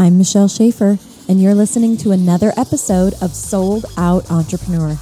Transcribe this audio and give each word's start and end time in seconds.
I'm 0.00 0.16
Michelle 0.16 0.48
Schaefer, 0.48 0.98
and 1.28 1.42
you're 1.42 1.54
listening 1.54 1.98
to 1.98 2.12
another 2.12 2.54
episode 2.56 3.12
of 3.20 3.34
Sold 3.34 3.84
Out 3.98 4.30
Entrepreneur. 4.30 4.98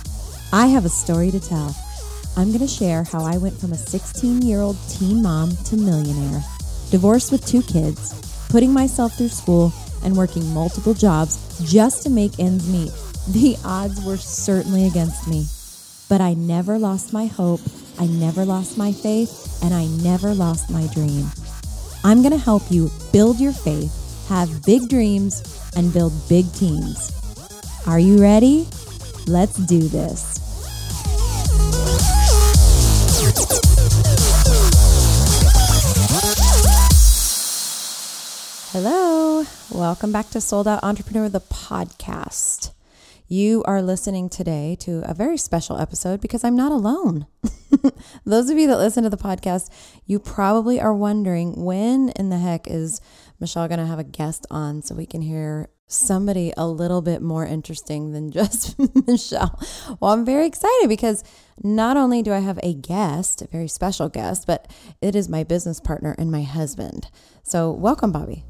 I 0.52 0.66
have 0.66 0.84
a 0.84 0.88
story 0.88 1.30
to 1.30 1.38
tell. 1.38 1.72
I'm 2.36 2.48
going 2.48 2.66
to 2.66 2.66
share 2.66 3.04
how 3.04 3.22
I 3.22 3.36
went 3.36 3.56
from 3.56 3.70
a 3.70 3.76
16 3.76 4.42
year 4.42 4.60
old 4.60 4.76
teen 4.88 5.22
mom 5.22 5.56
to 5.66 5.76
millionaire, 5.76 6.42
divorced 6.90 7.30
with 7.30 7.46
two 7.46 7.62
kids, 7.62 8.12
putting 8.48 8.72
myself 8.72 9.16
through 9.16 9.28
school, 9.28 9.72
and 10.02 10.16
working 10.16 10.44
multiple 10.52 10.94
jobs 10.94 11.38
just 11.70 12.02
to 12.02 12.10
make 12.10 12.40
ends 12.40 12.68
meet. 12.68 12.90
The 13.28 13.56
odds 13.64 14.04
were 14.04 14.16
certainly 14.16 14.88
against 14.88 15.28
me, 15.28 15.46
but 16.08 16.20
I 16.20 16.34
never 16.34 16.76
lost 16.76 17.12
my 17.12 17.26
hope, 17.26 17.60
I 18.00 18.06
never 18.06 18.44
lost 18.44 18.76
my 18.76 18.90
faith, 18.90 19.62
and 19.62 19.72
I 19.72 19.86
never 20.02 20.34
lost 20.34 20.70
my 20.70 20.88
dream. 20.88 21.30
I'm 22.02 22.20
going 22.20 22.32
to 22.32 22.36
help 22.36 22.64
you 22.68 22.90
build 23.12 23.38
your 23.38 23.52
faith, 23.52 24.07
have 24.28 24.62
big 24.66 24.90
dreams, 24.90 25.72
and 25.74 25.92
build 25.92 26.12
big 26.28 26.52
teams. 26.52 27.12
Are 27.86 27.98
you 27.98 28.20
ready? 28.20 28.68
Let's 29.26 29.56
do 29.56 29.80
this. 29.80 30.36
Hello, 38.70 39.46
welcome 39.70 40.12
back 40.12 40.28
to 40.30 40.42
Sold 40.42 40.68
Out 40.68 40.84
Entrepreneur, 40.84 41.30
the 41.30 41.40
podcast. 41.40 42.72
You 43.30 43.62
are 43.64 43.82
listening 43.82 44.30
today 44.30 44.74
to 44.80 45.02
a 45.04 45.12
very 45.12 45.36
special 45.36 45.78
episode 45.78 46.20
because 46.22 46.44
I'm 46.44 46.56
not 46.56 46.72
alone. 46.72 47.26
Those 48.24 48.48
of 48.48 48.56
you 48.56 48.66
that 48.68 48.78
listen 48.78 49.04
to 49.04 49.10
the 49.10 49.18
podcast, 49.18 49.68
you 50.06 50.18
probably 50.18 50.80
are 50.80 50.94
wondering 50.94 51.64
when 51.64 52.08
in 52.10 52.30
the 52.30 52.38
heck 52.38 52.66
is 52.66 53.02
Michelle 53.40 53.68
going 53.68 53.78
to 53.78 53.86
have 53.86 53.98
a 53.98 54.04
guest 54.04 54.46
on 54.50 54.82
so 54.82 54.94
we 54.94 55.06
can 55.06 55.22
hear 55.22 55.68
somebody 55.86 56.52
a 56.56 56.66
little 56.66 57.00
bit 57.00 57.22
more 57.22 57.46
interesting 57.46 58.12
than 58.12 58.30
just 58.32 58.78
Michelle. 59.06 59.58
Well, 60.00 60.12
I'm 60.12 60.24
very 60.24 60.46
excited 60.46 60.88
because 60.88 61.24
not 61.62 61.96
only 61.96 62.22
do 62.22 62.32
I 62.32 62.40
have 62.40 62.58
a 62.62 62.74
guest, 62.74 63.42
a 63.42 63.46
very 63.48 63.68
special 63.68 64.08
guest, 64.08 64.46
but 64.46 64.70
it 65.00 65.16
is 65.16 65.28
my 65.28 65.44
business 65.44 65.80
partner 65.80 66.14
and 66.18 66.30
my 66.30 66.42
husband. 66.42 67.08
So, 67.42 67.70
welcome, 67.70 68.12
Bobby. 68.12 68.44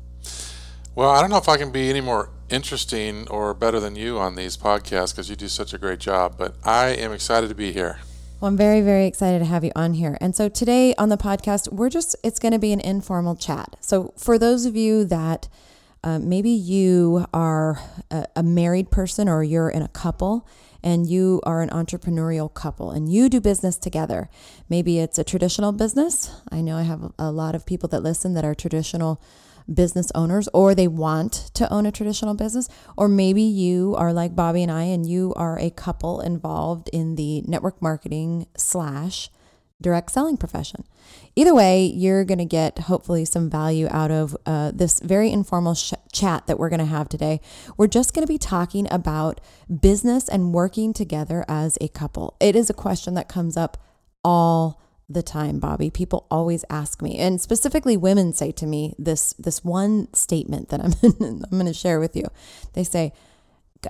Well, 0.95 1.11
I 1.11 1.21
don't 1.21 1.31
know 1.31 1.37
if 1.37 1.49
I 1.49 1.57
can 1.57 1.71
be 1.71 1.89
any 1.89 2.01
more 2.01 2.31
interesting 2.51 3.29
or 3.29 3.55
better 3.55 3.79
than 3.79 3.95
you 3.95 4.19
on 4.19 4.35
these 4.35 4.57
podcasts 4.57 5.13
because 5.13 5.31
you 5.31 5.37
do 5.37 5.49
such 5.49 5.73
a 5.73 5.79
great 5.79 6.01
job, 6.01 6.35
but 6.37 6.57
I 6.65 6.89
am 6.89 7.13
excited 7.13 7.49
to 7.51 7.55
be 7.55 7.73
here. 7.73 8.01
Well, 8.41 8.49
I'm 8.49 8.57
very, 8.57 8.83
very 8.83 9.07
excited 9.07 9.41
to 9.41 9.47
have 9.47 9.65
you 9.65 9.73
on 9.75 9.95
here. 9.95 10.17
And 10.21 10.35
so 10.37 10.49
today 10.49 10.95
on 10.95 11.09
the 11.09 11.17
podcast, 11.17 11.73
we're 11.73 11.89
just, 11.89 12.15
it's 12.23 12.39
going 12.39 12.53
to 12.53 12.59
be 12.61 12.73
an 12.73 12.81
informal 12.81 13.35
chat. 13.35 13.75
So 13.81 14.15
for 14.17 14.39
those 14.39 14.65
of 14.65 14.77
you 14.77 15.05
that 15.07 15.49
uh, 16.05 16.21
maybe 16.21 16.51
you 16.51 17.27
are 17.35 17.81
a, 18.13 18.27
a 18.37 18.43
married 18.45 18.93
person 18.93 19.29
or 19.29 19.43
you're 19.43 19.69
in 19.69 19.83
a 19.83 19.89
couple 19.89 20.47
and 20.85 21.05
you 21.05 21.41
are 21.43 21.63
an 21.63 21.71
entrepreneurial 21.71 22.53
couple 22.55 22.93
and 22.93 23.13
you 23.13 23.29
do 23.29 23.41
business 23.41 23.77
together. 23.77 24.31
Maybe 24.69 25.01
it's 25.01 25.19
a 25.19 25.25
traditional 25.25 25.73
business. 25.73 26.31
I 26.53 26.61
know 26.61 26.77
I 26.77 26.83
have 26.83 27.11
a 27.19 27.33
lot 27.33 27.57
of 27.57 27.67
people 27.67 27.89
that 27.89 28.05
listen 28.05 28.35
that 28.35 28.45
are 28.45 28.55
traditional 28.55 29.21
business 29.73 30.11
owners 30.15 30.49
or 30.55 30.75
they 30.75 30.89
want 30.89 31.51
to 31.55 31.71
own 31.73 31.87
a 31.87 31.93
traditional 31.93 32.35
business. 32.35 32.69
Or 32.97 33.09
maybe 33.09 33.43
you 33.43 33.95
are 33.97 34.13
like 34.13 34.35
Bobby 34.35 34.63
and 34.63 34.73
I 34.73 34.85
and 34.85 35.07
you 35.07 35.35
are 35.35 35.59
a 35.59 35.71
couple 35.71 36.21
involved 36.21 36.89
in 36.93 37.17
the 37.17 37.43
network 37.43 37.81
marketing 37.83 38.47
slash 38.57 39.31
direct 39.81 40.11
selling 40.11 40.37
profession. 40.37 40.85
Either 41.37 41.55
way, 41.55 41.85
you're 41.85 42.25
going 42.25 42.39
to 42.39 42.45
get 42.45 42.79
hopefully 42.81 43.25
some 43.25 43.49
value 43.49 43.87
out 43.91 44.11
of 44.11 44.37
uh, 44.45 44.73
this 44.75 44.99
very 45.01 45.31
informal 45.31 45.75
sh- 45.75 45.93
chat 46.13 46.47
that 46.47 46.59
we're 46.59 46.69
going 46.69 46.81
to 46.81 46.85
have 46.85 47.09
today. 47.09 47.41
We're 47.77 47.87
just 47.87 48.13
going 48.13 48.27
to 48.27 48.33
be 48.33 48.39
talking 48.39 48.89
about 48.91 49.41
business 49.81 50.29
and 50.29 50.53
working 50.53 50.93
together 50.93 51.45
as 51.47 51.79
a 51.81 51.89
couple. 51.89 52.37
It 52.41 52.57
is 52.57 52.69
a 52.69 52.75
question 52.75 53.15
that 53.15 53.29
comes 53.29 53.57
up 53.57 53.77
all 54.25 54.81
the 55.09 55.23
time, 55.23 55.59
Bobby. 55.59 55.91
People 55.91 56.27
always 56.31 56.65
ask 56.69 57.01
me, 57.01 57.19
and 57.19 57.41
specifically 57.41 57.97
women 57.97 58.33
say 58.33 58.53
to 58.53 58.67
me 58.67 58.95
this 58.99 59.33
this 59.35 59.65
one 59.65 60.13
statement 60.13 60.69
that 60.69 60.81
I'm 60.81 60.93
I'm 61.21 61.51
going 61.51 61.67
to 61.67 61.73
share 61.73 61.99
with 61.99 62.15
you. 62.15 62.27
They 62.75 62.85
say, 62.85 63.13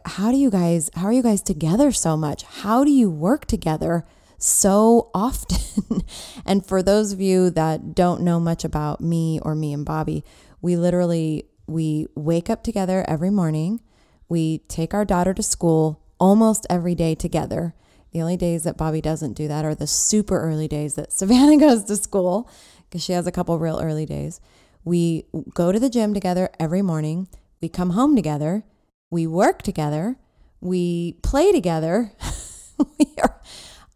"How 0.04 0.30
do 0.30 0.36
you 0.36 0.50
guys 0.50 0.90
how 0.94 1.06
are 1.06 1.12
you 1.12 1.22
guys 1.22 1.42
together 1.42 1.90
so 1.92 2.16
much? 2.16 2.44
How 2.44 2.84
do 2.84 2.90
you 2.90 3.10
work 3.10 3.46
together 3.46 4.06
so 4.38 5.10
often?" 5.12 6.02
and 6.46 6.64
for 6.64 6.82
those 6.82 7.12
of 7.12 7.20
you 7.20 7.50
that 7.50 7.94
don't 7.94 8.22
know 8.22 8.38
much 8.38 8.64
about 8.64 9.00
me 9.00 9.40
or 9.42 9.54
me 9.54 9.72
and 9.72 9.84
Bobby, 9.84 10.24
we 10.62 10.76
literally 10.76 11.48
we 11.66 12.06
wake 12.14 12.48
up 12.48 12.62
together 12.62 13.04
every 13.08 13.30
morning. 13.30 13.80
We 14.28 14.58
take 14.68 14.94
our 14.94 15.04
daughter 15.04 15.34
to 15.34 15.42
school 15.42 16.00
almost 16.20 16.66
every 16.68 16.94
day 16.94 17.14
together 17.14 17.74
the 18.12 18.20
only 18.20 18.36
days 18.36 18.62
that 18.64 18.76
Bobby 18.76 19.00
doesn't 19.00 19.34
do 19.34 19.48
that 19.48 19.64
are 19.64 19.74
the 19.74 19.86
super 19.86 20.40
early 20.40 20.68
days 20.68 20.94
that 20.94 21.12
Savannah 21.18 21.58
goes 21.58 21.84
to 21.84 21.96
school 21.96 22.50
because 22.88 23.02
she 23.02 23.12
has 23.12 23.26
a 23.26 23.32
couple 23.32 23.58
real 23.58 23.80
early 23.80 24.06
days. 24.06 24.40
We 24.84 25.24
go 25.54 25.72
to 25.72 25.78
the 25.78 25.90
gym 25.90 26.14
together 26.14 26.50
every 26.58 26.82
morning. 26.82 27.28
We 27.60 27.68
come 27.68 27.90
home 27.90 28.16
together. 28.16 28.64
We 29.10 29.26
work 29.26 29.62
together. 29.62 30.16
We 30.60 31.18
play 31.22 31.52
together. 31.52 32.12
we 32.98 33.06
are, 33.22 33.40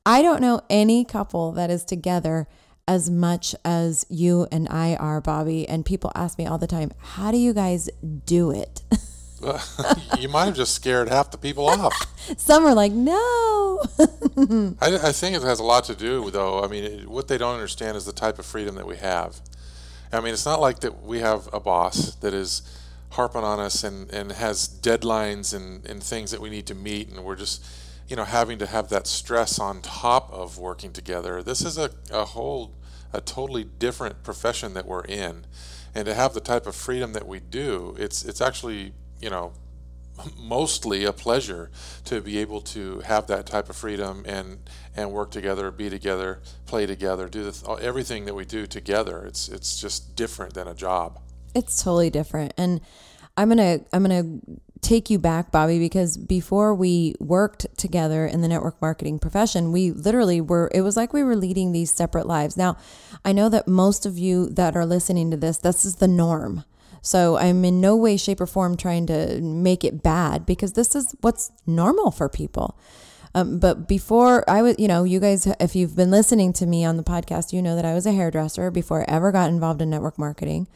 I 0.05 0.21
don't 0.21 0.41
know 0.41 0.61
any 0.69 1.05
couple 1.05 1.53
that 1.53 1.71
is 1.71 1.85
together 1.85 2.49
as 2.87 3.09
much 3.09 3.55
as 3.65 4.05
you 4.09 4.47
and 4.51 4.69
I 4.69 4.97
are, 4.97 5.21
Bobby. 5.21 5.69
And 5.69 5.85
people 5.87 6.13
ask 6.15 6.37
me 6.37 6.47
all 6.47 6.59
the 6.59 6.67
time, 6.67 6.93
how 6.99 7.31
do 7.31 7.39
you 7.39 7.53
guys 7.53 7.89
do 8.27 8.51
it? 8.51 8.83
you 10.19 10.29
might 10.29 10.47
have 10.47 10.57
just 10.57 10.75
scared 10.75 11.09
half 11.09 11.31
the 11.31 11.39
people 11.39 11.67
off. 11.69 11.93
Some 12.39 12.65
are 12.65 12.75
like, 12.75 12.93
no. 12.93 13.83
I, 14.81 14.99
I, 15.03 15.13
think 15.13 15.37
it 15.37 15.43
has 15.43 15.59
a 15.59 15.65
lot 15.65 15.85
to 15.85 15.95
do, 15.95 16.31
though. 16.31 16.63
I 16.63 16.69
mean, 16.69 16.85
it, 16.85 17.09
what 17.09 17.29
they 17.29 17.39
don't 17.39 17.55
understand 17.55 17.97
is 17.97 18.05
the 18.05 18.13
type 18.13 18.39
of 18.39 18.47
freedom 18.47 18.77
that 18.77 18.87
we 18.87 18.97
have. 18.97 19.41
I 20.13 20.21
mean, 20.21 20.33
it's 20.33 20.47
not 20.47 20.61
like 20.61 20.81
that 20.81 21.03
we 21.03 21.21
have 21.21 21.49
a 21.53 21.59
boss 21.59 22.15
that 22.17 22.35
is 22.35 22.63
harping 23.11 23.43
on 23.43 23.59
us 23.59 23.83
and, 23.83 24.11
and 24.13 24.33
has 24.33 24.69
deadlines 24.69 25.55
and, 25.55 25.85
and 25.87 26.03
things 26.03 26.31
that 26.31 26.41
we 26.41 26.51
need 26.51 26.67
to 26.67 26.75
meet, 26.75 27.09
and 27.09 27.25
we're 27.25 27.37
just, 27.37 27.65
you 28.09 28.17
know, 28.17 28.25
having 28.25 28.59
to 28.59 28.67
have 28.67 28.89
that 28.91 29.07
stress 29.07 29.59
on 29.59 29.83
top 29.83 30.33
of 30.33 30.59
working 30.59 30.93
together. 30.93 31.43
This 31.43 31.63
is 31.63 31.79
a, 31.79 31.91
a 32.13 32.27
whole, 32.27 32.73
a 33.13 33.21
totally 33.21 33.65
different 33.65 34.23
profession 34.23 34.75
that 34.75 34.87
we're 34.87 35.05
in. 35.05 35.47
And 35.95 36.07
to 36.07 36.15
have 36.15 36.33
the 36.33 36.41
type 36.41 36.67
of 36.67 36.75
freedom 36.75 37.13
that 37.13 37.27
we 37.27 37.41
do, 37.41 37.95
it's 37.99 38.25
it's 38.25 38.41
actually 38.41 38.95
you 39.23 39.31
know, 39.31 39.53
mostly 40.39 41.05
a 41.05 41.13
pleasure 41.13 41.71
to 42.05 42.21
be 42.21 42.39
able 42.39 42.61
to 42.61 43.01
have 43.01 43.27
that 43.29 43.47
type 43.47 43.71
of 43.71 43.77
freedom 43.77 44.25
and 44.27 44.59
and 44.95 45.11
work 45.11 45.31
together, 45.31 45.71
be 45.71 45.89
together, 45.89 46.43
play 46.67 46.85
together, 46.85 47.29
do 47.29 47.51
the, 47.51 47.79
everything 47.81 48.27
that 48.27 48.35
we 48.35 48.45
do 48.45 48.67
together. 48.67 49.25
It's 49.25 49.49
it's 49.49 49.81
just 49.81 50.15
different 50.17 50.55
than 50.55 50.69
a 50.69 50.75
job. 50.75 51.19
It's 51.55 51.83
totally 51.83 52.11
different, 52.11 52.53
and 52.59 52.81
I'm 53.37 53.49
gonna 53.49 53.81
I'm 53.93 54.03
gonna 54.03 54.41
take 54.83 55.09
you 55.09 55.19
back, 55.19 55.51
Bobby, 55.53 55.79
because 55.79 56.17
before 56.17 56.75
we 56.75 57.15
worked 57.21 57.67
together 57.79 58.27
in 58.27 58.43
the 58.43 58.49
network 58.49 58.83
marketing 58.83 59.19
profession, 59.21 59.71
we 59.71 59.93
literally 59.93 60.41
were, 60.41 60.69
it 60.75 60.81
was 60.81 60.97
like 60.97 61.13
we 61.13 61.23
were 61.23 61.37
leading 61.37 61.71
these 61.71 61.95
separate 61.95 62.27
lives. 62.27 62.57
Now, 62.57 62.77
I 63.25 63.33
know 63.33 63.49
that 63.49 63.69
most 63.69 64.05
of 64.05 64.19
you 64.19 64.49
that 64.51 64.77
are 64.77 64.85
listening 64.85 65.31
to 65.31 65.37
this, 65.37 65.59
this 65.59 65.85
is 65.85 65.97
the 65.97 66.09
norm. 66.09 66.65
So 67.03 67.37
I'm 67.37 67.65
in 67.65 67.81
no 67.81 67.97
way, 67.97 68.17
shape, 68.17 68.41
or 68.41 68.47
form 68.47 68.77
trying 68.77 69.07
to 69.09 69.41
make 69.41 69.85
it 69.85 70.03
bad 70.03 70.47
because 70.47 70.73
this 70.73 70.95
is 70.95 71.15
what's 71.21 71.51
normal 71.67 72.13
for 72.13 72.29
people. 72.29 72.79
Um, 73.35 73.59
but 73.59 73.89
before 73.89 74.49
I 74.49 74.63
was, 74.63 74.77
you 74.79 74.89
know, 74.89 75.05
you 75.05 75.19
guys, 75.19 75.47
if 75.59 75.75
you've 75.75 75.97
been 75.97 76.11
listening 76.11 76.53
to 76.55 76.67
me 76.67 76.85
on 76.85 76.97
the 76.97 77.03
podcast, 77.03 77.53
you 77.53 77.61
know 77.61 77.75
that 77.77 77.85
I 77.85 77.95
was 77.95 78.07
a 78.07 78.13
hairdresser 78.13 78.71
before 78.71 79.03
I 79.03 79.05
ever 79.09 79.33
got 79.33 79.51
involved 79.51 79.83
in 79.83 79.91
network 79.91 80.19
marketing. 80.19 80.69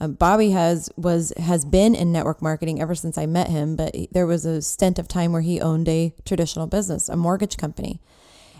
Um, 0.00 0.14
Bobby 0.14 0.50
has 0.50 0.90
was 0.96 1.32
has 1.36 1.64
been 1.64 1.94
in 1.94 2.10
network 2.10 2.42
marketing 2.42 2.80
ever 2.82 2.94
since 2.94 3.16
I 3.16 3.26
met 3.26 3.48
him, 3.48 3.76
but 3.76 3.94
there 4.10 4.26
was 4.26 4.44
a 4.44 4.60
stint 4.60 4.98
of 4.98 5.06
time 5.06 5.32
where 5.32 5.42
he 5.42 5.60
owned 5.60 5.88
a 5.88 6.12
traditional 6.24 6.66
business, 6.66 7.08
a 7.08 7.16
mortgage 7.16 7.56
company. 7.56 8.00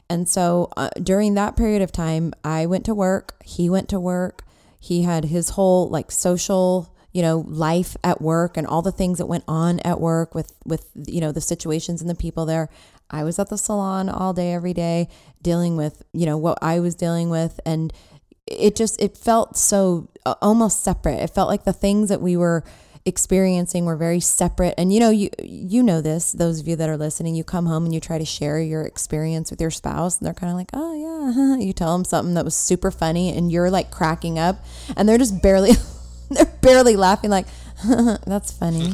And 0.09 0.29
so 0.29 0.73
uh, 0.77 0.91
during 1.03 1.35
that 1.35 1.57
period 1.57 1.83
of 1.83 1.91
time, 1.91 2.33
I 2.45 2.67
went 2.67 2.85
to 2.85 2.95
work, 2.95 3.35
he 3.45 3.69
went 3.69 3.89
to 3.89 4.01
work. 4.01 4.45
He 4.79 5.03
had 5.03 5.27
his 5.27 5.51
whole 5.51 5.89
like 5.89 6.11
social 6.11 6.95
you 7.13 7.23
know, 7.23 7.45
life 7.47 7.97
at 8.03 8.21
work 8.21 8.57
and 8.57 8.67
all 8.67 8.83
the 8.83 8.93
things 8.93 9.19
that 9.19 9.27
went 9.27 9.45
on 9.47 9.81
at 9.81 10.01
work 10.01 10.35
with 10.35 10.53
with 10.65 10.91
you 10.95 11.21
know 11.21 11.33
the 11.33 11.41
situations 11.41 12.01
and 12.01 12.11
the 12.11 12.15
people 12.15 12.47
there. 12.47 12.69
I 13.11 13.25
was 13.25 13.39
at 13.39 13.51
the 13.51 13.59
salon 13.59 14.09
all 14.09 14.33
day 14.33 14.53
every 14.53 14.73
day 14.73 15.09
dealing 15.43 15.77
with, 15.77 16.03
you 16.15 16.25
know, 16.25 16.39
what 16.39 16.59
I 16.63 16.81
was 16.81 16.95
dealing 16.95 17.29
with 17.29 17.61
and 17.67 17.93
it 18.47 18.75
just 18.75 19.01
it 19.01 19.17
felt 19.17 19.57
so 19.57 20.09
uh, 20.25 20.35
almost 20.41 20.83
separate. 20.83 21.21
It 21.21 21.29
felt 21.29 21.49
like 21.49 21.65
the 21.65 21.73
things 21.73 22.09
that 22.09 22.21
we 22.21 22.37
were 22.37 22.65
experiencing 23.05 23.85
were 23.85 23.97
very 23.97 24.21
separate 24.21 24.75
and 24.79 24.93
you 24.93 25.01
know 25.01 25.11
you 25.11 25.29
you 25.43 25.83
know 25.83 26.01
this 26.01 26.31
those 26.31 26.61
of 26.61 26.69
you 26.69 26.77
that 26.77 26.89
are 26.89 26.97
listening 26.97 27.35
you 27.35 27.43
come 27.43 27.67
home 27.67 27.85
and 27.85 27.93
you 27.93 27.99
try 27.99 28.17
to 28.17 28.25
share 28.25 28.61
your 28.61 28.83
experience 28.83 29.51
with 29.51 29.61
your 29.61 29.73
spouse 29.73 30.19
and 30.19 30.25
they're 30.25 30.33
kind 30.33 30.53
of 30.53 30.57
like 30.57 30.71
oh 30.73 30.95
yeah 30.95 31.57
you 31.65 31.73
tell 31.73 31.93
them 31.97 32.05
something 32.05 32.35
that 32.35 32.45
was 32.45 32.55
super 32.55 32.93
funny 32.93 33.37
and 33.37 33.51
you're 33.51 33.71
like 33.73 33.91
cracking 33.91 34.39
up 34.39 34.65
and 34.97 35.09
they're 35.09 35.19
just 35.19 35.43
barely 35.43 35.73
they're 36.37 36.59
barely 36.61 36.97
laughing 36.97 37.31
like 37.31 37.47
That's 38.27 38.53
funny. 38.53 38.93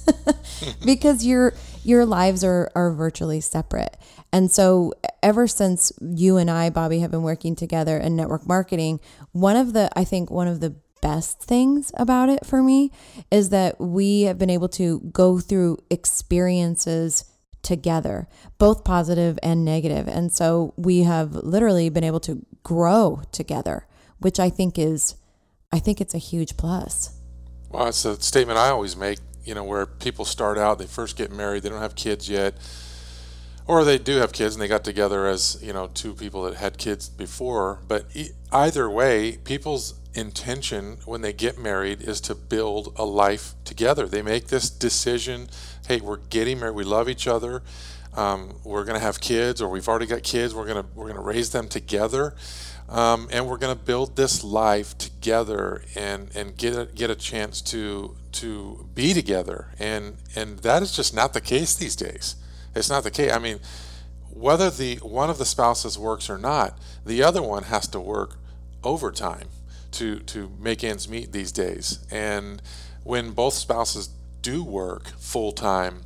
because 0.84 1.24
your 1.24 1.54
your 1.84 2.04
lives 2.04 2.42
are 2.42 2.70
are 2.74 2.92
virtually 2.92 3.40
separate. 3.40 3.96
And 4.32 4.50
so 4.50 4.94
ever 5.22 5.46
since 5.46 5.92
you 6.00 6.36
and 6.36 6.50
I 6.50 6.70
Bobby 6.70 7.00
have 7.00 7.10
been 7.10 7.22
working 7.22 7.54
together 7.54 7.98
in 7.98 8.16
network 8.16 8.46
marketing, 8.46 9.00
one 9.32 9.56
of 9.56 9.72
the 9.74 9.90
I 9.96 10.04
think 10.04 10.30
one 10.30 10.48
of 10.48 10.60
the 10.60 10.74
best 11.00 11.40
things 11.40 11.92
about 11.96 12.28
it 12.28 12.44
for 12.44 12.62
me 12.62 12.90
is 13.30 13.50
that 13.50 13.80
we 13.80 14.22
have 14.22 14.38
been 14.38 14.50
able 14.50 14.68
to 14.68 15.00
go 15.12 15.38
through 15.38 15.78
experiences 15.88 17.24
together, 17.62 18.26
both 18.58 18.84
positive 18.84 19.38
and 19.42 19.64
negative. 19.64 20.08
And 20.08 20.32
so 20.32 20.74
we 20.76 21.04
have 21.04 21.34
literally 21.34 21.90
been 21.90 22.04
able 22.04 22.20
to 22.20 22.44
grow 22.62 23.22
together, 23.32 23.86
which 24.18 24.40
I 24.40 24.50
think 24.50 24.78
is 24.78 25.14
I 25.72 25.78
think 25.78 26.00
it's 26.00 26.14
a 26.14 26.18
huge 26.18 26.56
plus. 26.56 27.10
Well, 27.68 27.86
it's 27.86 28.04
a 28.04 28.20
statement 28.20 28.58
I 28.58 28.70
always 28.70 28.96
make, 28.96 29.20
you 29.44 29.54
know, 29.54 29.62
where 29.62 29.86
people 29.86 30.24
start 30.24 30.58
out, 30.58 30.78
they 30.80 30.86
first 30.86 31.16
get 31.16 31.30
married, 31.30 31.62
they 31.62 31.68
don't 31.68 31.80
have 31.80 31.94
kids 31.94 32.28
yet, 32.28 32.54
or 33.68 33.84
they 33.84 33.96
do 33.96 34.16
have 34.16 34.32
kids 34.32 34.56
and 34.56 34.62
they 34.62 34.66
got 34.66 34.82
together 34.82 35.28
as, 35.28 35.62
you 35.62 35.72
know, 35.72 35.88
two 35.94 36.12
people 36.14 36.42
that 36.42 36.54
had 36.54 36.76
kids 36.76 37.08
before. 37.08 37.78
But 37.86 38.06
either 38.50 38.90
way, 38.90 39.36
people's 39.44 39.94
intention 40.12 40.98
when 41.04 41.20
they 41.20 41.32
get 41.32 41.56
married 41.56 42.02
is 42.02 42.20
to 42.22 42.34
build 42.34 42.92
a 42.96 43.04
life 43.04 43.54
together. 43.64 44.08
They 44.08 44.22
make 44.22 44.48
this 44.48 44.70
decision 44.70 45.48
hey, 45.86 46.00
we're 46.00 46.18
getting 46.18 46.60
married, 46.60 46.76
we 46.76 46.84
love 46.84 47.08
each 47.08 47.26
other. 47.26 47.62
Um, 48.16 48.60
we're 48.64 48.84
going 48.84 48.98
to 48.98 49.04
have 49.04 49.20
kids, 49.20 49.62
or 49.62 49.68
we've 49.68 49.88
already 49.88 50.06
got 50.06 50.22
kids. 50.22 50.54
We're 50.54 50.66
going 50.66 50.82
to 50.82 50.88
we're 50.94 51.06
going 51.06 51.16
to 51.16 51.22
raise 51.22 51.50
them 51.50 51.68
together, 51.68 52.34
um, 52.90 53.28
and 53.32 53.46
we're 53.46 53.56
going 53.56 53.76
to 53.76 53.84
build 53.84 54.16
this 54.16 54.44
life 54.44 54.98
together 54.98 55.82
and 55.94 56.30
and 56.34 56.56
get 56.56 56.76
a, 56.76 56.86
get 56.86 57.08
a 57.08 57.14
chance 57.14 57.62
to 57.62 58.16
to 58.32 58.86
be 58.94 59.14
together. 59.14 59.68
And 59.78 60.16
and 60.34 60.58
that 60.60 60.82
is 60.82 60.92
just 60.94 61.14
not 61.14 61.32
the 61.32 61.40
case 61.40 61.74
these 61.74 61.96
days. 61.96 62.36
It's 62.74 62.88
not 62.88 63.02
the 63.02 63.10
case 63.10 63.32
i 63.32 63.38
mean 63.38 63.58
whether 64.32 64.70
the 64.70 64.96
one 64.96 65.28
of 65.28 65.38
the 65.38 65.44
spouses 65.44 65.98
works 65.98 66.30
or 66.30 66.38
not 66.38 66.78
the 67.04 67.20
other 67.20 67.42
one 67.42 67.64
has 67.64 67.88
to 67.88 67.98
work 67.98 68.38
overtime 68.84 69.48
to 69.92 70.20
to 70.20 70.50
make 70.58 70.84
ends 70.84 71.08
meet 71.08 71.32
these 71.32 71.52
days. 71.52 72.04
And 72.10 72.62
when 73.02 73.32
both 73.32 73.54
spouses 73.54 74.10
do 74.42 74.62
work 74.64 75.08
full 75.18 75.52
time 75.52 76.02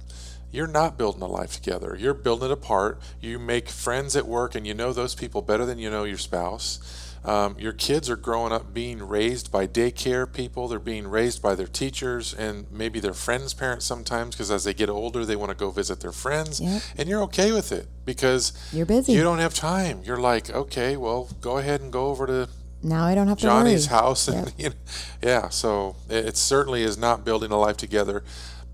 you're 0.55 0.67
not 0.69 0.97
building 0.97 1.23
a 1.23 1.27
life 1.27 1.53
together. 1.53 1.97
You're 1.99 2.15
building 2.15 2.51
it 2.51 2.53
apart. 2.53 3.01
You 3.21 3.41
make 3.41 3.69
friends 3.69 4.15
at 4.15 4.27
work 4.27 4.55
and 4.55 4.65
you 4.67 4.73
know 4.73 4.93
those 4.93 5.15
people 5.15 5.43
better 5.43 5.67
than 5.67 5.79
you 5.79 5.91
know 5.91 6.05
your 6.05 6.19
spouse. 6.19 6.79
Um, 7.25 7.57
your 7.59 7.73
kids 7.73 8.09
are 8.09 8.17
growing 8.17 8.53
up 8.53 8.73
being 8.73 9.03
raised 9.03 9.51
by 9.51 9.67
daycare 9.67 10.31
people. 10.31 10.69
They're 10.69 10.79
being 10.79 11.09
raised 11.09 11.43
by 11.43 11.55
their 11.55 11.67
teachers 11.67 12.35
and 12.35 12.71
maybe 12.71 13.01
their 13.01 13.15
friends' 13.15 13.55
parents 13.55 13.85
sometimes 13.87 14.37
because 14.37 14.51
as 14.51 14.65
they 14.65 14.75
get 14.75 14.91
older, 14.91 15.25
they 15.25 15.35
want 15.35 15.51
to 15.51 15.57
go 15.57 15.71
visit 15.71 16.01
their 16.01 16.13
friends. 16.13 16.61
Yep. 16.61 16.83
And 16.99 17.09
you're 17.09 17.23
okay 17.23 17.51
with 17.51 17.73
it 17.73 17.89
because 18.05 18.53
You're 18.73 18.87
busy. 18.87 19.13
you 19.13 19.23
don't 19.23 19.39
have 19.39 19.55
time. 19.55 20.03
You're 20.05 20.21
like, 20.21 20.51
okay, 20.51 20.97
well, 20.97 21.31
go 21.41 21.57
ahead 21.59 21.81
and 21.81 21.91
go 21.93 22.09
over 22.09 22.27
to 22.27 22.49
now 22.85 23.05
I 23.07 23.15
don't 23.15 23.29
have 23.29 23.39
to 23.39 23.43
Johnny's 23.45 23.87
house. 23.87 24.29
And, 24.29 24.53
you 24.59 24.69
know, 24.69 24.75
yeah, 25.23 25.49
so 25.49 25.97
it, 26.11 26.27
it 26.27 26.37
certainly 26.37 26.83
is 26.83 26.99
not 26.99 27.25
building 27.25 27.51
a 27.51 27.59
life 27.59 27.79
together. 27.79 28.23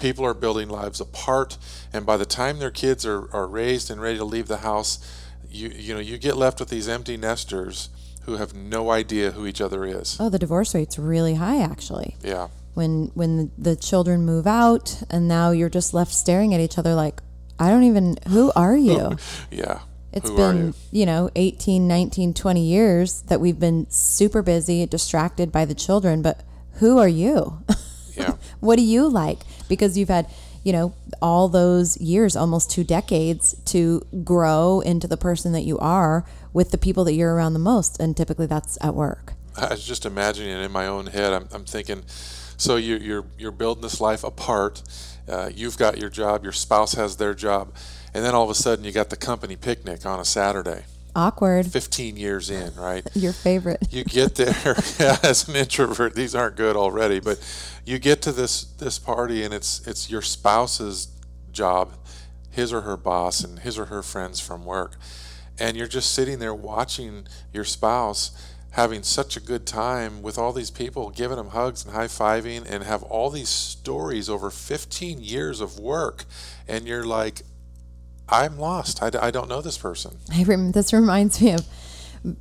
People 0.00 0.24
are 0.24 0.34
building 0.34 0.68
lives 0.68 1.00
apart, 1.00 1.58
and 1.92 2.04
by 2.06 2.16
the 2.16 2.24
time 2.24 2.58
their 2.58 2.70
kids 2.70 3.04
are, 3.06 3.32
are 3.34 3.46
raised 3.46 3.90
and 3.90 4.00
ready 4.00 4.18
to 4.18 4.24
leave 4.24 4.48
the 4.48 4.58
house, 4.58 4.98
you 5.50 5.68
you 5.68 5.94
know 5.94 6.00
you 6.00 6.18
get 6.18 6.36
left 6.36 6.60
with 6.60 6.70
these 6.70 6.88
empty 6.88 7.16
nesters 7.16 7.90
who 8.22 8.36
have 8.36 8.54
no 8.54 8.90
idea 8.90 9.32
who 9.32 9.46
each 9.46 9.60
other 9.60 9.84
is. 9.84 10.16
Oh, 10.20 10.28
the 10.28 10.38
divorce 10.38 10.74
rate's 10.74 10.98
really 10.98 11.34
high 11.34 11.60
actually. 11.60 12.16
Yeah, 12.22 12.48
When 12.74 13.10
when 13.14 13.50
the 13.58 13.76
children 13.76 14.24
move 14.24 14.46
out 14.46 15.02
and 15.10 15.26
now 15.26 15.50
you're 15.50 15.70
just 15.70 15.94
left 15.94 16.12
staring 16.12 16.54
at 16.54 16.60
each 16.60 16.78
other 16.78 16.94
like 16.94 17.22
I 17.58 17.70
don't 17.70 17.84
even 17.84 18.16
who 18.28 18.52
are 18.56 18.76
you? 18.76 19.16
yeah. 19.50 19.80
It's 20.12 20.28
who 20.28 20.36
been, 20.36 20.66
you? 20.90 21.00
you? 21.00 21.06
know, 21.06 21.30
18, 21.36 21.86
19, 21.86 22.34
20 22.34 22.60
years 22.64 23.22
that 23.28 23.40
we've 23.40 23.60
been 23.60 23.88
super 23.90 24.42
busy, 24.42 24.84
distracted 24.84 25.52
by 25.52 25.64
the 25.64 25.74
children, 25.74 26.20
but 26.20 26.42
who 26.74 26.98
are 26.98 27.08
you? 27.08 27.62
Yeah. 28.20 28.36
what 28.60 28.76
do 28.76 28.82
you 28.82 29.08
like? 29.08 29.40
Because 29.68 29.96
you've 29.98 30.08
had, 30.08 30.28
you 30.64 30.72
know, 30.72 30.94
all 31.20 31.48
those 31.48 31.96
years, 32.00 32.36
almost 32.36 32.70
two 32.70 32.84
decades 32.84 33.56
to 33.66 34.06
grow 34.24 34.80
into 34.80 35.06
the 35.06 35.16
person 35.16 35.52
that 35.52 35.62
you 35.62 35.78
are 35.78 36.24
with 36.52 36.70
the 36.70 36.78
people 36.78 37.04
that 37.04 37.14
you're 37.14 37.34
around 37.34 37.52
the 37.52 37.58
most. 37.58 38.00
And 38.00 38.16
typically 38.16 38.46
that's 38.46 38.78
at 38.80 38.94
work. 38.94 39.34
I 39.56 39.70
was 39.70 39.84
just 39.84 40.06
imagining 40.06 40.50
it 40.50 40.62
in 40.62 40.72
my 40.72 40.86
own 40.86 41.06
head. 41.06 41.32
I'm, 41.32 41.48
I'm 41.52 41.64
thinking, 41.64 42.02
so 42.56 42.76
you, 42.76 42.96
are 42.96 42.98
you're 42.98 43.24
you're 43.38 43.52
building 43.52 43.82
this 43.82 44.00
life 44.00 44.22
apart. 44.22 44.82
Uh, 45.28 45.50
you've 45.54 45.76
got 45.76 45.98
your 45.98 46.10
job, 46.10 46.42
your 46.42 46.52
spouse 46.52 46.94
has 46.94 47.16
their 47.16 47.34
job, 47.34 47.74
and 48.14 48.24
then 48.24 48.34
all 48.34 48.44
of 48.44 48.50
a 48.50 48.54
sudden 48.54 48.84
you 48.84 48.92
got 48.92 49.10
the 49.10 49.16
company 49.16 49.56
picnic 49.56 50.04
on 50.04 50.20
a 50.20 50.24
Saturday. 50.24 50.84
Awkward. 51.14 51.66
15 51.66 52.16
years 52.16 52.50
in, 52.50 52.74
right? 52.74 53.06
Your 53.14 53.32
favorite. 53.32 53.86
You 53.90 54.04
get 54.04 54.34
there 54.36 54.54
yeah, 54.98 55.16
as 55.22 55.48
an 55.48 55.56
introvert. 55.56 56.14
These 56.14 56.34
aren't 56.34 56.56
good 56.56 56.76
already, 56.76 57.20
but 57.20 57.38
you 57.84 57.98
get 57.98 58.22
to 58.22 58.32
this 58.32 58.64
this 58.64 58.98
party 58.98 59.42
and 59.42 59.52
it's 59.52 59.86
it's 59.86 60.10
your 60.10 60.22
spouse's 60.22 61.08
job, 61.52 61.92
his 62.50 62.72
or 62.72 62.82
her 62.82 62.96
boss, 62.96 63.42
and 63.42 63.60
his 63.60 63.78
or 63.78 63.86
her 63.86 64.02
friends 64.02 64.40
from 64.40 64.64
work, 64.64 64.96
and 65.58 65.76
you're 65.76 65.88
just 65.88 66.12
sitting 66.12 66.38
there 66.38 66.54
watching 66.54 67.26
your 67.52 67.64
spouse 67.64 68.32
having 68.72 69.02
such 69.02 69.36
a 69.36 69.40
good 69.40 69.66
time 69.66 70.22
with 70.22 70.38
all 70.38 70.52
these 70.52 70.70
people, 70.70 71.10
giving 71.10 71.36
them 71.36 71.48
hugs 71.48 71.84
and 71.84 71.94
high 71.94 72.06
fiving, 72.06 72.64
and 72.70 72.84
have 72.84 73.02
all 73.04 73.30
these 73.30 73.48
stories 73.48 74.28
over 74.28 74.50
15 74.50 75.20
years 75.20 75.60
of 75.60 75.78
work, 75.78 76.24
and 76.68 76.86
you're 76.86 77.04
like, 77.04 77.42
I'm 78.30 78.58
lost. 78.58 79.02
I, 79.02 79.10
I 79.20 79.30
don't 79.30 79.48
know 79.48 79.60
this 79.60 79.78
person. 79.78 80.16
I 80.32 80.44
rem- 80.44 80.72
this 80.72 80.92
reminds 80.92 81.40
me 81.40 81.52
of 81.52 81.66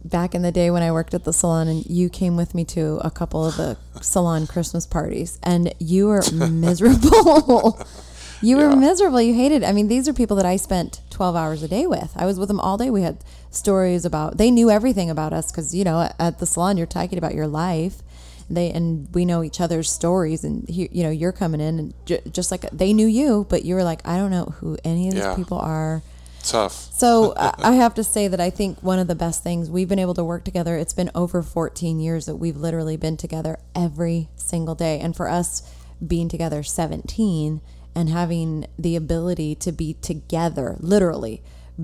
back 0.03 0.35
in 0.35 0.41
the 0.41 0.51
day 0.51 0.69
when 0.71 0.83
I 0.83 0.91
worked 0.91 1.13
at 1.13 1.23
the 1.23 1.31
salon 1.33 1.67
and 1.69 1.85
you 1.85 2.09
came 2.09 2.35
with 2.35 2.53
me 2.53 2.65
to 2.65 2.97
a 3.03 3.09
couple 3.09 3.45
of 3.45 3.55
the 3.57 3.77
salon 4.01 4.45
Christmas 4.45 4.85
parties 4.85 5.39
and 5.41 5.73
you 5.79 6.07
were 6.07 6.21
miserable. 6.33 7.79
you 8.41 8.57
were 8.57 8.69
Yeah. 8.69 8.75
miserable. 8.75 9.21
You 9.21 9.33
hated. 9.33 9.63
I 9.63 9.71
mean, 9.71 9.87
these 9.87 10.07
are 10.09 10.13
people 10.13 10.35
that 10.37 10.45
I 10.45 10.57
spent 10.57 11.01
12 11.11 11.35
hours 11.35 11.63
a 11.63 11.67
day 11.67 11.87
with. 11.87 12.11
I 12.15 12.25
was 12.25 12.37
with 12.37 12.49
them 12.49 12.59
all 12.59 12.77
day. 12.77 12.89
We 12.89 13.03
had 13.03 13.19
stories 13.51 14.05
about 14.05 14.37
they 14.37 14.51
knew 14.51 14.69
everything 14.69 15.09
about 15.09 15.33
us 15.33 15.51
cuz 15.51 15.73
you 15.73 15.83
know, 15.83 16.09
at 16.19 16.39
the 16.39 16.45
salon 16.45 16.77
you're 16.77 16.85
talking 16.85 17.17
about 17.17 17.33
your 17.33 17.47
life. 17.47 18.01
They 18.49 18.71
and 18.71 19.07
we 19.13 19.25
know 19.25 19.43
each 19.43 19.61
other's 19.61 19.89
stories 19.91 20.43
and 20.43 20.67
he, 20.67 20.89
you 20.91 21.03
know, 21.03 21.09
you're 21.11 21.31
coming 21.31 21.61
in 21.61 21.79
and 21.79 21.93
j- 22.05 22.21
just 22.31 22.49
like 22.51 22.61
they 22.71 22.93
knew 22.93 23.07
you, 23.07 23.45
but 23.49 23.63
you 23.65 23.75
were 23.75 23.83
like, 23.83 24.01
I 24.07 24.17
don't 24.17 24.31
know 24.31 24.45
who 24.59 24.77
any 24.83 25.07
of 25.07 25.13
these 25.13 25.23
Yeah. 25.23 25.35
people 25.35 25.59
are. 25.59 26.01
Tough. 26.43 26.73
So 26.93 27.33
I 27.37 27.53
I 27.59 27.71
have 27.73 27.93
to 27.95 28.03
say 28.03 28.27
that 28.27 28.39
I 28.39 28.49
think 28.49 28.81
one 28.81 28.97
of 28.97 29.07
the 29.07 29.15
best 29.15 29.43
things 29.43 29.69
we've 29.69 29.89
been 29.89 29.99
able 29.99 30.13
to 30.15 30.23
work 30.23 30.43
together. 30.45 30.77
It's 30.77 30.93
been 30.93 31.11
over 31.13 31.43
14 31.43 31.99
years 31.99 32.25
that 32.25 32.37
we've 32.37 32.57
literally 32.57 32.97
been 32.97 33.17
together 33.17 33.59
every 33.75 34.29
single 34.35 34.73
day, 34.75 34.99
and 34.99 35.15
for 35.15 35.29
us 35.29 35.61
being 36.05 36.29
together 36.29 36.63
17 36.63 37.61
and 37.93 38.09
having 38.09 38.65
the 38.79 38.95
ability 38.95 39.53
to 39.55 39.71
be 39.71 39.93
together, 39.95 40.77
literally 40.79 41.41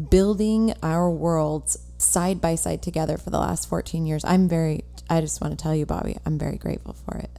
building 0.09 0.73
our 0.81 1.09
worlds 1.11 1.77
side 1.97 2.39
by 2.41 2.55
side 2.55 2.81
together 2.81 3.17
for 3.17 3.29
the 3.29 3.39
last 3.39 3.67
14 3.69 4.05
years. 4.05 4.23
I'm 4.25 4.47
very. 4.47 4.83
I 5.09 5.21
just 5.21 5.41
want 5.41 5.57
to 5.57 5.61
tell 5.61 5.75
you, 5.75 5.85
Bobby, 5.85 6.17
I'm 6.25 6.37
very 6.37 6.57
grateful 6.57 6.93
for 6.93 7.17
it. 7.17 7.29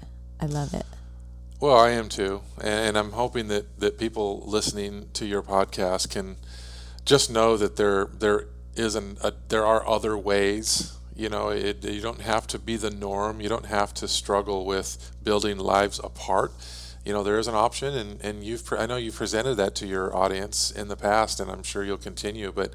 I 0.41 0.47
love 0.47 0.75
it. 0.75 0.87
Well, 1.59 1.77
I 1.77 1.91
am 1.91 2.09
too, 2.09 2.43
and 2.61 2.99
I'm 2.99 3.13
hoping 3.13 3.49
that, 3.49 3.81
that 3.81 3.99
people 3.99 4.43
listening 4.47 5.09
to 5.15 5.25
your 5.25 5.43
podcast 5.43 6.11
can 6.11 6.37
just 7.07 7.31
know 7.31 7.57
that 7.57 7.77
there 7.77 8.09
there 8.13 8.49
is 8.75 8.95
an 8.95 9.17
a, 9.23 9.33
there 9.49 9.65
are 9.65 9.89
other 9.89 10.19
ways. 10.19 10.93
You 11.15 11.31
know, 11.31 11.49
it, 11.49 11.83
you 11.83 12.03
don't 12.03 12.21
have 12.21 12.47
to 12.49 12.59
be 12.59 12.77
the 12.77 12.91
norm. 12.91 13.41
You 13.41 13.49
don't 13.49 13.67
have 13.67 13.95
to 13.95 14.07
struggle 14.07 14.67
with 14.67 15.13
building 15.25 15.57
lives 15.57 15.99
apart. 16.05 16.53
You 17.07 17.15
know, 17.15 17.23
there 17.23 17.39
is 17.39 17.49
an 17.49 17.55
option, 17.55 17.95
and 17.95 18.21
and 18.23 18.45
you've 18.45 18.71
I 18.73 18.85
know 18.85 18.97
you've 18.97 19.17
presented 19.17 19.55
that 19.55 19.75
to 19.77 19.87
your 19.87 20.15
audience 20.15 20.71
in 20.71 20.89
the 20.89 20.97
past, 20.97 21.41
and 21.41 21.51
I'm 21.51 21.63
sure 21.63 21.85
you'll 21.85 21.97
continue. 21.97 22.53
But 22.53 22.75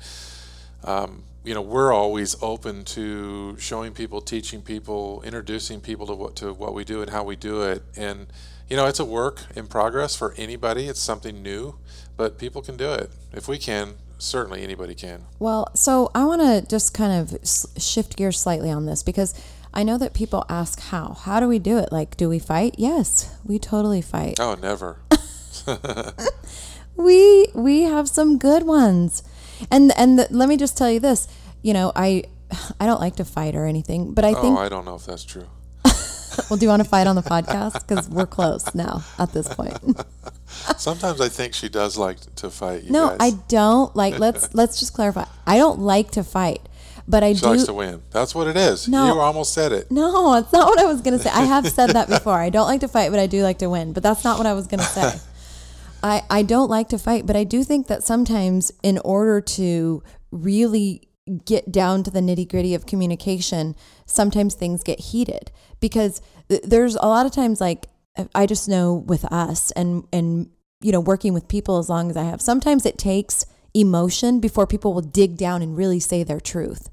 um, 0.84 1.24
you 1.44 1.54
know, 1.54 1.62
we're 1.62 1.94
always 1.94 2.36
open 2.42 2.84
to 2.86 3.58
showing 3.58 3.94
people, 3.94 4.22
teaching 4.22 4.62
people, 4.62 5.22
introducing 5.26 5.82
people 5.82 6.06
to 6.08 6.14
what 6.14 6.36
to 6.38 6.54
what 6.54 6.74
we 6.74 6.84
do 6.84 7.02
and 7.02 7.10
how 7.10 7.24
we 7.24 7.36
do 7.36 7.64
it. 7.64 7.84
And 7.98 8.28
you 8.70 8.78
know, 8.78 8.86
it's 8.86 9.00
a 9.00 9.06
work 9.06 9.44
in 9.56 9.68
progress 9.68 10.16
for 10.16 10.34
anybody. 10.38 10.88
It's 10.88 11.00
something 11.00 11.42
new, 11.42 11.76
but 12.16 12.38
people 12.38 12.62
can 12.62 12.78
do 12.78 12.92
it. 12.94 13.12
If 13.34 13.48
we 13.48 13.58
can, 13.58 13.96
certainly 14.18 14.64
anybody 14.64 14.96
can. 14.96 15.26
Well, 15.40 15.68
so 15.74 16.12
I 16.14 16.26
want 16.26 16.42
to 16.42 16.68
just 16.70 16.94
kind 16.94 17.12
of 17.22 17.38
shift 17.78 18.16
gears 18.16 18.40
slightly 18.40 18.70
on 18.70 18.86
this 18.86 19.04
because 19.04 19.34
I 19.74 19.84
know 19.84 19.98
that 19.98 20.14
people 20.14 20.46
ask 20.48 20.80
how. 20.80 21.14
How 21.14 21.40
do 21.40 21.48
we 21.48 21.60
do 21.60 21.78
it? 21.80 21.92
Like, 21.92 22.16
do 22.18 22.30
we 22.30 22.40
fight? 22.40 22.76
Yes, 22.78 23.36
we 23.44 23.58
totally 23.58 24.02
fight. 24.02 24.40
Oh, 24.40 24.56
never. 24.56 25.00
We 27.02 27.48
we 27.54 27.84
have 27.84 28.08
some 28.08 28.38
good 28.38 28.64
ones, 28.64 29.24
and 29.70 29.92
and 29.98 30.20
the, 30.20 30.28
let 30.32 30.50
me 30.50 30.58
just 30.58 30.78
tell 30.78 30.90
you 30.90 31.00
this. 31.00 31.28
You 31.62 31.74
know, 31.74 31.92
I 31.96 32.24
I 32.80 32.86
don't 32.86 33.00
like 33.02 33.16
to 33.18 33.26
fight 33.26 33.56
or 33.56 33.66
anything, 33.66 34.14
but 34.14 34.26
I 34.26 34.34
Oh, 34.34 34.42
think 34.42 34.58
I 34.60 34.70
don't 34.70 34.86
know 34.86 34.96
if 34.96 35.06
that's 35.06 35.24
true. 35.24 35.48
well, 36.50 36.58
do 36.58 36.66
you 36.66 36.70
want 36.70 36.82
to 36.84 36.90
fight 36.90 37.08
on 37.08 37.16
the 37.16 37.22
podcast? 37.22 37.86
Because 37.88 38.10
we're 38.10 38.26
close 38.26 38.74
now 38.74 39.04
at 39.20 39.32
this 39.34 39.48
point. 39.54 39.78
Sometimes 40.78 41.22
I 41.22 41.30
think 41.30 41.54
she 41.54 41.70
does 41.70 41.98
like 41.98 42.18
to 42.36 42.50
fight. 42.50 42.84
You 42.84 42.92
no, 42.92 43.10
guys. 43.10 43.18
I 43.20 43.32
don't 43.48 43.96
like. 43.96 44.20
Let's 44.20 44.54
let's 44.54 44.80
just 44.80 44.94
clarify. 44.94 45.26
I 45.46 45.58
don't 45.58 45.80
like 45.80 46.12
to 46.12 46.24
fight, 46.24 46.62
but 47.08 47.24
I 47.24 47.34
She 47.34 47.42
do. 47.42 47.48
likes 47.48 47.64
to 47.66 47.74
win. 47.74 48.02
That's 48.12 48.36
what 48.36 48.48
it 48.48 48.58
is. 48.58 48.88
No. 48.88 49.14
You 49.14 49.20
almost 49.20 49.54
said 49.54 49.72
it. 49.72 49.90
No, 49.92 50.36
it's 50.36 50.52
not 50.52 50.68
what 50.68 50.80
I 50.80 50.86
was 50.86 51.02
going 51.02 51.18
to 51.18 51.24
say. 51.24 51.30
I 51.30 51.42
have 51.46 51.68
said 51.68 51.92
that 51.92 52.10
before. 52.10 52.36
I 52.40 52.50
don't 52.50 52.68
like 52.68 52.82
to 52.82 52.88
fight, 52.88 53.12
but 53.12 53.20
I 53.20 53.28
do 53.28 53.44
like 53.44 53.60
to 53.60 53.70
win. 53.70 53.94
But 53.94 54.04
that's 54.04 54.24
not 54.24 54.38
what 54.38 54.48
I 54.48 54.54
was 54.54 54.68
going 54.68 54.80
to 54.82 54.86
say. 54.86 55.20
I, 56.04 56.24
I 56.30 56.42
don't 56.44 56.70
like 56.70 56.90
to 56.90 56.98
fight, 56.98 57.26
but 57.26 57.36
I 57.36 57.44
do 57.44 57.64
think 57.64 57.88
that 57.88 58.04
sometimes, 58.04 58.72
in 58.84 58.98
order 59.00 59.42
to 59.42 60.04
really 60.32 61.10
get 61.46 61.72
down 61.72 62.04
to 62.04 62.12
the 62.12 62.20
nitty 62.20 62.50
gritty 62.50 62.74
of 62.74 62.86
communication, 62.86 63.76
sometimes 64.06 64.56
things 64.56 64.84
get 64.84 65.00
heated 65.00 65.52
because 65.80 66.22
th- 66.50 66.64
there's 66.64 66.96
a 66.96 67.06
lot 67.06 67.26
of 67.26 67.32
times, 67.32 67.62
like, 67.62 67.88
I 68.36 68.46
just 68.46 68.68
know 68.68 68.94
with 68.94 69.26
us 69.32 69.72
and, 69.72 70.06
and, 70.12 70.50
you 70.82 70.92
know, 70.92 71.00
working 71.00 71.34
with 71.34 71.48
people 71.48 71.78
as 71.78 71.90
long 71.90 72.10
as 72.10 72.18
I 72.18 72.24
have, 72.24 72.42
sometimes 72.42 72.86
it 72.86 72.98
takes 72.98 73.46
emotion 73.74 74.40
before 74.40 74.68
people 74.68 74.94
will 74.94 75.02
dig 75.02 75.38
down 75.38 75.62
and 75.62 75.78
really 75.78 76.00
say 76.00 76.24
their 76.24 76.40
truth. 76.40 76.90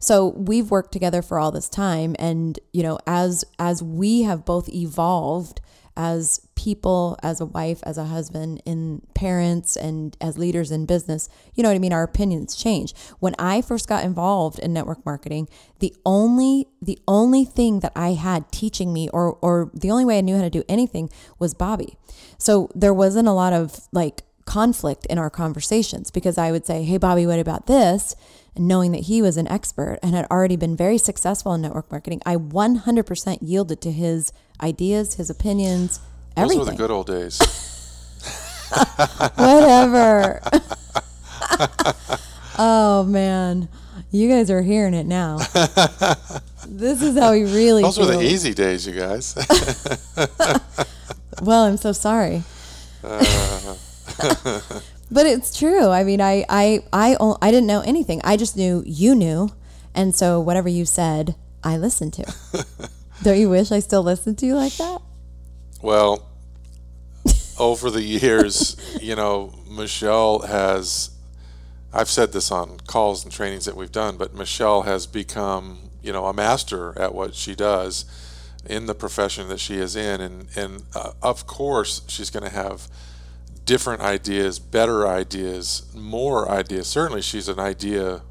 So 0.00 0.28
we've 0.28 0.70
worked 0.70 0.92
together 0.92 1.22
for 1.22 1.38
all 1.38 1.50
this 1.50 1.68
time 1.68 2.14
and 2.18 2.58
you 2.72 2.82
know 2.82 2.98
as 3.06 3.44
as 3.58 3.82
we 3.82 4.22
have 4.22 4.44
both 4.44 4.68
evolved 4.68 5.60
as 5.98 6.46
people, 6.54 7.18
as 7.22 7.40
a 7.40 7.46
wife, 7.46 7.80
as 7.82 7.98
a 7.98 8.04
husband, 8.04 8.62
in 8.64 9.02
parents 9.14 9.76
and 9.76 10.16
as 10.20 10.38
leaders 10.38 10.70
in 10.70 10.86
business, 10.86 11.28
you 11.54 11.62
know 11.62 11.68
what 11.68 11.74
I 11.74 11.80
mean, 11.80 11.92
our 11.92 12.04
opinions 12.04 12.54
change. 12.56 12.94
When 13.18 13.34
I 13.38 13.60
first 13.60 13.88
got 13.88 14.04
involved 14.04 14.60
in 14.60 14.72
network 14.72 15.04
marketing, 15.04 15.48
the 15.80 15.94
only 16.06 16.68
the 16.80 16.98
only 17.08 17.44
thing 17.44 17.80
that 17.80 17.92
I 17.96 18.12
had 18.14 18.50
teaching 18.52 18.92
me 18.92 19.08
or 19.10 19.38
or 19.42 19.70
the 19.74 19.90
only 19.90 20.04
way 20.04 20.18
I 20.18 20.20
knew 20.20 20.36
how 20.36 20.42
to 20.42 20.50
do 20.50 20.62
anything 20.68 21.10
was 21.40 21.52
Bobby. 21.52 21.98
So 22.38 22.70
there 22.74 22.94
wasn't 22.94 23.26
a 23.26 23.32
lot 23.32 23.52
of 23.52 23.88
like 23.92 24.22
conflict 24.46 25.04
in 25.06 25.18
our 25.18 25.28
conversations 25.28 26.10
because 26.10 26.38
I 26.38 26.52
would 26.52 26.64
say, 26.64 26.84
Hey, 26.84 26.96
Bobby, 26.96 27.26
what 27.26 27.40
about 27.40 27.66
this? 27.66 28.14
And 28.54 28.66
knowing 28.66 28.92
that 28.92 29.02
he 29.02 29.20
was 29.20 29.36
an 29.36 29.48
expert 29.48 29.98
and 30.02 30.14
had 30.14 30.26
already 30.30 30.56
been 30.56 30.76
very 30.76 30.96
successful 30.96 31.52
in 31.54 31.60
network 31.60 31.90
marketing, 31.90 32.22
I 32.24 32.36
100% 32.36 33.38
yielded 33.42 33.80
to 33.82 33.92
his 33.92 34.32
ideas, 34.60 35.14
his 35.14 35.30
opinions, 35.30 36.00
everything. 36.36 36.58
Those 36.58 36.66
were 36.66 36.72
the 36.72 36.78
good 36.78 36.90
old 36.90 37.06
days. 37.06 37.38
Whatever. 39.36 40.40
oh, 42.58 43.04
man. 43.08 43.68
You 44.10 44.28
guys 44.28 44.50
are 44.50 44.62
hearing 44.62 44.94
it 44.94 45.06
now. 45.06 45.38
this 46.66 47.02
is 47.02 47.18
how 47.18 47.32
he 47.32 47.44
really 47.44 47.82
Those 47.82 47.98
were 47.98 48.06
the 48.06 48.22
easy 48.22 48.54
days, 48.54 48.86
you 48.86 48.94
guys. 48.94 49.34
Well, 51.42 51.64
I'm 51.64 51.76
so 51.76 51.92
sorry. 51.92 52.42
Uh. 53.04 53.76
but 55.10 55.26
it's 55.26 55.56
true. 55.56 55.88
I 55.88 56.04
mean, 56.04 56.20
I, 56.20 56.44
I, 56.48 56.82
I, 56.92 57.16
I 57.40 57.50
didn't 57.50 57.66
know 57.66 57.82
anything. 57.82 58.20
I 58.24 58.36
just 58.36 58.56
knew 58.56 58.82
you 58.86 59.14
knew. 59.14 59.50
And 59.94 60.14
so 60.14 60.40
whatever 60.40 60.68
you 60.68 60.84
said, 60.84 61.36
I 61.62 61.76
listened 61.76 62.14
to. 62.14 62.34
Don't 63.22 63.38
you 63.38 63.50
wish 63.50 63.72
I 63.72 63.80
still 63.80 64.02
listened 64.02 64.38
to 64.38 64.46
you 64.46 64.54
like 64.54 64.76
that? 64.76 65.02
well, 65.82 66.28
over 67.58 67.90
the 67.90 68.02
years, 68.02 68.76
you 69.00 69.16
know, 69.16 69.52
Michelle 69.68 70.40
has. 70.40 71.10
I've 71.92 72.10
said 72.10 72.32
this 72.32 72.50
on 72.50 72.78
calls 72.86 73.24
and 73.24 73.32
trainings 73.32 73.64
that 73.64 73.74
we've 73.74 73.90
done, 73.90 74.18
but 74.18 74.34
Michelle 74.34 74.82
has 74.82 75.06
become, 75.06 75.90
you 76.02 76.12
know, 76.12 76.26
a 76.26 76.34
master 76.34 76.96
at 76.98 77.14
what 77.14 77.34
she 77.34 77.54
does 77.54 78.04
in 78.66 78.84
the 78.84 78.94
profession 78.94 79.48
that 79.48 79.58
she 79.58 79.76
is 79.76 79.96
in, 79.96 80.20
and 80.20 80.48
and 80.54 80.82
uh, 80.94 81.12
of 81.22 81.46
course 81.46 82.02
she's 82.06 82.30
going 82.30 82.42
to 82.42 82.54
have 82.54 82.88
different 83.64 84.02
ideas, 84.02 84.58
better 84.58 85.06
ideas, 85.08 85.86
more 85.94 86.48
ideas. 86.50 86.86
Certainly, 86.86 87.22
she's 87.22 87.48
an 87.48 87.58
idea 87.58 88.22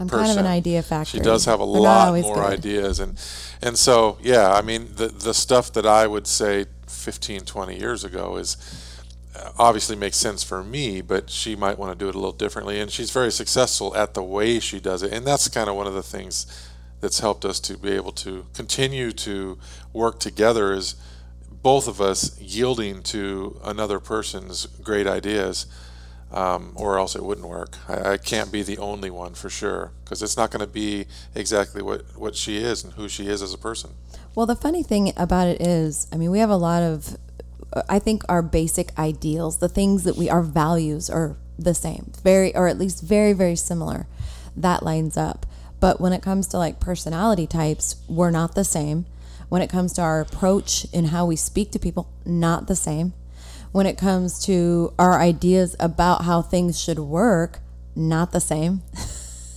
I'm 0.00 0.08
kind 0.08 0.30
of 0.30 0.36
an 0.38 0.46
idea 0.46 0.82
factory. 0.82 1.18
She 1.18 1.24
does 1.24 1.44
have 1.44 1.60
a 1.60 1.66
They're 1.66 1.80
lot 1.82 2.14
more 2.22 2.34
good. 2.36 2.44
ideas 2.44 3.00
and 3.00 3.18
and 3.62 3.78
so 3.78 4.18
yeah, 4.22 4.52
I 4.52 4.62
mean 4.62 4.88
the 4.96 5.08
the 5.08 5.34
stuff 5.34 5.72
that 5.74 5.86
I 5.86 6.06
would 6.06 6.26
say 6.26 6.66
15 6.88 7.42
20 7.42 7.78
years 7.78 8.04
ago 8.04 8.36
is 8.36 8.56
uh, 9.36 9.52
obviously 9.58 9.96
makes 9.96 10.16
sense 10.16 10.42
for 10.42 10.64
me, 10.64 11.00
but 11.00 11.30
she 11.30 11.54
might 11.56 11.78
want 11.78 11.92
to 11.96 12.04
do 12.04 12.08
it 12.08 12.14
a 12.14 12.18
little 12.18 12.32
differently 12.32 12.80
and 12.80 12.90
she's 12.90 13.10
very 13.10 13.30
successful 13.30 13.94
at 13.96 14.14
the 14.14 14.22
way 14.22 14.58
she 14.58 14.80
does 14.80 15.02
it. 15.02 15.12
And 15.12 15.26
that's 15.26 15.48
kind 15.48 15.68
of 15.68 15.76
one 15.76 15.86
of 15.86 15.94
the 15.94 16.02
things 16.02 16.46
that's 17.00 17.20
helped 17.20 17.44
us 17.44 17.60
to 17.60 17.78
be 17.78 17.92
able 17.92 18.12
to 18.12 18.46
continue 18.54 19.12
to 19.12 19.58
work 19.92 20.18
together 20.18 20.72
is 20.72 20.94
both 21.62 21.86
of 21.88 22.00
us 22.00 22.38
yielding 22.40 23.02
to 23.02 23.60
another 23.64 24.00
person's 24.00 24.66
great 24.66 25.06
ideas 25.06 25.66
um, 26.32 26.72
or 26.76 26.98
else 26.98 27.14
it 27.14 27.24
wouldn't 27.24 27.48
work. 27.48 27.76
I, 27.88 28.12
I 28.12 28.16
can't 28.16 28.52
be 28.52 28.62
the 28.62 28.78
only 28.78 29.10
one 29.10 29.34
for 29.34 29.50
sure 29.50 29.92
because 30.04 30.22
it's 30.22 30.36
not 30.36 30.50
going 30.50 30.60
to 30.60 30.72
be 30.72 31.06
exactly 31.34 31.82
what, 31.82 32.02
what 32.16 32.36
she 32.36 32.58
is 32.58 32.84
and 32.84 32.92
who 32.94 33.08
she 33.08 33.26
is 33.26 33.42
as 33.42 33.52
a 33.52 33.58
person. 33.58 33.90
Well, 34.34 34.46
the 34.46 34.56
funny 34.56 34.82
thing 34.82 35.12
about 35.16 35.48
it 35.48 35.60
is, 35.60 36.06
I 36.12 36.16
mean, 36.16 36.30
we 36.30 36.38
have 36.38 36.50
a 36.50 36.56
lot 36.56 36.82
of, 36.82 37.16
I 37.88 37.98
think 37.98 38.22
our 38.28 38.42
basic 38.42 38.96
ideals, 38.98 39.58
the 39.58 39.68
things 39.68 40.04
that 40.04 40.16
we, 40.16 40.30
our 40.30 40.42
values 40.42 41.10
are 41.10 41.36
the 41.58 41.74
same, 41.74 42.12
very, 42.22 42.54
or 42.54 42.68
at 42.68 42.78
least 42.78 43.02
very, 43.02 43.32
very 43.32 43.56
similar. 43.56 44.06
That 44.56 44.82
lines 44.82 45.16
up. 45.16 45.46
But 45.80 46.00
when 46.00 46.12
it 46.12 46.22
comes 46.22 46.46
to 46.48 46.58
like 46.58 46.78
personality 46.78 47.46
types, 47.46 47.96
we're 48.08 48.30
not 48.30 48.54
the 48.54 48.64
same. 48.64 49.06
When 49.48 49.62
it 49.62 49.70
comes 49.70 49.92
to 49.94 50.02
our 50.02 50.20
approach 50.20 50.86
in 50.92 51.06
how 51.06 51.26
we 51.26 51.36
speak 51.36 51.72
to 51.72 51.78
people, 51.78 52.08
not 52.24 52.66
the 52.66 52.76
same. 52.76 53.14
When 53.72 53.86
it 53.86 53.96
comes 53.96 54.44
to 54.46 54.92
our 54.98 55.20
ideas 55.20 55.76
about 55.78 56.24
how 56.24 56.42
things 56.42 56.80
should 56.80 56.98
work, 56.98 57.60
not 57.94 58.32
the 58.32 58.40
same. 58.40 58.82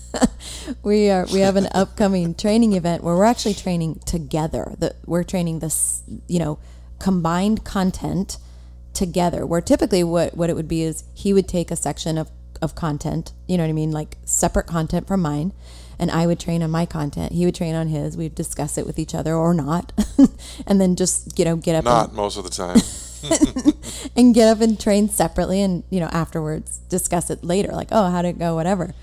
we 0.84 1.10
are 1.10 1.26
we 1.34 1.40
have 1.40 1.56
an 1.56 1.68
upcoming 1.74 2.36
training 2.36 2.74
event 2.74 3.04
where 3.04 3.16
we're 3.16 3.24
actually 3.24 3.56
training 3.56 4.02
together. 4.06 4.76
That 4.78 4.98
we're 5.06 5.24
training 5.24 5.60
this 5.60 6.04
you 6.28 6.40
know 6.40 6.60
combined 7.00 7.64
content 7.64 8.38
together 8.94 9.46
where 9.46 9.62
typically 9.62 10.04
what 10.04 10.38
what 10.38 10.50
it 10.50 10.56
would 10.56 10.68
be 10.68 10.84
is 10.84 11.04
he 11.14 11.34
would 11.34 11.48
take 11.48 11.72
a 11.72 11.76
section 11.76 12.18
of 12.18 12.30
of 12.62 12.76
content 12.76 13.34
you 13.48 13.58
know 13.58 13.64
what 13.64 13.70
i 13.70 13.74
mean? 13.74 13.92
Like 13.92 14.18
separate 14.24 14.68
content 14.68 15.08
from 15.08 15.22
mine 15.22 15.52
and 16.00 16.12
i 16.12 16.28
would 16.28 16.40
train 16.40 16.62
on 16.62 16.70
my 16.70 16.86
content. 16.86 17.32
He 17.34 17.46
would 17.46 17.56
train 17.56 17.76
on 17.76 17.88
his. 17.88 18.16
We'd 18.16 18.36
discuss 18.36 18.78
it 18.78 18.86
with 18.86 19.00
each 19.00 19.16
other 19.16 19.34
or 19.34 19.54
not. 19.54 19.92
And 20.68 20.80
then 20.80 20.96
just 20.96 21.40
you 21.40 21.46
know 21.46 21.56
get 21.56 21.76
up 21.76 21.86
and, 21.86 21.86
Not 21.86 22.14
most 22.14 22.38
of 22.38 22.44
the 22.44 22.50
time. 22.50 22.78
and 24.16 24.34
get 24.34 24.48
up 24.48 24.62
and 24.62 24.80
train 24.80 25.10
separately 25.10 25.62
and 25.62 25.84
you 25.90 26.00
know 26.00 26.08
afterwards 26.08 26.80
discuss 26.90 27.30
it 27.30 27.44
later 27.44 27.72
like 27.72 27.90
oh 27.92 28.10
how 28.10 28.22
did 28.22 28.30
it 28.30 28.40
go 28.40 28.56
whatever. 28.56 28.94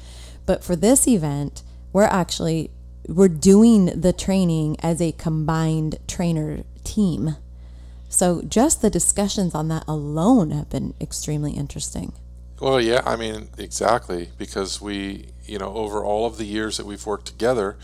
But 0.47 0.65
for 0.65 0.77
this 0.77 1.07
event 1.07 1.63
we're 1.93 2.05
actually 2.05 2.71
we're 3.09 3.29
doing 3.29 3.87
the 3.87 4.13
training 4.13 4.77
as 4.81 5.01
a 5.01 5.13
combined 5.13 5.99
trainer 6.07 6.63
team. 6.85 7.37
So 8.09 8.43
just 8.43 8.83
the 8.83 8.91
discussions 8.91 9.55
on 9.55 9.69
that 9.69 9.85
alone 9.87 10.51
have 10.51 10.69
been 10.69 10.95
extremely 11.01 11.53
interesting. 11.53 12.13
Well, 12.61 12.81
yeah, 12.81 13.03
I 13.07 13.17
mean, 13.17 13.49
exactly, 13.57 14.29
because 14.37 14.81
we, 14.81 15.29
you 15.47 15.59
know, 15.59 15.73
over 15.73 16.05
all 16.05 16.27
of 16.27 16.37
the 16.37 16.45
years 16.45 16.77
that 16.77 16.85
we've 16.85 17.07
worked 17.07 17.27
together, 17.27 17.79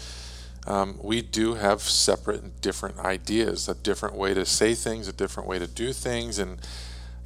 um, 0.66 0.98
we 1.02 1.22
do 1.22 1.54
have 1.54 1.80
separate 1.82 2.42
and 2.42 2.60
different 2.60 2.98
ideas, 2.98 3.68
a 3.68 3.74
different 3.74 4.16
way 4.16 4.34
to 4.34 4.44
say 4.44 4.74
things, 4.74 5.08
a 5.08 5.12
different 5.12 5.48
way 5.48 5.58
to 5.58 5.66
do 5.66 5.92
things, 5.92 6.38
and 6.38 6.58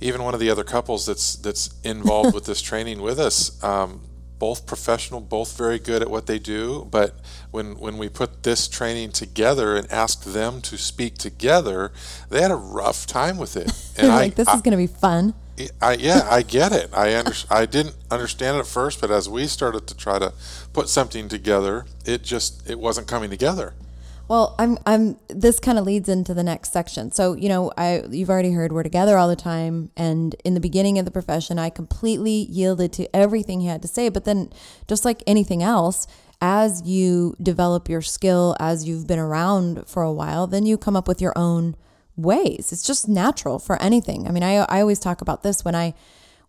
even 0.00 0.22
one 0.22 0.34
of 0.34 0.40
the 0.40 0.50
other 0.50 0.64
couples 0.64 1.06
that's 1.06 1.36
that's 1.36 1.74
involved 1.82 2.34
with 2.36 2.44
this 2.46 2.60
training 2.62 3.00
with 3.00 3.18
us, 3.18 3.62
um, 3.64 4.02
both 4.38 4.66
professional, 4.66 5.20
both 5.20 5.56
very 5.58 5.78
good 5.78 6.00
at 6.02 6.10
what 6.10 6.26
they 6.26 6.38
do, 6.38 6.86
but 6.90 7.14
when 7.50 7.78
when 7.78 7.98
we 7.98 8.08
put 8.08 8.42
this 8.42 8.68
training 8.68 9.12
together 9.12 9.76
and 9.76 9.90
asked 9.92 10.32
them 10.32 10.60
to 10.62 10.76
speak 10.78 11.16
together, 11.18 11.92
they 12.30 12.40
had 12.40 12.50
a 12.50 12.56
rough 12.56 13.06
time 13.06 13.36
with 13.38 13.56
it, 13.56 13.64
and 13.96 14.06
They're 14.06 14.10
I, 14.12 14.16
like 14.16 14.34
this 14.34 14.48
I- 14.48 14.54
is 14.54 14.62
going 14.62 14.72
to 14.72 14.76
be 14.78 14.86
fun 14.86 15.34
I, 15.80 15.94
yeah, 15.94 16.26
I 16.30 16.42
get 16.42 16.72
it. 16.72 16.90
I 16.92 17.14
under, 17.14 17.32
I 17.50 17.66
didn't 17.66 17.96
understand 18.10 18.56
it 18.56 18.60
at 18.60 18.66
first, 18.66 19.00
but 19.00 19.10
as 19.10 19.28
we 19.28 19.46
started 19.46 19.86
to 19.88 19.96
try 19.96 20.18
to 20.18 20.32
put 20.72 20.88
something 20.88 21.28
together, 21.28 21.86
it 22.04 22.22
just 22.22 22.68
it 22.68 22.78
wasn't 22.78 23.06
coming 23.06 23.30
together. 23.30 23.74
Well, 24.30 24.54
I'm 24.60 24.78
I'm 24.86 25.18
this 25.26 25.58
kind 25.58 25.76
of 25.76 25.84
leads 25.84 26.08
into 26.08 26.34
the 26.34 26.44
next 26.44 26.72
section. 26.72 27.10
So, 27.10 27.32
you 27.32 27.48
know, 27.48 27.72
I 27.76 28.04
you've 28.08 28.30
already 28.30 28.52
heard 28.52 28.72
we're 28.72 28.84
together 28.84 29.18
all 29.18 29.28
the 29.28 29.34
time 29.34 29.90
and 29.96 30.36
in 30.44 30.54
the 30.54 30.60
beginning 30.60 30.98
of 30.98 31.04
the 31.04 31.10
profession, 31.10 31.58
I 31.58 31.68
completely 31.68 32.46
yielded 32.48 32.92
to 32.92 33.14
everything 33.14 33.60
he 33.60 33.66
had 33.66 33.82
to 33.82 33.88
say, 33.88 34.08
but 34.08 34.24
then 34.24 34.52
just 34.86 35.04
like 35.04 35.24
anything 35.26 35.64
else, 35.64 36.06
as 36.40 36.82
you 36.86 37.34
develop 37.42 37.88
your 37.88 38.02
skill, 38.02 38.56
as 38.60 38.86
you've 38.86 39.08
been 39.08 39.18
around 39.18 39.88
for 39.88 40.04
a 40.04 40.12
while, 40.12 40.46
then 40.46 40.64
you 40.64 40.78
come 40.78 40.94
up 40.94 41.08
with 41.08 41.20
your 41.20 41.36
own 41.36 41.74
ways. 42.22 42.72
It's 42.72 42.82
just 42.82 43.08
natural 43.08 43.58
for 43.58 43.80
anything. 43.82 44.26
I 44.26 44.30
mean, 44.30 44.42
I 44.42 44.56
I 44.56 44.80
always 44.80 44.98
talk 44.98 45.20
about 45.20 45.42
this 45.42 45.64
when 45.64 45.74
I 45.74 45.94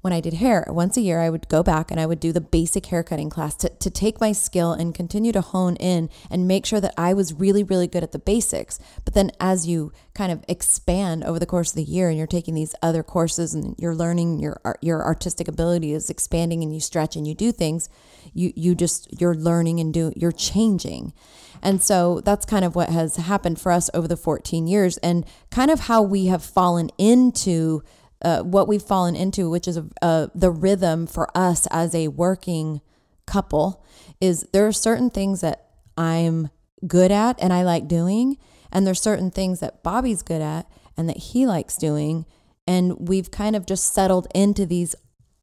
when 0.02 0.12
I 0.12 0.20
did 0.20 0.36
hair. 0.36 0.66
Once 0.68 0.98
a 0.98 1.02
year, 1.02 1.22
I 1.22 1.30
would 1.30 1.48
go 1.48 1.64
back 1.64 1.92
and 1.92 2.00
I 2.00 2.06
would 2.06 2.20
do 2.20 2.32
the 2.32 2.42
basic 2.42 2.88
haircutting 2.88 3.30
class 3.30 3.56
to, 3.58 3.70
to 3.70 3.90
take 3.90 4.20
my 4.20 4.32
skill 4.32 4.74
and 4.74 4.94
continue 4.94 5.32
to 5.32 5.42
hone 5.42 5.76
in 5.76 6.10
and 6.30 6.48
make 6.48 6.66
sure 6.66 6.82
that 6.82 6.94
I 6.98 7.14
was 7.14 7.34
really, 7.34 7.64
really 7.64 7.88
good 7.88 8.04
at 8.04 8.12
the 8.12 8.20
basics. 8.20 8.80
But 9.06 9.14
then 9.14 9.32
as 9.40 9.68
you 9.68 9.94
kind 10.14 10.32
of 10.32 10.44
expand 10.48 11.24
over 11.24 11.40
the 11.40 11.46
course 11.46 11.70
of 11.70 11.76
the 11.76 11.84
year 11.84 12.10
and 12.10 12.18
you're 12.18 12.28
taking 12.28 12.56
these 12.56 12.76
other 12.82 13.04
courses 13.04 13.54
and 13.54 13.76
you're 13.78 13.96
learning 13.96 14.40
your 14.40 14.60
your 14.82 15.04
artistic 15.04 15.48
ability 15.48 15.94
is 15.94 16.10
expanding 16.10 16.64
and 16.64 16.74
you 16.74 16.80
stretch 16.80 17.16
and 17.16 17.28
you 17.28 17.36
do 17.36 17.52
things, 17.52 17.88
you 18.34 18.52
you 18.56 18.76
just 18.76 19.22
you're 19.22 19.36
learning 19.36 19.80
and 19.80 19.94
do 19.94 20.12
you're 20.16 20.32
changing. 20.32 21.14
And 21.62 21.82
so 21.82 22.22
that's 22.22 22.46
kind 22.46 22.66
of 22.66 22.76
what 22.76 22.90
has 22.90 23.18
happened 23.18 23.60
for 23.60 23.72
us 23.72 23.90
over 23.94 24.08
the 24.08 24.18
14 24.18 24.68
years 24.68 24.98
and 24.98 25.26
kind 25.50 25.70
of 25.70 25.82
how 25.82 26.02
we 26.02 26.26
have 26.26 26.44
fallen 26.44 26.90
into 26.98 27.84
uh, 28.24 28.42
what 28.44 28.68
we've 28.68 28.82
fallen 28.82 29.16
into, 29.16 29.50
which 29.50 29.68
is 29.68 29.80
uh, 30.02 30.28
the 30.36 30.52
rhythm 30.52 31.08
for 31.08 31.30
us 31.36 31.68
as 31.72 31.96
a 31.96 32.08
working 32.10 32.82
couple, 33.26 33.84
is 34.20 34.46
there 34.54 34.68
are 34.68 34.72
certain 34.72 35.10
things 35.10 35.42
that 35.42 35.70
I'm 35.98 36.50
good 36.86 37.12
at 37.12 37.42
and 37.42 37.52
I 37.52 37.64
like 37.64 37.88
doing, 37.88 38.38
and 38.72 38.86
there's 38.86 39.02
certain 39.02 39.32
things 39.32 39.60
that 39.60 39.84
Bobby's 39.84 40.22
good 40.22 40.42
at 40.42 40.70
and 40.96 41.10
that 41.10 41.18
he 41.18 41.48
likes 41.48 41.78
doing, 41.78 42.26
and 42.68 43.08
we've 43.08 43.32
kind 43.32 43.56
of 43.56 43.66
just 43.66 43.94
settled 43.94 44.28
into 44.36 44.66
these 44.66 44.96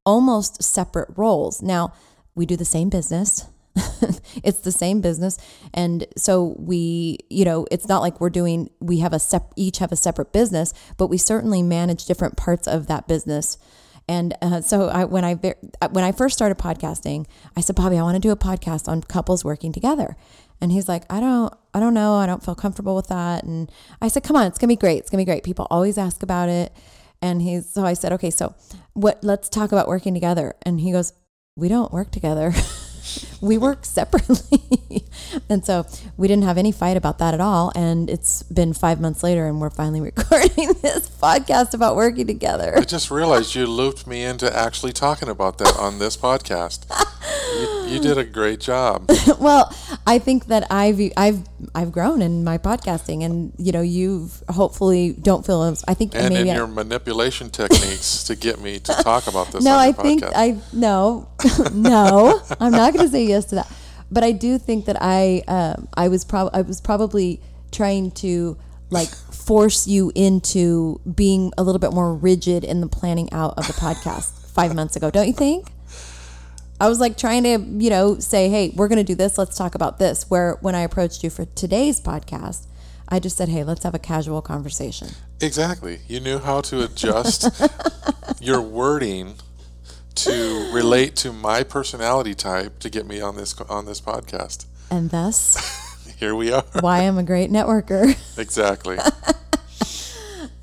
almost 0.07 0.63
separate 0.63 1.09
roles. 1.17 1.61
Now 1.61 1.93
we 2.35 2.47
do 2.47 2.57
the 2.57 2.65
same 2.65 2.89
business. 2.89 3.47
it's 4.43 4.61
the 4.61 4.73
same 4.73 5.01
business 5.01 5.39
and 5.73 6.07
so 6.17 6.57
we 6.59 7.19
you 7.31 7.45
know 7.45 7.67
it's 7.71 7.87
not 7.87 8.01
like 8.01 8.21
we're 8.21 8.31
doing 8.31 8.71
we 8.81 8.99
have 8.99 9.13
a 9.13 9.19
sep- 9.19 9.53
each 9.57 9.79
have 9.79 9.93
a 9.93 9.97
separate 9.97 10.33
business 10.33 10.75
but 10.97 11.09
we 11.09 11.19
certainly 11.19 11.63
manage 11.63 12.05
different 12.05 12.37
parts 12.37 12.67
of 12.67 12.87
that 12.87 13.07
business 13.07 13.57
and 14.09 14.35
uh, 14.41 14.63
so 14.63 14.89
I, 14.89 15.05
when 15.05 15.25
I 15.25 15.35
when 15.35 16.03
I 16.03 16.13
first 16.13 16.35
started 16.35 16.57
podcasting, 16.57 17.27
I 17.55 17.61
said, 17.61 17.77
Bobby, 17.77 17.99
I 17.99 18.03
want 18.03 18.15
to 18.15 18.21
do 18.21 18.31
a 18.31 18.37
podcast 18.37 18.89
on 18.89 19.03
couples 19.03 19.45
working 19.45 19.71
together. 19.71 20.17
And 20.61 20.73
he's 20.73 20.89
like, 20.89 21.05
I 21.11 21.21
don't, 21.21 21.55
I 21.75 21.79
don't 21.79 21.95
know, 21.95 22.15
I 22.15 22.27
don't 22.27 22.43
feel 22.43 22.55
comfortable 22.55 22.97
with 22.97 23.09
that. 23.09 23.45
And 23.45 23.71
I 24.01 24.09
said, 24.09 24.25
Come 24.25 24.35
on, 24.35 24.47
it's 24.47 24.59
gonna 24.59 24.73
be 24.73 24.77
great. 24.77 24.99
It's 24.99 25.11
gonna 25.11 25.21
be 25.21 25.27
great. 25.27 25.45
People 25.45 25.67
always 25.71 25.99
ask 25.99 26.23
about 26.23 26.49
it. 26.49 26.73
And 27.21 27.43
he's 27.43 27.69
so 27.69 27.85
I 27.85 27.93
said, 27.93 28.13
Okay, 28.15 28.31
so 28.31 28.55
what? 28.95 29.23
Let's 29.23 29.49
talk 29.49 29.73
about 29.73 29.89
working 29.89 30.15
together. 30.15 30.55
And 30.63 30.81
he 30.81 30.91
goes, 30.91 31.13
We 31.55 31.69
don't 31.69 31.93
work 31.93 32.11
together. 32.11 32.53
we 33.41 33.59
work 33.59 33.85
separately. 33.85 35.05
and 35.49 35.65
so 35.65 35.87
we 36.17 36.29
didn't 36.29 36.45
have 36.45 36.59
any 36.59 36.73
fight 36.73 36.97
about 36.97 37.19
that 37.19 37.35
at 37.35 37.41
all. 37.41 37.73
And 37.75 38.09
it's 38.09 38.43
been 38.45 38.73
five 38.73 39.01
months 39.01 39.23
later, 39.23 39.47
and 39.47 39.61
we're 39.61 39.71
finally 39.71 40.01
recording 40.17 40.73
this 40.83 41.09
podcast 41.09 41.75
about 41.75 41.97
working 41.97 42.27
together. 42.27 42.75
I 42.77 42.83
just 42.83 43.11
realized 43.11 43.55
you 43.55 43.67
looped 43.67 44.07
me 44.07 44.25
into 44.25 44.55
actually 44.55 44.93
talking 44.93 45.29
about 45.29 45.59
that 45.59 45.77
on 45.77 45.99
this 45.99 46.17
podcast. 46.17 46.87
you, 47.55 47.95
you, 47.95 48.01
did 48.01 48.19
a 48.19 48.25
great 48.25 48.61
job. 48.61 49.11
well, 49.41 49.75
I 50.07 50.19
think 50.19 50.47
that 50.47 50.67
I've 50.71 51.01
I've 51.17 51.43
I've 51.75 51.93
grown 51.93 52.23
in 52.23 52.45
my 52.45 52.59
podcasting, 52.59 53.25
and 53.25 53.53
you 53.59 53.73
know, 53.73 53.81
you've 53.81 54.43
hopefully 54.49 55.13
don't 55.13 55.45
feel. 55.45 55.63
I 55.87 55.95
think 55.95 56.15
and 56.15 56.35
maybe 56.35 56.51
in 56.51 56.57
your 56.57 56.67
manipulation 56.67 57.51
techniques 57.51 58.25
to 58.25 58.37
get 58.37 58.61
me 58.61 58.79
to 58.81 58.93
talk 59.03 59.27
about 59.27 59.53
this. 59.53 59.65
No, 59.65 59.77
I 59.77 59.93
think 59.93 60.23
podcast. 60.23 60.33
I 60.35 60.57
no 60.73 61.29
no. 61.73 62.41
I'm 62.61 62.73
not 62.73 62.93
going 62.95 63.07
to 63.07 63.13
say 63.13 63.25
yes 63.25 63.47
to 63.47 63.57
that. 63.57 63.73
But 64.11 64.25
I 64.25 64.33
do 64.33 64.59
think 64.59 64.87
that 64.87 64.97
I 65.01 65.43
um, 65.49 65.89
I 65.95 66.09
was 66.09 66.25
prob- 66.25 66.51
I 66.55 66.63
was 66.63 66.81
probably 66.81 67.41
trying 67.71 68.11
to 68.13 68.57
like 68.91 69.09
force 69.09 69.87
you 69.87 70.13
into 70.15 71.01
being 71.15 71.53
a 71.59 71.63
little 71.63 71.79
bit 71.79 71.93
more 71.93 72.15
rigid 72.15 72.65
in 72.65 72.81
the 72.81 72.87
planning 72.87 73.33
out 73.33 73.55
of 73.59 73.67
the 73.67 73.75
podcast 73.75 74.31
five 74.51 74.75
months 74.75 74.97
ago. 74.97 75.11
Don't 75.11 75.27
you 75.27 75.33
think? 75.33 75.69
I 76.81 76.89
was 76.89 77.01
like 77.01 77.17
trying 77.17 77.43
to, 77.43 77.59
you 77.85 77.91
know, 77.91 78.19
say, 78.19 78.49
hey, 78.49 78.73
we're 78.75 78.89
going 78.89 78.99
to 78.99 79.05
do 79.05 79.15
this. 79.15 79.37
Let's 79.37 79.57
talk 79.57 79.75
about 79.75 79.99
this. 79.99 80.31
Where 80.31 80.59
when 80.61 80.75
I 80.75 80.81
approached 80.83 81.25
you 81.25 81.31
for 81.31 81.45
today's 81.45 82.01
podcast, 82.01 82.67
I 83.09 83.19
just 83.19 83.37
said, 83.37 83.49
hey, 83.49 83.65
let's 83.65 83.83
have 83.83 83.95
a 83.95 83.99
casual 83.99 84.43
conversation. 84.43 85.09
Exactly. 85.41 86.01
You 86.07 86.21
knew 86.21 86.39
how 86.39 86.61
to 86.63 86.85
adjust 86.85 87.49
your 88.41 88.61
wording 88.61 89.35
to 90.17 90.71
relate 90.73 91.17
to 91.17 91.33
my 91.33 91.63
personality 91.63 92.35
type 92.35 92.79
to 92.81 92.91
get 92.91 93.07
me 93.07 93.21
on 93.21 93.37
this 93.37 93.59
on 93.69 93.87
this 93.87 94.01
podcast. 94.01 94.67
And 94.91 95.11
thus, 95.11 96.15
here 96.19 96.35
we 96.35 96.53
are. 96.53 96.65
Why 96.81 97.01
I'm 97.01 97.19
a 97.19 97.23
great 97.23 97.51
networker. 97.51 98.17
Exactly. 98.39 98.99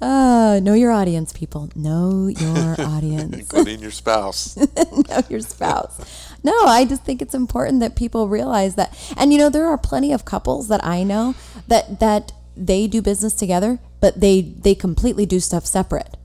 Uh, 0.01 0.60
know 0.62 0.73
your 0.73 0.91
audience, 0.91 1.31
people. 1.31 1.69
Know 1.75 2.27
your 2.27 2.75
audience, 2.79 3.34
including 3.34 3.79
your 3.79 3.91
spouse. 3.91 4.58
know 5.10 5.21
your 5.29 5.39
spouse. 5.39 6.34
No, 6.43 6.65
I 6.65 6.86
just 6.86 7.03
think 7.03 7.21
it's 7.21 7.34
important 7.34 7.79
that 7.79 7.95
people 7.95 8.27
realize 8.27 8.75
that. 8.75 8.97
And 9.17 9.31
you 9.31 9.39
know, 9.39 9.49
there 9.49 9.67
are 9.67 9.77
plenty 9.77 10.12
of 10.12 10.25
couples 10.25 10.67
that 10.67 10.84
I 10.86 11.03
know 11.03 11.36
that 11.67 11.99
that 11.99 12.34
they 12.58 12.88
do 12.88 13.01
business 13.01 13.34
together, 13.34 13.79
but 13.99 14.19
they 14.19 14.41
they 14.41 14.75
completely 14.75 15.25
do 15.25 15.39
stuff 15.39 15.65
separate. 15.65 16.17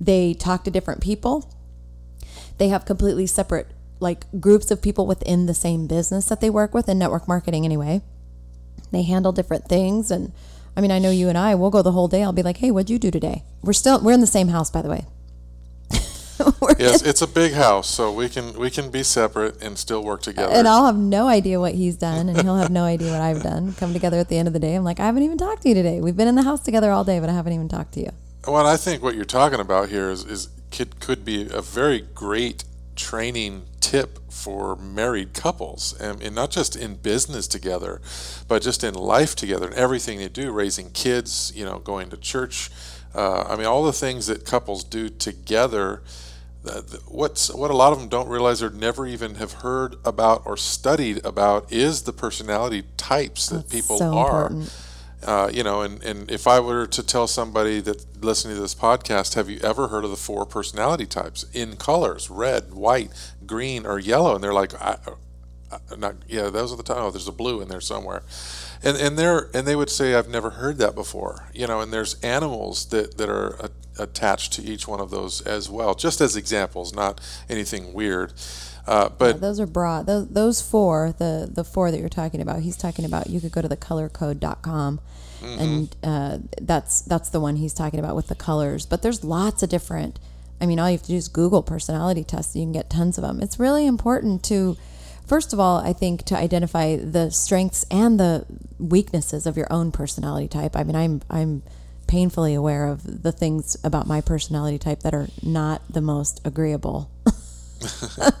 They 0.00 0.34
talk 0.34 0.64
to 0.64 0.70
different 0.70 1.00
people. 1.00 1.50
They 2.58 2.68
have 2.68 2.84
completely 2.84 3.26
separate 3.26 3.68
like 4.00 4.26
groups 4.40 4.70
of 4.70 4.82
people 4.82 5.06
within 5.06 5.46
the 5.46 5.54
same 5.54 5.86
business 5.86 6.26
that 6.26 6.40
they 6.40 6.50
work 6.50 6.74
with 6.74 6.88
in 6.88 6.98
network 6.98 7.28
marketing 7.28 7.64
anyway. 7.64 8.02
They 8.90 9.02
handle 9.02 9.32
different 9.32 9.68
things 9.68 10.10
and 10.10 10.32
I 10.76 10.80
mean, 10.80 10.90
I 10.90 10.98
know 10.98 11.10
you 11.10 11.28
and 11.28 11.36
I, 11.36 11.54
we'll 11.54 11.70
go 11.70 11.82
the 11.82 11.92
whole 11.92 12.08
day. 12.08 12.22
I'll 12.22 12.32
be 12.32 12.42
like, 12.42 12.58
"Hey, 12.58 12.70
what'd 12.70 12.90
you 12.90 12.98
do 12.98 13.10
today?" 13.10 13.44
We're 13.62 13.72
still 13.72 14.00
we're 14.00 14.12
in 14.12 14.20
the 14.20 14.26
same 14.26 14.48
house 14.48 14.70
by 14.70 14.82
the 14.82 14.88
way. 14.88 15.06
yes, 16.78 17.02
it's 17.02 17.22
a 17.22 17.26
big 17.26 17.52
house, 17.52 17.88
so 17.88 18.12
we 18.12 18.28
can 18.28 18.58
we 18.58 18.70
can 18.70 18.90
be 18.90 19.02
separate 19.02 19.62
and 19.62 19.78
still 19.78 20.02
work 20.02 20.22
together. 20.22 20.52
And 20.52 20.66
I'll 20.66 20.86
have 20.86 20.96
no 20.96 21.28
idea 21.28 21.60
what 21.60 21.74
he's 21.74 21.96
done, 21.96 22.28
and 22.28 22.40
he'll 22.40 22.56
have 22.56 22.70
no 22.70 22.84
idea 22.84 23.12
what 23.12 23.20
I've 23.20 23.42
done. 23.42 23.74
Come 23.74 23.92
together 23.92 24.18
at 24.18 24.28
the 24.28 24.38
end 24.38 24.48
of 24.48 24.54
the 24.54 24.60
day. 24.60 24.74
I'm 24.74 24.84
like, 24.84 24.98
I 24.98 25.06
haven't 25.06 25.22
even 25.22 25.38
talked 25.38 25.62
to 25.62 25.68
you 25.68 25.74
today. 25.74 26.00
We've 26.00 26.16
been 26.16 26.28
in 26.28 26.34
the 26.34 26.42
house 26.42 26.60
together 26.60 26.90
all 26.90 27.04
day, 27.04 27.20
but 27.20 27.28
I 27.28 27.34
haven't 27.34 27.52
even 27.52 27.68
talked 27.68 27.92
to 27.94 28.00
you. 28.00 28.10
Well, 28.46 28.66
I 28.66 28.76
think 28.76 29.02
what 29.02 29.14
you're 29.14 29.24
talking 29.24 29.60
about 29.60 29.88
here 29.88 30.10
is, 30.10 30.24
is 30.24 30.48
could 30.70 30.98
could 31.00 31.24
be 31.24 31.48
a 31.50 31.60
very 31.60 32.00
great 32.14 32.64
training 32.96 33.64
tip 33.80 34.18
for 34.30 34.76
married 34.76 35.34
couples, 35.34 35.98
and, 36.00 36.22
and, 36.22 36.34
not 36.34 36.50
just 36.50 36.74
in 36.76 36.94
business 36.94 37.46
together, 37.46 38.00
but 38.48 38.62
just 38.62 38.82
in 38.82 38.94
life 38.94 39.36
together 39.36 39.66
and 39.66 39.74
everything 39.74 40.18
they 40.18 40.28
do, 40.28 40.50
raising 40.50 40.90
kids, 40.90 41.52
you 41.54 41.64
know, 41.64 41.78
going 41.78 42.08
to 42.10 42.16
church. 42.16 42.70
Uh, 43.14 43.42
I 43.42 43.56
mean, 43.56 43.66
all 43.66 43.84
the 43.84 43.92
things 43.92 44.26
that 44.26 44.44
couples 44.44 44.84
do 44.84 45.08
together. 45.08 46.02
Uh, 46.64 46.80
what's 47.08 47.52
what 47.52 47.72
a 47.72 47.76
lot 47.76 47.92
of 47.92 47.98
them 47.98 48.08
don't 48.08 48.28
realize 48.28 48.62
or 48.62 48.70
never 48.70 49.04
even 49.04 49.34
have 49.34 49.52
heard 49.52 49.96
about 50.04 50.42
or 50.46 50.56
studied 50.56 51.24
about 51.26 51.70
is 51.72 52.02
the 52.02 52.12
personality 52.12 52.84
types 52.96 53.48
that 53.48 53.68
That's 53.68 53.72
people 53.72 53.98
so 53.98 54.16
are. 54.16 54.42
important. 54.46 54.91
Uh, 55.24 55.50
you 55.52 55.62
know, 55.62 55.82
and, 55.82 56.02
and 56.02 56.30
if 56.30 56.46
I 56.46 56.58
were 56.60 56.86
to 56.86 57.02
tell 57.02 57.26
somebody 57.26 57.80
that 57.80 58.24
listening 58.24 58.56
to 58.56 58.60
this 58.60 58.74
podcast, 58.74 59.34
have 59.34 59.48
you 59.48 59.58
ever 59.62 59.88
heard 59.88 60.04
of 60.04 60.10
the 60.10 60.16
four 60.16 60.44
personality 60.44 61.06
types 61.06 61.44
in 61.52 61.76
colors, 61.76 62.28
red, 62.28 62.74
white, 62.74 63.10
green, 63.46 63.86
or 63.86 63.98
yellow? 63.98 64.34
And 64.34 64.42
they're 64.42 64.52
like, 64.52 64.74
I, 64.80 64.98
I, 65.06 65.12
not 65.96 66.16
yeah, 66.28 66.50
those 66.50 66.72
are 66.72 66.76
the 66.76 66.82
time. 66.82 66.98
Oh, 66.98 67.10
there's 67.10 67.28
a 67.28 67.32
blue 67.32 67.60
in 67.60 67.68
there 67.68 67.80
somewhere, 67.80 68.22
and 68.82 68.96
and 68.96 69.18
they're 69.18 69.50
and 69.54 69.66
they 69.66 69.76
would 69.76 69.90
say, 69.90 70.14
I've 70.14 70.28
never 70.28 70.50
heard 70.50 70.78
that 70.78 70.94
before. 70.94 71.48
You 71.54 71.66
know, 71.66 71.80
and 71.80 71.92
there's 71.92 72.20
animals 72.22 72.86
that 72.86 73.16
that 73.18 73.28
are 73.28 73.56
a, 73.60 73.70
attached 73.98 74.52
to 74.54 74.62
each 74.62 74.86
one 74.86 75.00
of 75.00 75.10
those 75.10 75.40
as 75.42 75.70
well, 75.70 75.94
just 75.94 76.20
as 76.20 76.36
examples, 76.36 76.94
not 76.94 77.20
anything 77.48 77.92
weird. 77.92 78.32
Uh, 78.86 79.08
but 79.08 79.36
Yeah, 79.36 79.40
those 79.40 79.60
are 79.60 79.66
broad. 79.66 80.06
Those, 80.06 80.28
those 80.28 80.62
four, 80.62 81.14
the 81.16 81.48
the 81.50 81.64
four 81.64 81.90
that 81.90 82.00
you're 82.00 82.08
talking 82.08 82.40
about, 82.40 82.60
he's 82.60 82.76
talking 82.76 83.04
about. 83.04 83.30
You 83.30 83.40
could 83.40 83.52
go 83.52 83.62
to 83.62 83.68
thecolorcode.com, 83.68 85.00
and 85.42 85.96
uh, 86.02 86.38
that's 86.60 87.02
that's 87.02 87.28
the 87.30 87.40
one 87.40 87.56
he's 87.56 87.74
talking 87.74 88.00
about 88.00 88.16
with 88.16 88.28
the 88.28 88.34
colors. 88.34 88.86
But 88.86 89.02
there's 89.02 89.24
lots 89.24 89.62
of 89.62 89.68
different. 89.68 90.18
I 90.60 90.66
mean, 90.66 90.78
all 90.78 90.88
you 90.88 90.96
have 90.96 91.02
to 91.02 91.08
do 91.08 91.16
is 91.16 91.28
Google 91.28 91.62
personality 91.62 92.24
tests. 92.24 92.54
You 92.54 92.62
can 92.62 92.72
get 92.72 92.88
tons 92.88 93.18
of 93.18 93.22
them. 93.22 93.40
It's 93.40 93.58
really 93.58 93.86
important 93.86 94.44
to, 94.44 94.76
first 95.26 95.52
of 95.52 95.58
all, 95.58 95.78
I 95.78 95.92
think 95.92 96.24
to 96.26 96.36
identify 96.36 96.96
the 96.96 97.30
strengths 97.30 97.84
and 97.90 98.20
the 98.20 98.46
weaknesses 98.78 99.46
of 99.46 99.56
your 99.56 99.66
own 99.72 99.90
personality 99.90 100.48
type. 100.48 100.76
I 100.76 100.84
mean, 100.84 100.96
I'm 100.96 101.22
I'm 101.28 101.62
painfully 102.06 102.54
aware 102.54 102.86
of 102.86 103.22
the 103.22 103.32
things 103.32 103.76
about 103.82 104.06
my 104.06 104.20
personality 104.20 104.78
type 104.78 105.00
that 105.00 105.14
are 105.14 105.28
not 105.42 105.82
the 105.90 106.00
most 106.00 106.40
agreeable. 106.44 107.10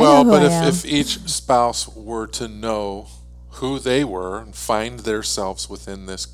Well, 0.00 0.24
but 0.24 0.42
if, 0.44 0.84
if 0.84 0.92
each 0.92 1.20
spouse 1.30 1.88
were 1.88 2.26
to 2.28 2.48
know 2.48 3.06
who 3.54 3.78
they 3.78 4.04
were 4.04 4.38
and 4.40 4.54
find 4.54 5.00
themselves 5.00 5.68
within 5.70 6.06
this 6.06 6.26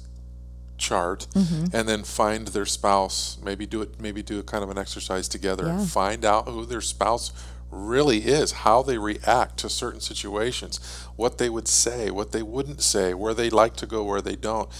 chart 0.78 1.26
Mm-hmm. 1.34 1.76
and 1.76 1.86
then 1.88 2.02
find 2.04 2.48
their 2.48 2.64
spouse 2.66 3.36
maybe 3.42 3.66
do 3.66 3.82
it 3.82 4.00
maybe 4.00 4.22
do 4.22 4.38
a 4.38 4.42
kind 4.42 4.64
of 4.64 4.70
an 4.70 4.78
exercise 4.78 5.28
together 5.28 5.66
Yeah. 5.66 5.78
and 5.80 5.90
find 5.90 6.24
out 6.24 6.48
who 6.48 6.64
their 6.64 6.80
spouse 6.80 7.32
really 7.70 8.18
is 8.24 8.52
how 8.52 8.82
they 8.82 8.96
react 8.98 9.58
to 9.58 9.68
certain 9.68 10.00
situations 10.00 10.80
what 11.16 11.36
they 11.38 11.50
would 11.50 11.68
say 11.68 12.10
what 12.10 12.32
they 12.32 12.42
wouldn't 12.42 12.80
say 12.82 13.12
where 13.14 13.34
they 13.34 13.50
like 13.50 13.76
to 13.76 13.86
go 13.86 14.02
where 14.04 14.22
they 14.22 14.36
don't 14.36 14.70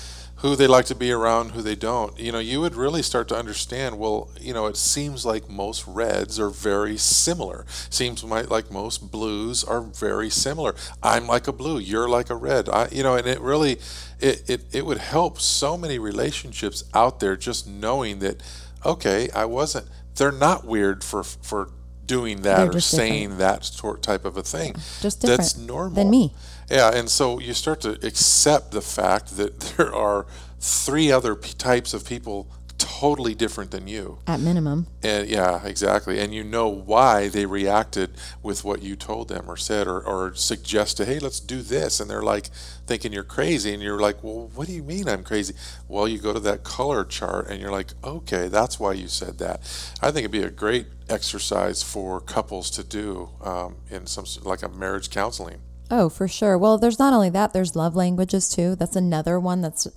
who 0.41 0.57
they 0.57 0.67
like 0.67 0.87
to 0.87 0.95
be 0.95 1.13
around, 1.13 1.51
who 1.51 1.61
they 1.61 1.75
don't, 1.75 2.19
you 2.19 2.33
know, 2.33 2.39
you 2.39 2.61
would 2.61 2.75
really 2.75 3.03
start 3.03 3.29
to 3.29 3.37
understand. 3.37 3.99
Well, 3.99 4.31
you 4.41 4.55
know, 4.55 4.67
it 4.67 4.77
seems 4.77 5.27
like 5.27 5.51
most 5.51 5.87
reds 5.87 6.41
are 6.41 6.49
very 6.49 6.97
similar. 6.97 7.67
Seems 7.91 8.25
like 8.25 8.71
most 8.71 9.11
blues 9.11 9.63
are 9.63 9.83
very 9.83 10.31
similar. 10.31 10.75
I'm 11.03 11.27
like 11.27 11.47
a 11.47 11.53
blue, 11.53 11.79
you're 11.79 12.09
like 12.09 12.31
a 12.31 12.37
red. 12.37 12.69
I, 12.71 12.89
you 12.91 13.03
know, 13.03 13.17
and 13.17 13.27
it 13.27 13.41
really, 13.41 13.81
it, 14.19 14.49
it, 14.49 14.63
it 14.73 14.87
would 14.87 14.99
help 14.99 15.41
so 15.41 15.77
many 15.77 15.99
relationships 15.99 16.85
out 16.95 17.21
there 17.21 17.37
just 17.37 17.67
knowing 17.67 18.21
that, 18.21 18.43
okay, 18.85 19.29
I 19.35 19.45
wasn't. 19.45 19.89
They're 20.15 20.33
not 20.33 20.67
weird 20.67 21.05
for 21.05 21.23
for 21.23 21.71
doing 22.11 22.43
that 22.43 22.75
or 22.75 22.81
saying 22.81 23.31
different. 23.31 23.39
that 23.39 23.65
sort 23.65 24.03
type 24.03 24.25
of 24.25 24.37
a 24.37 24.43
thing. 24.43 24.75
Just 25.01 25.21
different 25.21 25.41
That's 25.41 25.57
normal 25.57 25.95
than 25.95 26.11
me. 26.11 26.35
Yeah, 26.71 26.95
and 26.95 27.11
so 27.11 27.41
you 27.41 27.53
start 27.53 27.81
to 27.81 27.99
accept 28.07 28.71
the 28.71 28.81
fact 28.81 29.37
that 29.37 29.61
there 29.77 29.93
are 29.95 30.27
three 30.61 31.11
other 31.11 31.35
p- 31.35 31.53
types 31.55 31.93
of 31.95 32.07
people 32.07 32.49
totally 32.81 33.35
different 33.35 33.71
than 33.71 33.87
you. 33.87 34.19
At 34.27 34.41
minimum. 34.41 34.87
And 35.03 35.29
yeah 35.29 35.67
exactly. 35.67 36.19
And 36.19 36.35
you 36.35 36.43
know 36.43 36.69
why 36.69 37.29
they 37.29 37.45
reacted 37.45 38.13
with 38.43 38.65
what 38.65 38.83
you 38.83 38.97
told 38.97 39.29
them 39.29 39.51
or 39.51 39.57
said 39.59 39.87
or, 39.87 40.01
or 40.01 40.35
suggested 40.35 41.07
hey 41.07 41.19
let's 41.19 41.41
do 41.41 41.61
this. 41.61 42.01
And 42.01 42.09
they're 42.11 42.23
like 42.23 42.47
thinking 42.87 43.13
you're 43.13 43.23
crazy 43.23 43.75
and 43.75 43.83
you're 43.83 44.01
like 44.01 44.25
well 44.25 44.51
what 44.55 44.67
do 44.67 44.73
you 44.73 44.83
mean 44.83 45.09
i'm 45.09 45.23
crazy? 45.23 45.55
Well 45.89 46.09
you 46.09 46.19
go 46.19 46.33
to 46.33 46.41
that 46.41 46.65
color 46.65 47.05
chart 47.05 47.49
and 47.49 47.61
you're 47.61 47.71
like 47.71 47.89
okay 48.03 48.49
that's 48.49 48.81
why 48.81 48.95
you 48.95 49.09
said 49.09 49.37
that. 49.39 49.61
I 50.01 50.11
think 50.11 50.21
it'd 50.25 50.31
be 50.31 50.43
a 50.43 50.51
great 50.51 50.87
exercise 51.09 51.83
for 51.83 52.19
couples 52.19 52.71
to 52.71 52.83
do 52.83 53.29
um, 53.43 53.77
in 53.91 54.07
some 54.07 54.25
like 54.43 54.63
a 54.63 54.69
marriage 54.71 55.11
counseling 55.11 55.61
oh 55.91 56.09
for 56.09 56.29
sure 56.29 56.57
well 56.57 56.79
there's 56.79 56.99
not 56.99 57.13
only 57.13 57.31
that 57.31 57.53
there's 57.53 57.77
love 57.77 57.97
languages 57.97 58.49
too 58.49 58.75
that's 58.77 58.97
another 58.97 59.39
one 59.39 59.61
that's 59.61 59.89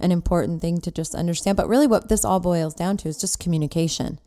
an 0.00 0.10
important 0.10 0.60
thing 0.60 0.80
to 0.80 0.90
just 0.90 1.14
understand. 1.14 1.56
But 1.56 1.68
really, 1.68 1.86
what 1.86 2.08
this 2.08 2.24
all 2.24 2.40
boils 2.40 2.74
down 2.74 2.96
to 2.98 3.08
is 3.08 3.18
just 3.18 3.38
communication. 3.38 4.18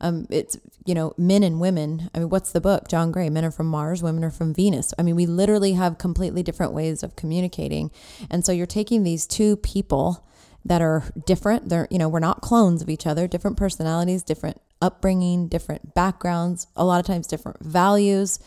Um, 0.00 0.26
it's 0.30 0.56
you 0.86 0.94
know 0.94 1.12
men 1.18 1.42
and 1.42 1.60
women. 1.60 2.08
I 2.14 2.20
mean, 2.20 2.28
what's 2.28 2.52
the 2.52 2.60
book? 2.60 2.88
John 2.88 3.10
Gray. 3.10 3.28
Men 3.28 3.44
are 3.44 3.50
from 3.50 3.66
Mars, 3.66 4.02
women 4.02 4.24
are 4.24 4.30
from 4.30 4.54
Venus. 4.54 4.94
I 4.98 5.02
mean, 5.02 5.16
we 5.16 5.26
literally 5.26 5.72
have 5.72 5.98
completely 5.98 6.42
different 6.42 6.72
ways 6.72 7.02
of 7.02 7.16
communicating, 7.16 7.90
and 8.30 8.44
so 8.44 8.52
you're 8.52 8.66
taking 8.66 9.02
these 9.02 9.26
two 9.26 9.56
people 9.56 10.24
that 10.64 10.80
are 10.80 11.04
different. 11.26 11.68
They're 11.68 11.88
you 11.90 11.98
know 11.98 12.08
we're 12.08 12.20
not 12.20 12.40
clones 12.40 12.80
of 12.80 12.88
each 12.88 13.06
other. 13.06 13.26
Different 13.26 13.56
personalities, 13.56 14.22
different 14.22 14.60
upbringing, 14.80 15.48
different 15.48 15.94
backgrounds. 15.94 16.68
A 16.76 16.84
lot 16.84 17.00
of 17.00 17.06
times, 17.06 17.26
different 17.26 17.60
values 17.60 18.38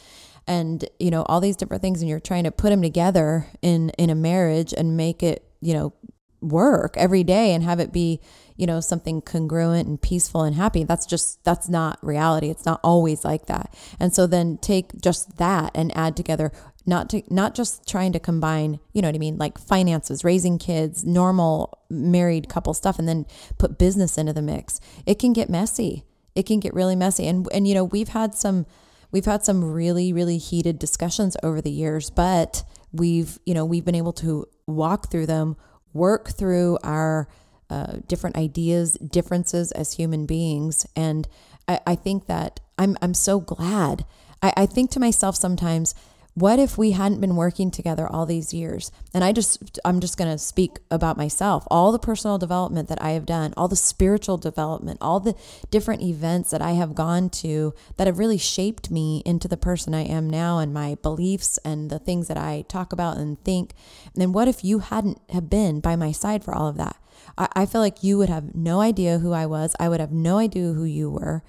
and 0.47 0.85
you 0.99 1.11
know 1.11 1.23
all 1.23 1.39
these 1.39 1.55
different 1.55 1.81
things 1.81 2.01
and 2.01 2.09
you're 2.09 2.19
trying 2.19 2.43
to 2.43 2.51
put 2.51 2.69
them 2.69 2.81
together 2.81 3.47
in 3.61 3.89
in 3.91 4.09
a 4.09 4.15
marriage 4.15 4.73
and 4.75 4.97
make 4.97 5.23
it 5.23 5.43
you 5.61 5.73
know 5.73 5.93
work 6.41 6.95
every 6.97 7.23
day 7.23 7.53
and 7.53 7.63
have 7.63 7.79
it 7.79 7.93
be 7.93 8.19
you 8.57 8.65
know 8.65 8.79
something 8.79 9.21
congruent 9.21 9.87
and 9.87 10.01
peaceful 10.01 10.43
and 10.43 10.55
happy. 10.55 10.83
That's 10.83 11.05
just 11.05 11.43
that's 11.43 11.69
not 11.69 11.97
reality. 12.03 12.49
It's 12.49 12.65
not 12.65 12.79
always 12.83 13.23
like 13.23 13.45
that. 13.47 13.73
And 13.99 14.13
so 14.13 14.27
then 14.27 14.57
take 14.57 15.01
just 15.01 15.37
that 15.37 15.71
and 15.75 15.95
add 15.95 16.15
together 16.15 16.51
not 16.85 17.09
to 17.09 17.21
not 17.29 17.53
just 17.55 17.87
trying 17.87 18.11
to 18.11 18.19
combine 18.19 18.79
you 18.91 19.03
know 19.03 19.07
what 19.07 19.13
i 19.13 19.19
mean 19.19 19.37
like 19.37 19.59
finances 19.59 20.23
raising 20.23 20.57
kids 20.57 21.05
normal 21.05 21.77
married 21.91 22.49
couple 22.49 22.73
stuff 22.73 22.97
and 22.97 23.07
then 23.07 23.25
put 23.59 23.77
business 23.77 24.17
into 24.17 24.33
the 24.33 24.41
mix. 24.41 24.79
It 25.05 25.19
can 25.19 25.33
get 25.33 25.49
messy. 25.49 26.05
It 26.33 26.45
can 26.45 26.59
get 26.59 26.73
really 26.73 26.95
messy. 26.95 27.27
And 27.27 27.47
and 27.53 27.67
you 27.67 27.73
know 27.73 27.83
we've 27.83 28.09
had 28.09 28.33
some 28.33 28.65
we've 29.11 29.25
had 29.25 29.43
some 29.43 29.63
really 29.63 30.13
really 30.13 30.37
heated 30.37 30.79
discussions 30.79 31.37
over 31.43 31.61
the 31.61 31.71
years 31.71 32.09
but 32.09 32.63
we've 32.91 33.39
you 33.45 33.53
know 33.53 33.65
we've 33.65 33.85
been 33.85 33.95
able 33.95 34.13
to 34.13 34.45
walk 34.67 35.09
through 35.09 35.25
them 35.25 35.55
work 35.93 36.29
through 36.29 36.77
our 36.83 37.27
uh, 37.71 37.99
different 38.05 38.35
ideas, 38.35 38.95
differences 38.95 39.71
as 39.71 39.93
human 39.93 40.25
beings. 40.25 40.85
And 40.93 41.25
I, 41.69 41.79
I 41.87 41.95
think 41.95 42.27
that 42.27 42.59
I'm, 42.77 42.97
I'm 43.01 43.13
so 43.13 43.39
glad. 43.39 44.05
I, 44.41 44.51
I 44.57 44.65
think 44.65 44.91
to 44.91 44.99
myself 44.99 45.37
sometimes, 45.37 45.95
what 46.33 46.59
if 46.59 46.77
we 46.77 46.91
hadn't 46.91 47.19
been 47.19 47.35
working 47.35 47.71
together 47.71 48.07
all 48.07 48.25
these 48.25 48.53
years? 48.53 48.91
And 49.13 49.23
i 49.23 49.31
just 49.31 49.79
i'm 49.83 49.99
just 49.99 50.17
going 50.17 50.31
to 50.31 50.37
speak 50.37 50.79
about 50.89 51.17
myself. 51.17 51.65
All 51.69 51.91
the 51.91 51.99
personal 51.99 52.37
development 52.37 52.87
that 52.89 53.01
i 53.01 53.11
have 53.11 53.25
done 53.25 53.53
all 53.57 53.67
the 53.67 53.75
spiritual 53.75 54.37
development 54.37 54.97
all 55.01 55.19
the 55.19 55.35
different 55.69 56.01
events 56.01 56.51
that 56.51 56.61
i 56.61 56.71
have 56.71 56.95
gone 56.95 57.29
to 57.29 57.73
that 57.97 58.07
have 58.07 58.19
really 58.19 58.37
shaped 58.37 58.89
me 58.89 59.21
into 59.25 59.47
the 59.47 59.57
person 59.57 59.93
i 59.93 60.03
am 60.03 60.29
now 60.29 60.59
and 60.59 60.73
my 60.73 60.95
beliefs 61.01 61.59
and 61.65 61.89
the 61.89 61.99
things 61.99 62.27
that 62.27 62.37
i 62.37 62.63
talk 62.67 62.93
about 62.93 63.17
and 63.17 63.43
think. 63.43 63.73
And 64.13 64.21
then 64.21 64.31
what 64.31 64.47
if 64.47 64.63
you 64.63 64.79
hadn't 64.79 65.19
have 65.29 65.49
been 65.49 65.79
by 65.79 65.95
my 65.95 66.11
side 66.11 66.43
for 66.43 66.53
all 66.53 66.67
of 66.67 66.77
that? 66.77 66.95
I, 67.37 67.47
I 67.53 67.65
feel 67.65 67.81
like 67.81 68.03
you 68.03 68.17
would 68.17 68.29
have 68.29 68.55
no 68.55 68.79
idea 68.79 69.19
who 69.19 69.33
i 69.33 69.45
was. 69.45 69.75
I 69.79 69.89
would 69.89 69.99
have 69.99 70.11
no 70.11 70.37
idea 70.37 70.73
who 70.73 70.85
you 70.85 71.09
were 71.09 71.43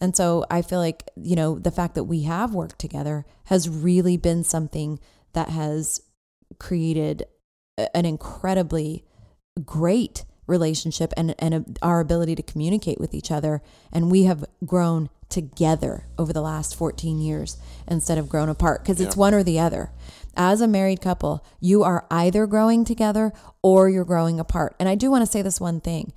and 0.00 0.16
so 0.16 0.44
I 0.50 0.62
feel 0.62 0.78
like, 0.78 1.08
you 1.16 1.36
know, 1.36 1.58
the 1.58 1.70
fact 1.70 1.94
that 1.94 2.04
we 2.04 2.22
have 2.22 2.54
worked 2.54 2.78
together 2.78 3.24
has 3.44 3.68
really 3.68 4.16
been 4.16 4.44
something 4.44 4.98
that 5.32 5.48
has 5.48 6.00
created 6.58 7.24
an 7.94 8.04
incredibly 8.04 9.04
great 9.64 10.24
relationship 10.46 11.12
and, 11.16 11.34
and 11.38 11.54
a, 11.54 11.64
our 11.82 12.00
ability 12.00 12.34
to 12.34 12.42
communicate 12.42 13.00
with 13.00 13.14
each 13.14 13.30
other. 13.30 13.62
And 13.92 14.10
we 14.10 14.24
have 14.24 14.44
grown 14.64 15.08
together 15.28 16.06
over 16.18 16.32
the 16.32 16.40
last 16.40 16.76
14 16.76 17.18
years 17.18 17.56
instead 17.88 18.18
of 18.18 18.28
grown 18.28 18.48
apart 18.48 18.82
because 18.82 19.00
yeah. 19.00 19.06
it's 19.06 19.16
one 19.16 19.34
or 19.34 19.42
the 19.42 19.58
other. 19.58 19.90
As 20.36 20.60
a 20.60 20.68
married 20.68 21.00
couple, 21.00 21.44
you 21.60 21.82
are 21.82 22.06
either 22.10 22.46
growing 22.46 22.84
together 22.84 23.32
or 23.62 23.88
you're 23.88 24.04
growing 24.04 24.38
apart. 24.38 24.76
And 24.78 24.88
I 24.88 24.94
do 24.94 25.10
want 25.10 25.22
to 25.22 25.30
say 25.30 25.42
this 25.42 25.60
one 25.60 25.80
thing 25.80 26.12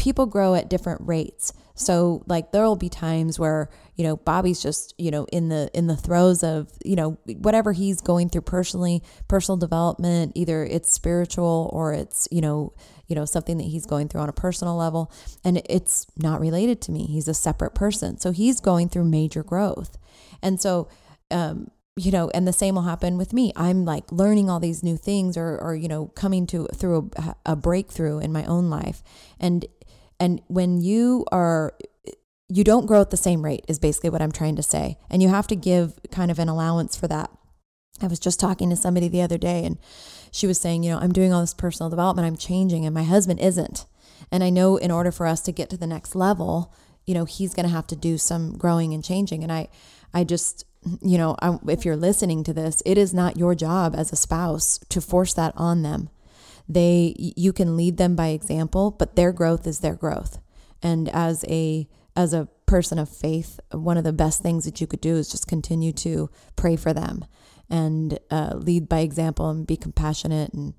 people 0.00 0.24
grow 0.24 0.54
at 0.54 0.70
different 0.70 1.02
rates. 1.06 1.52
So 1.80 2.22
like 2.26 2.52
there'll 2.52 2.76
be 2.76 2.88
times 2.88 3.38
where, 3.38 3.70
you 3.96 4.04
know, 4.04 4.16
Bobby's 4.16 4.62
just, 4.62 4.94
you 4.98 5.10
know, 5.10 5.24
in 5.32 5.48
the 5.48 5.70
in 5.74 5.86
the 5.86 5.96
throes 5.96 6.42
of, 6.42 6.70
you 6.84 6.96
know, 6.96 7.18
whatever 7.38 7.72
he's 7.72 8.00
going 8.00 8.28
through 8.28 8.42
personally, 8.42 9.02
personal 9.28 9.56
development, 9.56 10.32
either 10.34 10.64
it's 10.64 10.92
spiritual 10.92 11.70
or 11.72 11.92
it's, 11.92 12.28
you 12.30 12.40
know, 12.40 12.72
you 13.06 13.16
know, 13.16 13.24
something 13.24 13.56
that 13.58 13.64
he's 13.64 13.86
going 13.86 14.08
through 14.08 14.20
on 14.20 14.28
a 14.28 14.32
personal 14.34 14.76
level 14.76 15.10
and 15.44 15.62
it's 15.68 16.06
not 16.16 16.40
related 16.40 16.80
to 16.82 16.92
me. 16.92 17.06
He's 17.06 17.28
a 17.28 17.34
separate 17.34 17.74
person. 17.74 18.18
So 18.18 18.30
he's 18.30 18.60
going 18.60 18.88
through 18.88 19.04
major 19.04 19.42
growth. 19.42 19.98
And 20.42 20.60
so 20.60 20.88
um 21.30 21.70
you 21.96 22.10
know, 22.10 22.30
and 22.32 22.46
the 22.46 22.52
same 22.52 22.76
will 22.76 22.82
happen 22.82 23.18
with 23.18 23.32
me. 23.32 23.52
I'm 23.56 23.84
like 23.84 24.10
learning 24.10 24.48
all 24.48 24.60
these 24.60 24.82
new 24.82 24.96
things 24.96 25.36
or, 25.36 25.58
or 25.58 25.74
you 25.74 25.88
know, 25.88 26.06
coming 26.14 26.46
to 26.48 26.66
through 26.68 27.10
a, 27.16 27.34
a 27.44 27.56
breakthrough 27.56 28.18
in 28.20 28.32
my 28.32 28.44
own 28.44 28.70
life. 28.70 29.02
And 29.38 29.66
and 30.20 30.42
when 30.48 30.82
you 30.82 31.24
are, 31.32 31.72
you 32.48 32.62
don't 32.62 32.86
grow 32.86 33.00
at 33.00 33.10
the 33.10 33.16
same 33.16 33.42
rate, 33.42 33.64
is 33.66 33.78
basically 33.78 34.10
what 34.10 34.20
I'm 34.20 34.30
trying 34.30 34.56
to 34.56 34.62
say. 34.62 34.98
And 35.08 35.22
you 35.22 35.30
have 35.30 35.46
to 35.46 35.56
give 35.56 35.98
kind 36.12 36.30
of 36.30 36.38
an 36.38 36.48
allowance 36.48 36.94
for 36.94 37.08
that. 37.08 37.30
I 38.02 38.06
was 38.06 38.20
just 38.20 38.38
talking 38.38 38.68
to 38.70 38.76
somebody 38.76 39.08
the 39.08 39.22
other 39.22 39.38
day 39.38 39.64
and 39.64 39.78
she 40.30 40.46
was 40.46 40.60
saying, 40.60 40.82
you 40.82 40.90
know, 40.90 40.98
I'm 40.98 41.12
doing 41.12 41.32
all 41.32 41.40
this 41.40 41.54
personal 41.54 41.90
development, 41.90 42.26
I'm 42.26 42.36
changing, 42.36 42.86
and 42.86 42.94
my 42.94 43.02
husband 43.02 43.40
isn't. 43.40 43.84
And 44.30 44.44
I 44.44 44.50
know 44.50 44.76
in 44.76 44.90
order 44.90 45.10
for 45.10 45.26
us 45.26 45.40
to 45.42 45.52
get 45.52 45.68
to 45.70 45.76
the 45.76 45.86
next 45.86 46.14
level, 46.14 46.72
you 47.04 47.14
know, 47.14 47.24
he's 47.24 47.54
going 47.54 47.66
to 47.66 47.74
have 47.74 47.86
to 47.88 47.96
do 47.96 48.16
some 48.16 48.56
growing 48.56 48.94
and 48.94 49.02
changing. 49.02 49.42
And 49.42 49.50
I, 49.50 49.68
I 50.14 50.22
just, 50.22 50.64
you 51.02 51.18
know, 51.18 51.34
I, 51.42 51.58
if 51.66 51.84
you're 51.84 51.96
listening 51.96 52.44
to 52.44 52.52
this, 52.52 52.82
it 52.86 52.96
is 52.96 53.12
not 53.12 53.36
your 53.36 53.54
job 53.54 53.94
as 53.96 54.12
a 54.12 54.16
spouse 54.16 54.78
to 54.90 55.00
force 55.00 55.34
that 55.34 55.52
on 55.56 55.82
them 55.82 56.10
they 56.70 57.14
you 57.18 57.52
can 57.52 57.76
lead 57.76 57.96
them 57.96 58.14
by 58.14 58.28
example 58.28 58.90
but 58.90 59.16
their 59.16 59.32
growth 59.32 59.66
is 59.66 59.80
their 59.80 59.96
growth 59.96 60.38
and 60.82 61.08
as 61.08 61.44
a 61.48 61.88
as 62.16 62.32
a 62.32 62.48
person 62.66 62.98
of 62.98 63.08
faith 63.08 63.58
one 63.72 63.96
of 63.96 64.04
the 64.04 64.12
best 64.12 64.40
things 64.42 64.64
that 64.64 64.80
you 64.80 64.86
could 64.86 65.00
do 65.00 65.16
is 65.16 65.28
just 65.28 65.48
continue 65.48 65.92
to 65.92 66.30
pray 66.54 66.76
for 66.76 66.92
them 66.92 67.24
and 67.68 68.18
uh, 68.30 68.52
lead 68.54 68.88
by 68.88 69.00
example 69.00 69.50
and 69.50 69.66
be 69.66 69.76
compassionate 69.76 70.52
and 70.52 70.74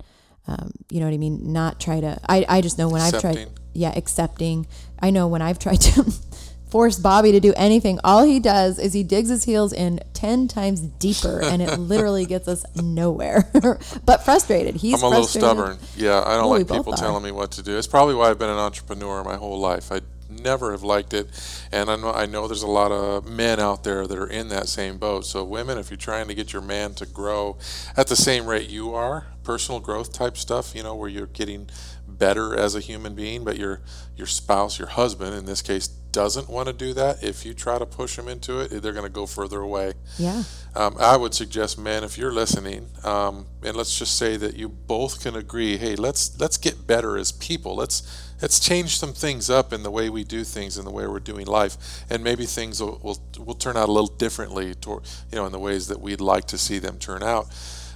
um, 0.48 0.72
you 0.90 1.00
know 1.00 1.06
what 1.06 1.14
I 1.14 1.18
mean? 1.18 1.54
Not 1.54 1.80
try 1.80 2.00
to. 2.00 2.20
I, 2.28 2.46
I 2.50 2.62
just 2.62 2.78
know 2.78 2.90
when 2.90 3.02
accepting. 3.02 3.30
I've 3.30 3.36
tried. 3.36 3.60
Yeah, 3.74 3.94
accepting. 3.96 4.68
I 5.00 5.12
know 5.12 5.28
when 5.28 5.42
I've 5.42 5.60
tried 5.60 5.82
to 5.82 6.04
force 6.72 6.98
Bobby 6.98 7.34
to 7.34 7.40
do 7.40 7.54
anything. 7.56 8.00
All 8.04 8.24
he 8.24 8.40
does 8.40 8.80
is 8.80 8.94
he 8.94 9.04
digs 9.04 9.30
his 9.30 9.44
heels 9.44 9.74
in 9.74 10.00
10 10.14 10.48
times 10.48 10.80
deeper 10.80 11.42
and 11.44 11.62
it 11.62 11.78
literally 11.80 12.26
gets 12.26 12.48
us 12.48 12.66
nowhere. 12.82 13.50
but 14.06 14.24
frustrated. 14.24 14.76
He's 14.76 15.04
I'm 15.04 15.08
a 15.08 15.10
little 15.10 15.26
stubborn. 15.26 15.78
Yeah, 15.96 16.24
I 16.26 16.36
don't 16.38 16.50
well, 16.50 16.60
like 16.60 16.68
people 16.68 16.94
telling 16.94 17.24
me 17.24 17.32
what 17.32 17.52
to 17.52 17.64
do. 17.64 17.78
It's 17.78 17.88
probably 17.88 18.16
why 18.16 18.30
I've 18.30 18.40
been 18.40 18.50
an 18.50 18.58
entrepreneur 18.58 19.24
my 19.24 19.36
whole 19.36 19.60
life. 19.60 19.92
I 19.92 20.00
never 20.32 20.72
have 20.72 20.84
liked 20.84 21.14
it. 21.14 21.30
And 21.72 21.90
I 21.90 21.96
know, 21.96 22.12
I 22.12 22.26
know 22.26 22.48
there's 22.48 22.64
a 22.64 22.68
lot 22.68 22.92
of 22.92 23.28
men 23.28 23.60
out 23.60 23.84
there 23.84 24.08
that 24.08 24.18
are 24.18 24.28
in 24.28 24.48
that 24.50 24.68
same 24.68 24.98
boat. 24.98 25.26
So, 25.26 25.44
women, 25.44 25.78
if 25.78 25.90
you're 25.90 25.98
trying 25.98 26.28
to 26.30 26.34
get 26.34 26.54
your 26.54 26.62
man 26.62 26.94
to 26.96 27.06
grow 27.06 27.58
at 27.98 28.08
the 28.08 28.16
same 28.16 28.46
rate 28.46 28.70
you 28.70 28.94
are, 28.94 29.28
personal 29.44 29.80
growth 29.80 30.14
type 30.14 30.38
stuff, 30.38 30.74
you 30.76 30.84
know, 30.84 30.96
where 30.96 31.10
you're 31.10 31.28
getting 31.28 31.70
better 32.08 32.58
as 32.58 32.76
a 32.76 32.80
human 32.80 33.16
being, 33.16 33.44
but 33.44 33.58
your 33.58 33.82
your 34.16 34.28
spouse, 34.28 34.78
your 34.78 34.90
husband 34.90 35.34
in 35.36 35.46
this 35.46 35.62
case, 35.62 35.90
doesn't 36.12 36.50
want 36.50 36.68
to 36.68 36.74
do 36.74 36.94
that, 36.94 37.24
if 37.24 37.46
you 37.46 37.54
try 37.54 37.78
to 37.80 37.86
push 37.86 38.16
them 38.16 38.28
into 38.28 38.60
it, 38.60 38.82
they're 38.82 38.94
going 38.94 39.06
to 39.06 39.10
go 39.10 39.26
further 39.26 39.60
away. 39.62 39.94
Yeah. 40.18 40.44
Um, 40.76 40.96
I 41.00 41.18
would 41.18 41.34
suggest, 41.34 41.78
man, 41.78 42.04
if 42.04 42.18
you're 42.18 42.32
listening, 42.32 42.88
um, 43.04 43.46
and 43.64 43.76
let's 43.76 43.98
just 43.98 44.18
say 44.18 44.38
that 44.38 44.56
you 44.56 44.70
both 44.70 45.22
can 45.22 45.36
agree, 45.36 45.78
hey, 45.78 45.96
let's 45.96 46.40
let's 46.40 46.58
get 46.58 46.88
better 46.88 47.18
as 47.18 47.32
people. 47.32 47.76
Let's 47.76 48.04
let's 48.42 48.60
change 48.60 48.98
some 48.98 49.14
things 49.14 49.50
up 49.50 49.74
in 49.74 49.84
the 49.84 49.92
way 49.92 50.10
we 50.10 50.24
do 50.24 50.44
things, 50.44 50.78
in 50.78 50.86
the 50.86 50.92
way 50.92 51.08
we're 51.08 51.20
doing 51.20 51.46
life, 51.46 51.78
and 52.10 52.24
maybe 52.24 52.46
things 52.46 52.82
will 52.82 53.00
will, 53.04 53.20
will 53.44 53.56
turn 53.56 53.78
out 53.78 53.90
a 53.90 53.92
little 53.92 54.16
differently, 54.16 54.76
toward, 54.76 55.04
you 55.32 55.38
know, 55.38 55.46
in 55.46 55.52
the 55.52 55.60
ways 55.60 55.88
that 55.88 56.00
we'd 56.00 56.22
like 56.22 56.46
to 56.48 56.58
see 56.58 56.80
them 56.80 56.98
turn 56.98 57.24
out. 57.24 57.48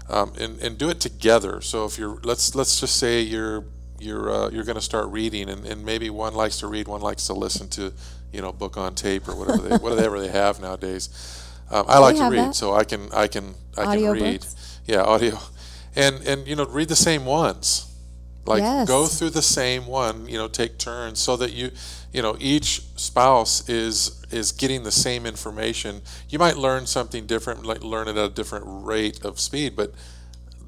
Um, 0.08 0.34
and, 0.40 0.60
and 0.62 0.78
do 0.78 0.88
it 0.90 1.00
together. 1.00 1.62
So 1.62 1.86
if 1.86 1.98
you're 1.98 2.20
let's 2.24 2.54
let's 2.54 2.80
just 2.80 2.98
say 2.98 3.22
you're 3.22 3.66
you're 4.00 4.30
uh, 4.30 4.50
you're 4.50 4.64
going 4.64 4.76
to 4.76 4.82
start 4.82 5.08
reading, 5.10 5.50
and, 5.50 5.66
and 5.66 5.86
maybe 5.86 6.10
one 6.10 6.34
likes 6.36 6.60
to 6.60 6.68
read, 6.68 6.88
one 6.88 7.02
likes 7.02 7.26
to 7.28 7.34
listen 7.34 7.68
to, 7.70 7.94
you 8.32 8.42
know, 8.42 8.52
book 8.52 8.78
on 8.78 8.96
tape 8.96 9.28
or 9.28 9.36
whatever 9.36 9.62
they 9.62 9.78
whatever 9.78 10.20
they 10.20 10.30
have 10.30 10.60
nowadays. 10.60 11.10
Um, 11.72 11.86
I 11.88 12.00
like 12.00 12.18
to 12.18 12.26
read, 12.26 12.50
that. 12.50 12.56
so 12.56 12.74
I 12.74 12.84
can 12.84 13.10
I 13.14 13.28
can 13.28 13.56
I 13.78 13.86
Audio 13.86 14.14
can 14.14 14.14
read. 14.14 14.42
books? 14.42 14.56
Yeah, 14.86 15.02
audio, 15.02 15.40
and 15.96 16.22
and 16.28 16.48
you 16.48 16.56
know 16.56 16.66
read 16.66 16.90
the 16.90 16.96
same 16.96 17.26
ones. 17.26 17.92
Like 18.46 18.60
Yes. 18.62 18.88
go 18.88 19.08
through 19.08 19.32
the 19.32 19.42
same 19.42 19.88
one. 19.88 20.28
You 20.28 20.38
know, 20.38 20.48
take 20.48 20.78
turns 20.78 21.20
so 21.20 21.36
that 21.38 21.54
you 21.54 21.72
you 22.14 22.22
know 22.22 22.36
each 22.40 22.82
spouse 22.96 23.68
is 23.68 24.22
is 24.32 24.52
getting 24.52 24.84
the 24.84 24.92
same 24.92 25.26
information. 25.26 26.02
You 26.30 26.38
might 26.40 26.56
learn 26.58 26.86
something 26.86 27.26
different, 27.26 27.66
like 27.66 27.84
learn 27.84 28.08
it 28.08 28.18
at 28.18 28.26
a 28.26 28.34
different 28.34 28.66
rate 28.68 29.24
of 29.26 29.40
speed, 29.40 29.76
but 29.76 29.94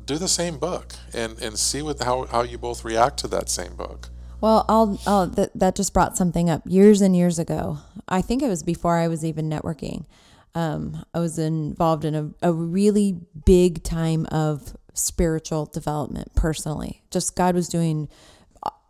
do 0.07 0.17
the 0.17 0.27
same 0.27 0.57
book 0.57 0.95
and 1.13 1.39
and 1.39 1.59
see 1.59 1.81
what 1.83 2.01
how 2.01 2.25
how 2.25 2.41
you 2.41 2.57
both 2.57 2.83
react 2.83 3.19
to 3.19 3.27
that 3.27 3.49
same 3.49 3.75
book. 3.75 4.09
Well, 4.39 4.65
I'll, 4.69 4.99
I'll 5.07 5.27
that, 5.27 5.51
that 5.55 5.75
just 5.75 5.93
brought 5.93 6.15
something 6.15 6.49
up 6.49 6.61
years 6.65 7.01
and 7.01 7.15
years 7.15 7.39
ago. 7.39 7.79
I 8.07 8.21
think 8.21 8.41
it 8.41 8.47
was 8.47 8.63
before 8.63 8.95
I 8.95 9.07
was 9.07 9.25
even 9.25 9.49
networking. 9.49 10.05
Um, 10.55 11.05
I 11.13 11.19
was 11.19 11.37
involved 11.37 12.05
in 12.05 12.15
a, 12.15 12.31
a 12.41 12.53
really 12.53 13.19
big 13.45 13.83
time 13.83 14.25
of 14.27 14.75
spiritual 14.93 15.65
development 15.65 16.33
personally. 16.35 17.03
Just 17.11 17.35
God 17.35 17.53
was 17.55 17.67
doing 17.67 18.09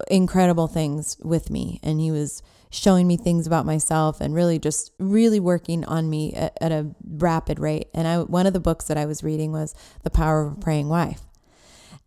incredible 0.10 0.68
things 0.68 1.18
with 1.22 1.50
me, 1.50 1.80
and 1.84 2.00
He 2.00 2.12
was 2.12 2.42
showing 2.70 3.08
me 3.08 3.18
things 3.18 3.48
about 3.48 3.66
myself 3.66 4.20
and 4.20 4.34
really 4.34 4.60
just 4.60 4.92
really 5.00 5.40
working 5.40 5.86
on 5.86 6.10
me 6.10 6.34
at, 6.34 6.58
at 6.60 6.72
a 6.72 6.88
rapid 7.18 7.60
rate. 7.60 7.88
And 7.94 8.08
I 8.08 8.20
one 8.20 8.46
of 8.46 8.54
the 8.54 8.60
books 8.60 8.86
that 8.86 8.98
I 8.98 9.06
was 9.06 9.24
reading 9.24 9.52
was 9.52 9.74
The 10.04 10.10
Power 10.10 10.48
of 10.48 10.54
a 10.54 10.56
Praying 10.58 10.90
Wife. 10.90 11.22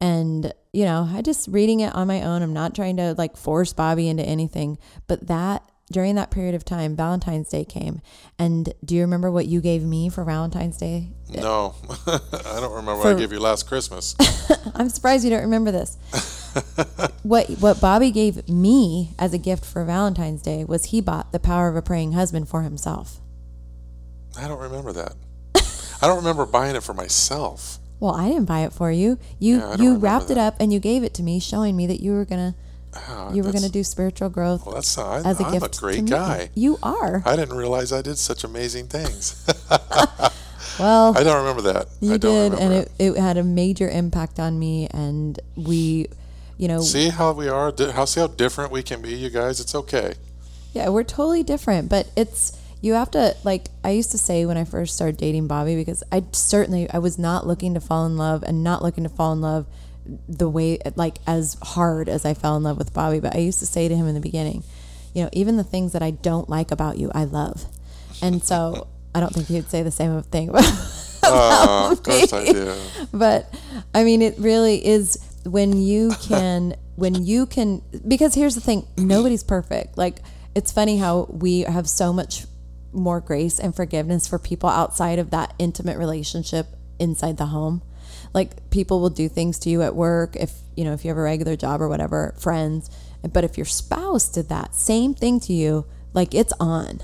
And, 0.02 0.52
you 0.72 0.84
know, 0.84 1.08
I 1.12 1.20
just 1.20 1.48
reading 1.48 1.80
it 1.80 1.94
on 1.94 2.06
my 2.06 2.22
own. 2.22 2.42
I'm 2.42 2.54
not 2.54 2.74
trying 2.74 2.96
to 2.96 3.14
like 3.18 3.36
force 3.36 3.72
Bobby 3.72 4.08
into 4.08 4.22
anything. 4.22 4.78
But 5.06 5.26
that 5.26 5.62
during 5.92 6.14
that 6.14 6.30
period 6.30 6.54
of 6.54 6.64
time, 6.64 6.96
Valentine's 6.96 7.48
Day 7.48 7.64
came. 7.64 8.00
And 8.38 8.72
do 8.84 8.94
you 8.94 9.02
remember 9.02 9.30
what 9.30 9.46
you 9.46 9.60
gave 9.60 9.82
me 9.82 10.08
for 10.08 10.24
Valentine's 10.24 10.76
Day? 10.76 11.08
No, 11.28 11.74
I 12.06 12.20
don't 12.60 12.72
remember 12.72 12.96
what 12.96 13.06
I 13.08 13.18
gave 13.18 13.32
you 13.32 13.40
last 13.40 13.66
Christmas. 13.66 14.14
I'm 14.74 14.88
surprised 14.88 15.24
you 15.24 15.30
don't 15.30 15.42
remember 15.42 15.70
this. 15.70 15.98
what 17.22 17.48
what 17.60 17.80
Bobby 17.80 18.10
gave 18.10 18.48
me 18.48 19.14
as 19.18 19.32
a 19.32 19.38
gift 19.38 19.64
for 19.64 19.84
Valentine's 19.84 20.42
Day 20.42 20.64
was 20.64 20.86
he 20.86 21.00
bought 21.00 21.32
the 21.32 21.38
power 21.38 21.68
of 21.68 21.76
a 21.76 21.82
praying 21.82 22.12
husband 22.12 22.48
for 22.48 22.62
himself. 22.62 23.20
I 24.38 24.48
don't 24.48 24.60
remember 24.60 24.92
that. 24.92 25.14
I 26.02 26.06
don't 26.06 26.16
remember 26.18 26.46
buying 26.46 26.76
it 26.76 26.82
for 26.82 26.94
myself. 26.94 27.78
Well, 27.98 28.14
I 28.14 28.28
didn't 28.28 28.46
buy 28.46 28.60
it 28.60 28.72
for 28.72 28.90
you. 28.90 29.18
You 29.38 29.58
Yeah, 29.58 29.76
you 29.76 29.96
wrapped 29.96 30.30
it 30.30 30.38
up 30.38 30.56
and 30.58 30.72
you 30.72 30.80
gave 30.80 31.02
it 31.04 31.12
to 31.14 31.22
me, 31.22 31.38
showing 31.40 31.76
me 31.76 31.86
that 31.88 32.00
you 32.00 32.12
were 32.12 32.24
gonna 32.24 32.54
Ah, 32.94 33.32
you 33.32 33.42
were 33.44 33.52
gonna 33.52 33.68
do 33.68 33.84
spiritual 33.84 34.30
growth 34.30 34.66
Well, 34.66 34.74
that's 34.74 34.98
I, 34.98 35.18
as 35.18 35.38
a 35.40 35.44
I'm 35.44 35.52
gift. 35.52 35.66
a 35.66 35.68
to 35.68 35.80
great 35.80 36.02
me. 36.04 36.10
guy. 36.10 36.50
You 36.54 36.78
are. 36.82 37.22
I 37.24 37.36
didn't 37.36 37.56
realize 37.56 37.92
I 37.92 38.02
did 38.02 38.18
such 38.18 38.42
amazing 38.44 38.88
things. 38.88 39.46
Well, 40.78 41.14
I 41.16 41.22
don't 41.22 41.36
remember 41.44 41.72
that. 41.74 41.88
You 42.00 42.14
I 42.14 42.16
don't 42.16 42.50
did, 42.52 42.58
and 42.58 42.72
it, 42.72 42.92
it 42.98 43.16
had 43.18 43.36
a 43.36 43.42
major 43.44 43.86
impact 43.88 44.40
on 44.40 44.58
me. 44.58 44.88
And 44.90 45.38
we, 45.54 46.06
you 46.60 46.68
know, 46.68 46.80
See 46.80 47.08
how 47.08 47.32
we 47.32 47.48
are? 47.48 47.72
How 47.92 48.04
see 48.04 48.20
how 48.20 48.26
different 48.26 48.70
we 48.70 48.82
can 48.82 49.00
be, 49.02 49.14
you 49.14 49.30
guys? 49.30 49.60
It's 49.60 49.74
okay. 49.74 50.14
yeah, 50.72 50.88
we're 50.90 51.04
totally 51.04 51.42
different. 51.42 51.88
But 51.88 52.10
it's 52.16 52.56
you 52.82 52.94
have 52.94 53.10
to 53.12 53.34
like 53.44 53.68
I 53.84 53.90
used 53.90 54.10
to 54.12 54.18
say 54.18 54.44
when 54.46 54.56
I 54.56 54.64
first 54.64 54.94
started 54.94 55.16
dating 55.16 55.46
Bobby 55.46 55.74
because 55.76 56.02
I 56.12 56.24
certainly 56.32 56.88
I 56.90 56.98
was 56.98 57.18
not 57.18 57.46
looking 57.46 57.74
to 57.74 57.80
fall 57.80 58.06
in 58.06 58.16
love 58.16 58.42
and 58.42 58.62
not 58.62 58.82
looking 58.82 59.04
to 59.04 59.10
fall 59.10 59.32
in 59.32 59.40
love 59.40 59.66
the 60.28 60.48
way 60.48 60.78
like 60.96 61.18
as 61.26 61.56
hard 61.62 62.08
as 62.08 62.24
I 62.24 62.34
fell 62.34 62.56
in 62.56 62.62
love 62.62 62.78
with 62.78 62.92
Bobby. 62.92 63.20
But 63.20 63.34
I 63.34 63.38
used 63.38 63.58
to 63.60 63.66
say 63.66 63.88
to 63.88 63.94
him 63.96 64.06
in 64.06 64.14
the 64.14 64.20
beginning, 64.20 64.62
you 65.14 65.22
know, 65.24 65.30
even 65.32 65.56
the 65.56 65.64
things 65.64 65.92
that 65.92 66.02
I 66.02 66.10
don't 66.10 66.48
like 66.48 66.70
about 66.70 66.98
you, 66.98 67.10
I 67.14 67.24
love. 67.24 67.64
And 68.22 68.42
so 68.42 68.86
I 69.14 69.20
don't 69.20 69.32
think 69.32 69.46
he'd 69.48 69.68
say 69.70 69.82
the 69.82 69.90
same 69.90 70.20
thing 70.24 70.48
about 70.50 70.64
Oh, 71.22 71.88
of 71.92 72.02
course 72.02 72.32
I 72.32 72.44
me. 72.44 72.52
do. 72.52 72.74
but 73.12 73.52
I 73.94 74.04
mean, 74.04 74.20
it 74.22 74.34
really 74.38 74.84
is 74.84 75.18
when 75.44 75.76
you 75.80 76.10
can, 76.22 76.74
when 76.96 77.24
you 77.24 77.46
can, 77.46 77.82
because 78.06 78.34
here's 78.34 78.54
the 78.54 78.60
thing 78.60 78.86
nobody's 78.96 79.42
perfect. 79.44 79.96
Like, 79.98 80.20
it's 80.54 80.72
funny 80.72 80.98
how 80.98 81.26
we 81.30 81.60
have 81.60 81.88
so 81.88 82.12
much 82.12 82.44
more 82.92 83.20
grace 83.20 83.58
and 83.60 83.74
forgiveness 83.74 84.26
for 84.26 84.38
people 84.38 84.68
outside 84.68 85.18
of 85.18 85.30
that 85.30 85.54
intimate 85.58 85.96
relationship 85.96 86.66
inside 86.98 87.36
the 87.36 87.46
home. 87.46 87.82
Like, 88.34 88.70
people 88.70 89.00
will 89.00 89.10
do 89.10 89.28
things 89.28 89.58
to 89.60 89.70
you 89.70 89.82
at 89.82 89.94
work 89.94 90.36
if, 90.36 90.52
you 90.76 90.84
know, 90.84 90.92
if 90.92 91.04
you 91.04 91.08
have 91.10 91.18
a 91.18 91.22
regular 91.22 91.56
job 91.56 91.80
or 91.80 91.88
whatever, 91.88 92.34
friends. 92.38 92.90
But 93.32 93.44
if 93.44 93.56
your 93.58 93.64
spouse 93.66 94.28
did 94.28 94.48
that 94.48 94.74
same 94.74 95.14
thing 95.14 95.40
to 95.40 95.52
you, 95.52 95.86
like, 96.14 96.34
it's 96.34 96.52
on. 96.58 97.00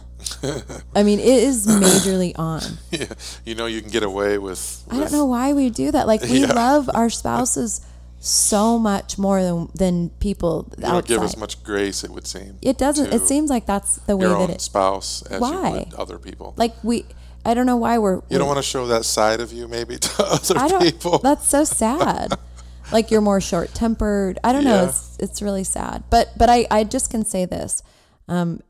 I 0.95 1.03
mean, 1.03 1.21
it 1.21 1.27
is 1.27 1.67
majorly 1.69 2.33
on. 2.39 2.63
Yeah, 2.91 3.07
you 3.45 3.55
know 3.55 3.67
you 3.67 3.81
can 3.81 3.91
get 3.91 4.03
away 4.03 4.39
with. 4.39 4.85
I 4.91 4.99
don't 4.99 5.13
know 5.13 5.27
why 5.27 5.53
we 5.53 5.71
do 5.71 5.93
that. 5.93 6.07
Like 6.07 6.23
we 6.23 6.41
Yeah. 6.47 6.53
love 6.53 6.91
our 6.95 7.11
spouses 7.11 7.81
so 8.27 8.79
much 8.79 9.19
more 9.19 9.43
than 9.43 9.69
than 9.75 10.11
people 10.19 10.69
You 10.77 10.83
don't 10.83 10.91
outside. 10.97 11.09
give 11.09 11.23
as 11.23 11.37
much 11.37 11.63
grace, 11.63 12.03
it 12.05 12.11
would 12.11 12.27
seem. 12.27 12.59
it 12.63 12.77
doesn't. 12.79 13.13
It 13.13 13.23
seems 13.23 13.51
like 13.51 13.67
that's 13.67 13.97
the 13.99 14.17
way 14.17 14.27
your 14.27 14.35
that 14.37 14.43
own 14.45 14.51
it. 14.51 14.61
spouse 14.61 15.23
as 15.31 15.41
Why? 15.41 15.87
other 15.97 16.19
people. 16.19 16.55
Like 16.57 16.75
we, 16.83 17.05
I 17.45 17.55
don't 17.55 17.67
know 17.67 17.77
why 17.77 17.99
we're. 17.99 18.23
you 18.29 18.39
don't 18.39 18.49
want 18.49 18.59
to 18.59 18.63
show 18.65 18.87
that 18.89 19.05
side 19.05 19.41
of 19.41 19.53
you, 19.53 19.69
maybe 19.69 19.97
to 19.99 20.23
other 20.25 20.59
I 20.59 20.69
don't. 20.69 20.83
people. 20.83 21.19
That's 21.23 21.49
so 21.49 21.65
sad. 21.65 22.33
like 22.93 23.11
you're 23.11 23.21
more 23.21 23.41
short 23.41 23.73
tempered. 23.75 24.39
I 24.43 24.53
don't 24.53 24.65
know. 24.65 24.87
It's 24.87 25.17
it's 25.21 25.41
really 25.41 25.65
sad. 25.65 26.05
But 26.11 26.31
but 26.37 26.51
I 26.51 26.67
I 26.71 26.85
just 26.85 27.11
can 27.11 27.25
say 27.25 27.45
this. 27.47 27.83
Um, 28.29 28.61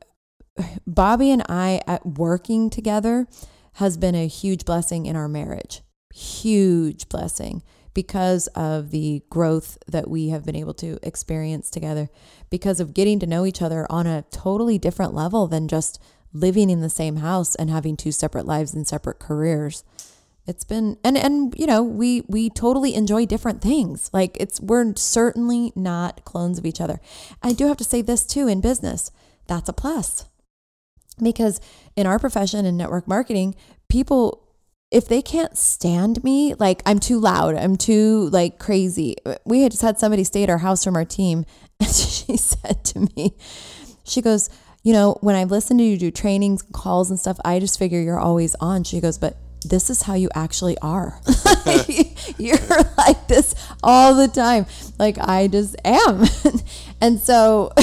Bobby 0.87 1.31
and 1.31 1.43
I 1.49 1.81
at 1.87 2.05
working 2.05 2.69
together 2.69 3.27
has 3.73 3.97
been 3.97 4.15
a 4.15 4.27
huge 4.27 4.65
blessing 4.65 5.05
in 5.07 5.15
our 5.15 5.27
marriage. 5.27 5.81
Huge 6.13 7.09
blessing 7.09 7.61
because 7.97 8.45
of 8.49 8.91
the 8.91 9.23
growth 9.27 9.79
that 9.87 10.07
we 10.07 10.29
have 10.29 10.45
been 10.45 10.55
able 10.55 10.75
to 10.75 10.99
experience 11.01 11.71
together 11.71 12.09
because 12.51 12.79
of 12.79 12.93
getting 12.93 13.17
to 13.17 13.25
know 13.25 13.43
each 13.43 13.59
other 13.59 13.87
on 13.89 14.05
a 14.05 14.23
totally 14.29 14.77
different 14.77 15.15
level 15.15 15.47
than 15.47 15.67
just 15.67 15.99
living 16.31 16.69
in 16.69 16.81
the 16.81 16.91
same 16.91 17.15
house 17.15 17.55
and 17.55 17.71
having 17.71 17.97
two 17.97 18.11
separate 18.11 18.45
lives 18.45 18.75
and 18.75 18.85
separate 18.85 19.17
careers. 19.17 19.83
It's 20.45 20.63
been 20.63 20.99
and 21.03 21.17
and 21.17 21.55
you 21.57 21.65
know 21.65 21.81
we 21.81 22.21
we 22.27 22.51
totally 22.51 22.93
enjoy 22.93 23.25
different 23.25 23.63
things. 23.63 24.11
Like 24.13 24.37
it's 24.39 24.61
we're 24.61 24.95
certainly 24.95 25.73
not 25.75 26.23
clones 26.23 26.59
of 26.59 26.67
each 26.67 26.79
other. 26.79 27.01
I 27.41 27.51
do 27.51 27.65
have 27.67 27.77
to 27.77 27.83
say 27.83 28.03
this 28.03 28.27
too 28.27 28.47
in 28.47 28.61
business 28.61 29.09
that's 29.47 29.69
a 29.69 29.73
plus. 29.73 30.25
Because 31.19 31.59
in 31.95 32.05
our 32.05 32.19
profession 32.19 32.63
in 32.63 32.77
network 32.77 33.07
marketing 33.07 33.55
people 33.89 34.46
if 34.89 35.07
they 35.07 35.21
can't 35.21 35.57
stand 35.57 36.23
me 36.23 36.53
like 36.55 36.81
i'm 36.85 36.99
too 36.99 37.19
loud 37.19 37.55
i'm 37.55 37.75
too 37.75 38.29
like 38.31 38.57
crazy. 38.57 39.15
We 39.45 39.61
had 39.61 39.71
just 39.71 39.81
had 39.81 39.99
somebody 39.99 40.23
stay 40.23 40.43
at 40.43 40.49
our 40.49 40.59
house 40.59 40.83
from 40.83 40.95
our 40.95 41.05
team 41.05 41.45
and 41.79 41.89
she 41.89 42.37
said 42.37 42.83
to 42.85 43.07
me 43.15 43.35
she 44.03 44.21
goes 44.21 44.49
you 44.83 44.93
know 44.93 45.17
when 45.21 45.35
i 45.35 45.43
listen 45.43 45.77
to 45.77 45.83
you 45.83 45.97
do 45.97 46.11
trainings 46.11 46.63
and 46.63 46.73
calls 46.73 47.09
and 47.09 47.19
stuff 47.19 47.37
i 47.43 47.59
just 47.59 47.77
figure 47.77 48.01
you're 48.01 48.19
always 48.19 48.55
on. 48.55 48.83
She 48.83 49.01
goes 49.01 49.17
but 49.17 49.37
this 49.65 49.89
is 49.89 50.03
how 50.03 50.13
you 50.13 50.29
actually 50.35 50.77
are. 50.79 51.19
You're 52.37 52.57
like 52.97 53.27
this 53.27 53.55
all 53.83 54.13
the 54.13 54.27
time. 54.27 54.65
Like 54.97 55.17
i 55.19 55.47
just 55.47 55.75
am. 55.83 56.25
And 57.01 57.19
so 57.19 57.73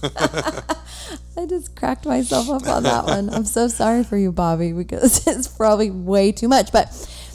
I 1.36 1.46
just 1.46 1.74
cracked 1.74 2.06
myself 2.06 2.48
up 2.50 2.66
on 2.66 2.82
that 2.84 3.04
one. 3.06 3.30
I'm 3.30 3.44
so 3.44 3.68
sorry 3.68 4.04
for 4.04 4.16
you, 4.16 4.32
Bobby, 4.32 4.72
because 4.72 5.26
it's 5.26 5.48
probably 5.48 5.90
way 5.90 6.32
too 6.32 6.48
much. 6.48 6.72
But 6.72 6.90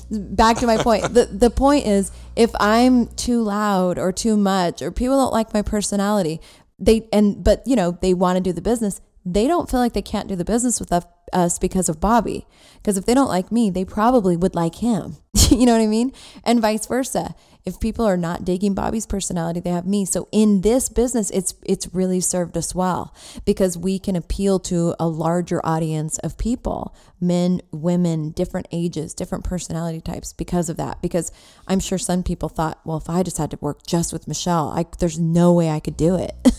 back 0.09 0.57
to 0.57 0.67
my 0.67 0.77
point. 0.77 1.13
The 1.13 1.25
the 1.25 1.49
point 1.49 1.85
is 1.85 2.11
if 2.35 2.51
I'm 2.59 3.07
too 3.07 3.41
loud 3.41 3.97
or 3.97 4.11
too 4.11 4.37
much 4.37 4.81
or 4.81 4.91
people 4.91 5.17
don't 5.17 5.33
like 5.33 5.53
my 5.53 5.61
personality, 5.61 6.39
they 6.79 7.07
and 7.11 7.43
but 7.43 7.63
you 7.65 7.75
know, 7.75 7.97
they 8.01 8.13
want 8.13 8.37
to 8.37 8.43
do 8.43 8.53
the 8.53 8.61
business, 8.61 9.01
they 9.25 9.47
don't 9.47 9.69
feel 9.69 9.79
like 9.79 9.93
they 9.93 10.01
can't 10.01 10.27
do 10.27 10.35
the 10.35 10.45
business 10.45 10.79
with 10.79 10.91
us 10.91 11.05
us 11.33 11.59
because 11.59 11.89
of 11.89 11.99
Bobby. 11.99 12.47
Because 12.77 12.97
if 12.97 13.05
they 13.05 13.13
don't 13.13 13.27
like 13.27 13.51
me, 13.51 13.69
they 13.69 13.85
probably 13.85 14.37
would 14.37 14.55
like 14.55 14.75
him. 14.75 15.17
you 15.51 15.65
know 15.65 15.73
what 15.73 15.81
I 15.81 15.87
mean? 15.87 16.13
And 16.43 16.61
vice 16.61 16.85
versa. 16.85 17.35
If 17.65 17.81
people 17.81 18.05
are 18.05 18.15
not 18.15 18.45
digging 18.45 18.73
Bobby's 18.73 19.05
personality, 19.05 19.59
they 19.59 19.71
have 19.71 19.85
me. 19.85 20.05
So 20.05 20.29
in 20.31 20.61
this 20.61 20.87
business, 20.87 21.29
it's 21.31 21.53
it's 21.65 21.93
really 21.93 22.21
served 22.21 22.55
us 22.55 22.73
well 22.73 23.13
because 23.43 23.77
we 23.77 23.99
can 23.99 24.15
appeal 24.15 24.57
to 24.59 24.95
a 24.97 25.07
larger 25.07 25.59
audience 25.65 26.17
of 26.19 26.37
people, 26.37 26.95
men, 27.19 27.61
women, 27.71 28.31
different 28.31 28.67
ages, 28.71 29.13
different 29.13 29.43
personality 29.43 29.99
types 29.99 30.31
because 30.31 30.69
of 30.69 30.77
that. 30.77 31.01
Because 31.01 31.29
I'm 31.67 31.81
sure 31.81 31.97
some 31.97 32.23
people 32.23 32.47
thought, 32.47 32.79
well, 32.85 32.97
if 32.97 33.09
I 33.09 33.21
just 33.21 33.37
had 33.37 33.51
to 33.51 33.57
work 33.59 33.85
just 33.85 34.13
with 34.13 34.29
Michelle, 34.29 34.69
I, 34.69 34.85
there's 34.99 35.19
no 35.19 35.51
way 35.51 35.69
I 35.69 35.81
could 35.81 35.97
do 35.97 36.15
it. 36.15 36.35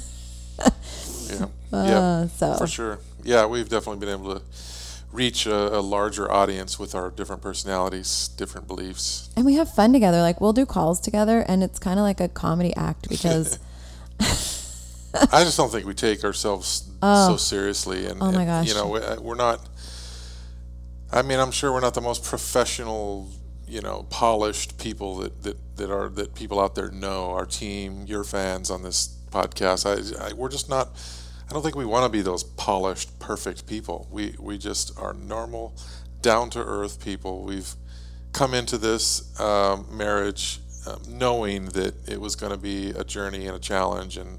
Yeah. 1.31 1.47
Uh, 1.73 1.85
yeah. 1.87 2.27
so 2.29 2.55
For 2.57 2.67
sure. 2.67 2.99
Yeah, 3.23 3.47
we've 3.47 3.69
definitely 3.69 4.01
been 4.01 4.15
able 4.21 4.37
to 4.37 4.43
reach 5.13 5.47
a, 5.47 5.79
a 5.79 5.81
larger 5.81 6.31
audience 6.31 6.79
with 6.79 6.95
our 6.95 7.11
different 7.11 7.43
personalities, 7.43 8.29
different 8.37 8.67
beliefs. 8.67 9.31
and 9.37 9.47
we 9.47 9.55
have 9.55 9.73
fun 9.73 9.93
together. 9.93 10.21
Like 10.21 10.41
we'll 10.41 10.53
do 10.53 10.67
calls 10.67 11.01
together, 11.01 11.45
and 11.49 11.63
it's 11.63 11.79
kind 11.79 11.99
of 11.99 12.03
like 12.03 12.21
a 12.21 12.29
comedy 12.29 12.75
act 12.77 13.09
because 13.15 13.59
I 14.21 15.43
just 15.45 15.57
don't 15.57 15.71
think 15.71 15.87
we 15.87 15.95
take 15.95 16.25
ourselves 16.25 16.69
so 16.87 16.91
oh. 17.03 17.37
seriously, 17.37 18.07
and, 18.07 18.21
Oh 18.21 18.31
my 18.31 18.43
and, 18.43 18.47
gosh. 18.47 18.69
you 18.69 18.75
know, 18.75 18.89
we- 18.89 19.01
uh, 19.01 19.21
we're 19.21 19.35
not. 19.35 19.67
I 21.11 21.23
mean, 21.23 21.39
I'm 21.41 21.53
sure 21.53 21.73
we're 21.73 21.81
not 21.81 21.95
the 21.95 22.03
most 22.03 22.23
professional, 22.23 23.31
you 23.67 23.81
know, 23.81 24.07
polished 24.11 24.79
people 24.79 25.17
that 25.19 25.43
that, 25.43 25.77
that 25.77 25.91
are 25.91 26.11
that 26.11 26.35
people 26.35 26.61
out 26.61 26.75
there 26.75 26.91
know. 26.91 27.31
Our 27.31 27.47
team, 27.47 28.05
your 28.07 28.25
fans 28.25 28.71
on 28.71 28.83
this 28.83 29.17
podcast, 29.31 29.87
I, 29.87 30.29
I 30.29 30.33
we're 30.35 30.51
just 30.51 30.69
not. 30.69 30.91
I 31.49 31.55
don't 31.55 31.63
think 31.63 31.77
we 31.77 31.87
want 31.87 32.05
to 32.05 32.11
be 32.11 32.23
those 32.23 32.45
polished, 32.45 33.19
perfect 33.19 33.67
people. 33.67 34.07
We 34.11 34.35
we 34.39 34.59
just 34.59 34.99
are 34.99 35.15
normal, 35.15 35.75
down 36.21 36.51
to 36.51 36.61
earth 36.61 37.03
people. 37.03 37.43
We've 37.43 37.75
come 38.33 38.53
into 38.53 38.77
this 38.77 39.39
um, 39.41 39.87
marriage 39.91 40.61
um, 40.87 41.01
knowing 41.09 41.67
that 41.71 41.95
it 42.07 42.21
was 42.21 42.37
going 42.37 42.53
to 42.53 42.59
be 42.59 42.91
a 42.91 43.03
journey 43.03 43.47
and 43.47 43.57
a 43.57 43.59
challenge, 43.59 44.19
and 44.19 44.39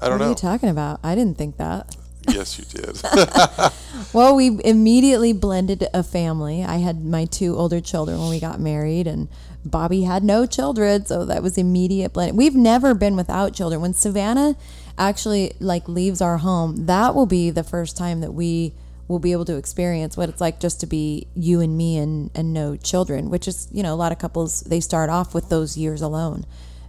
I 0.00 0.08
don't 0.08 0.18
know. 0.18 0.28
what 0.28 0.42
are 0.42 0.48
you 0.48 0.50
talking 0.50 0.68
about? 0.68 1.00
I 1.02 1.14
didn't 1.14 1.38
think 1.38 1.56
that. 1.56 1.96
yes, 2.28 2.58
you 2.58 2.64
did. 2.66 3.00
Well, 4.12 4.34
we 4.34 4.58
immediately 4.64 5.32
blended 5.32 5.86
a 5.94 6.02
family. 6.02 6.64
I 6.64 6.78
had 6.78 7.04
my 7.04 7.26
two 7.26 7.56
older 7.56 7.80
children 7.80 8.18
when 8.18 8.30
we 8.30 8.40
got 8.40 8.58
married, 8.58 9.06
and 9.06 9.28
Bobby 9.64 10.02
had 10.02 10.24
no 10.24 10.46
children, 10.46 11.06
so 11.06 11.24
that 11.26 11.42
was 11.42 11.56
immediate 11.56 12.12
blending. 12.12 12.36
We've 12.36 12.56
never 12.56 12.94
been 12.94 13.14
without 13.14 13.52
children. 13.52 13.80
When 13.80 13.94
Savannah 13.94 14.56
actually 14.98 15.52
like 15.60 15.88
leaves 15.88 16.20
our 16.20 16.38
home, 16.38 16.86
that 16.86 17.14
will 17.14 17.26
be 17.26 17.50
the 17.50 17.64
first 17.64 17.96
time 17.96 18.20
that 18.20 18.32
we 18.32 18.74
will 19.10 19.18
be 19.18 19.32
able 19.32 19.44
to 19.44 19.56
experience 19.56 20.16
what 20.16 20.28
it's 20.28 20.40
like 20.40 20.60
just 20.60 20.78
to 20.80 20.86
be 20.86 21.26
you 21.34 21.60
and 21.60 21.76
me 21.76 21.98
and 21.98 22.30
and 22.34 22.52
no 22.52 22.76
children, 22.76 23.28
which 23.28 23.48
is 23.48 23.68
you 23.72 23.82
know 23.82 23.92
a 23.92 23.96
lot 23.96 24.12
of 24.12 24.18
couples 24.18 24.60
they 24.62 24.80
start 24.80 25.10
off 25.10 25.34
with 25.34 25.48
those 25.48 25.76
years 25.76 26.00
alone, 26.00 26.46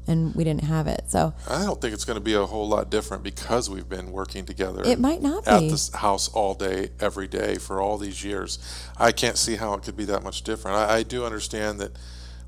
and 0.07 0.35
we 0.35 0.43
didn't 0.43 0.63
have 0.63 0.87
it. 0.87 1.05
So 1.07 1.33
I 1.49 1.63
don't 1.63 1.81
think 1.81 1.93
it's 1.93 2.05
going 2.05 2.17
to 2.17 2.23
be 2.23 2.35
a 2.35 2.45
whole 2.45 2.67
lot 2.67 2.91
different 2.91 3.23
because 3.23 3.69
we've 3.69 3.89
been 3.89 4.11
working 4.11 4.45
together. 4.45 4.83
It 4.85 4.99
might 4.99 5.21
not 5.21 5.47
at 5.47 5.61
be. 5.61 5.69
this 5.69 5.93
house 5.95 6.29
all 6.29 6.53
day, 6.53 6.89
every 6.99 7.27
day 7.27 7.55
for 7.55 7.81
all 7.81 7.97
these 7.97 8.23
years. 8.23 8.59
I 8.97 9.11
can't 9.11 9.37
see 9.37 9.55
how 9.55 9.73
it 9.73 9.83
could 9.83 9.97
be 9.97 10.05
that 10.05 10.23
much 10.23 10.43
different. 10.43 10.77
I, 10.77 10.97
I 10.97 11.03
do 11.03 11.25
understand 11.25 11.79
that 11.79 11.97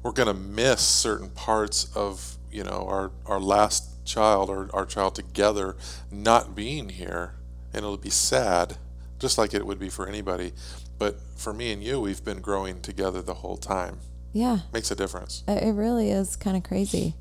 we're 0.03 0.11
going 0.11 0.27
to 0.27 0.39
miss 0.39 0.81
certain 0.81 1.29
parts 1.29 1.91
of 1.95 2.37
you 2.51 2.63
know 2.63 2.85
our 2.87 3.11
our 3.25 3.39
last 3.39 3.92
child 4.05 4.49
or 4.49 4.69
our 4.73 4.85
child 4.85 5.15
together 5.15 5.75
not 6.11 6.55
being 6.55 6.89
here, 6.89 7.33
and 7.73 7.79
it'll 7.83 7.97
be 7.97 8.09
sad, 8.09 8.77
just 9.19 9.37
like 9.37 9.53
it 9.53 9.65
would 9.65 9.79
be 9.79 9.89
for 9.89 10.07
anybody. 10.07 10.53
But 10.99 11.17
for 11.35 11.53
me 11.53 11.71
and 11.73 11.83
you, 11.83 11.99
we've 11.99 12.23
been 12.23 12.39
growing 12.41 12.81
together 12.81 13.21
the 13.21 13.33
whole 13.35 13.57
time. 13.57 13.99
yeah, 14.31 14.59
Makes 14.73 14.91
a 14.91 14.95
difference. 14.95 15.43
it 15.47 15.73
really 15.73 16.11
is 16.11 16.35
kind 16.35 16.55
of 16.57 16.63
crazy. 16.63 17.15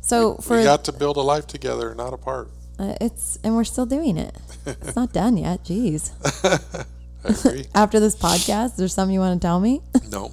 So 0.00 0.36
for 0.36 0.56
we 0.58 0.62
got 0.64 0.84
to 0.84 0.92
build 0.92 1.16
a 1.16 1.20
life 1.20 1.46
together, 1.46 1.94
not 1.94 2.12
apart. 2.12 2.50
Uh, 2.78 2.94
it's 3.00 3.38
and 3.42 3.56
we're 3.56 3.64
still 3.64 3.86
doing 3.86 4.16
it. 4.18 4.36
It's 4.66 4.94
not 4.96 5.12
done 5.22 5.36
yet. 5.38 5.64
Jeez. 5.64 6.10
I 7.26 7.32
agree. 7.48 7.66
After 7.74 8.00
this 8.00 8.16
podcast, 8.16 8.76
there's 8.76 8.94
something 8.94 9.12
you 9.14 9.20
want 9.20 9.40
to 9.40 9.46
tell 9.46 9.60
me? 9.60 9.80
No, 10.10 10.30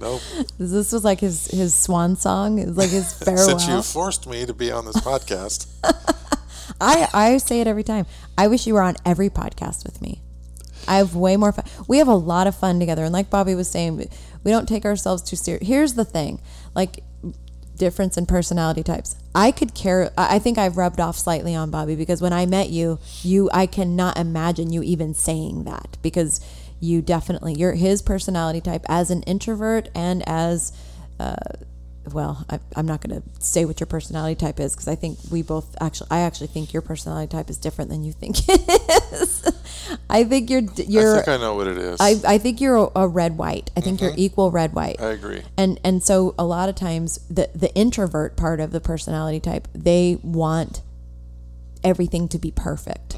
no. 0.00 0.20
This 0.58 0.92
was 0.92 1.04
like 1.04 1.20
his 1.20 1.46
his 1.48 1.74
swan 1.74 2.16
song. 2.16 2.58
It's 2.58 2.76
like 2.76 2.90
his 2.90 3.12
farewell. 3.12 3.58
Since 3.58 3.66
you 3.68 3.82
forced 3.82 4.26
me 4.28 4.46
to 4.46 4.54
be 4.54 4.70
on 4.70 4.84
this 4.86 4.96
podcast, 4.96 5.66
I 6.80 7.08
I 7.12 7.36
say 7.38 7.60
it 7.60 7.66
every 7.66 7.82
time. 7.82 8.06
I 8.38 8.46
wish 8.48 8.66
you 8.66 8.74
were 8.74 8.82
on 8.82 8.94
every 9.04 9.28
podcast 9.30 9.84
with 9.84 10.00
me. 10.00 10.20
I 10.88 10.96
have 10.96 11.14
way 11.14 11.36
more 11.36 11.52
fun. 11.52 11.64
We 11.88 11.98
have 11.98 12.08
a 12.08 12.14
lot 12.14 12.46
of 12.46 12.54
fun 12.56 12.78
together, 12.80 13.04
and 13.04 13.12
like 13.12 13.28
Bobby 13.30 13.54
was 13.54 13.68
saying, 13.68 13.96
we- 13.96 14.08
we 14.44 14.50
don't 14.50 14.66
take 14.68 14.84
ourselves 14.84 15.22
too 15.22 15.36
serious. 15.36 15.66
Here's 15.66 15.94
the 15.94 16.04
thing, 16.04 16.40
like 16.74 17.04
difference 17.76 18.16
in 18.16 18.26
personality 18.26 18.82
types. 18.82 19.16
I 19.34 19.50
could 19.50 19.74
care. 19.74 20.12
I 20.16 20.38
think 20.38 20.58
I've 20.58 20.76
rubbed 20.76 21.00
off 21.00 21.16
slightly 21.16 21.54
on 21.54 21.70
Bobby 21.70 21.96
because 21.96 22.20
when 22.20 22.32
I 22.32 22.46
met 22.46 22.68
you, 22.68 22.98
you 23.22 23.50
I 23.52 23.66
cannot 23.66 24.18
imagine 24.18 24.72
you 24.72 24.82
even 24.82 25.14
saying 25.14 25.64
that 25.64 25.96
because 26.02 26.40
you 26.80 27.00
definitely 27.00 27.54
you're 27.54 27.74
his 27.74 28.02
personality 28.02 28.60
type 28.60 28.84
as 28.88 29.10
an 29.10 29.22
introvert 29.22 29.88
and 29.94 30.22
as 30.28 30.72
uh, 31.20 31.36
well, 32.12 32.44
I, 32.50 32.58
I'm 32.74 32.86
not 32.86 33.00
going 33.00 33.22
to 33.22 33.28
say 33.40 33.64
what 33.64 33.80
your 33.80 33.86
personality 33.86 34.34
type 34.34 34.58
is 34.58 34.74
because 34.74 34.88
I 34.88 34.94
think 34.94 35.18
we 35.30 35.42
both 35.42 35.76
actually, 35.80 36.08
I 36.10 36.20
actually 36.20 36.48
think 36.48 36.72
your 36.72 36.82
personality 36.82 37.30
type 37.30 37.48
is 37.48 37.58
different 37.58 37.90
than 37.90 38.04
you 38.04 38.12
think 38.12 38.36
it 38.48 39.12
is. 39.12 39.44
I 40.10 40.24
think 40.24 40.50
you're, 40.50 40.62
I 40.62 40.82
you're, 40.88 41.16
think 41.16 41.28
I 41.28 41.36
know 41.38 41.54
what 41.54 41.66
it 41.66 41.78
is. 41.78 41.98
I, 42.00 42.16
I 42.26 42.38
think 42.38 42.60
you're 42.60 42.90
a, 42.94 43.06
red 43.08 43.36
white. 43.36 43.70
I 43.76 43.80
think 43.80 43.96
Mm-hmm. 44.00 44.04
you're 44.06 44.14
equal 44.16 44.50
red 44.50 44.72
white. 44.74 45.00
I 45.00 45.10
agree. 45.10 45.42
And 45.56 45.78
and 45.84 46.02
so 46.02 46.34
a 46.38 46.44
lot 46.44 46.68
of 46.68 46.74
times 46.74 47.18
the 47.28 47.50
the 47.54 47.74
introvert 47.74 48.36
part 48.36 48.60
of 48.60 48.70
the 48.72 48.80
personality 48.80 49.40
type, 49.40 49.68
they 49.74 50.18
want 50.22 50.82
everything 51.84 52.28
to 52.28 52.38
be 52.38 52.50
perfect. 52.50 53.16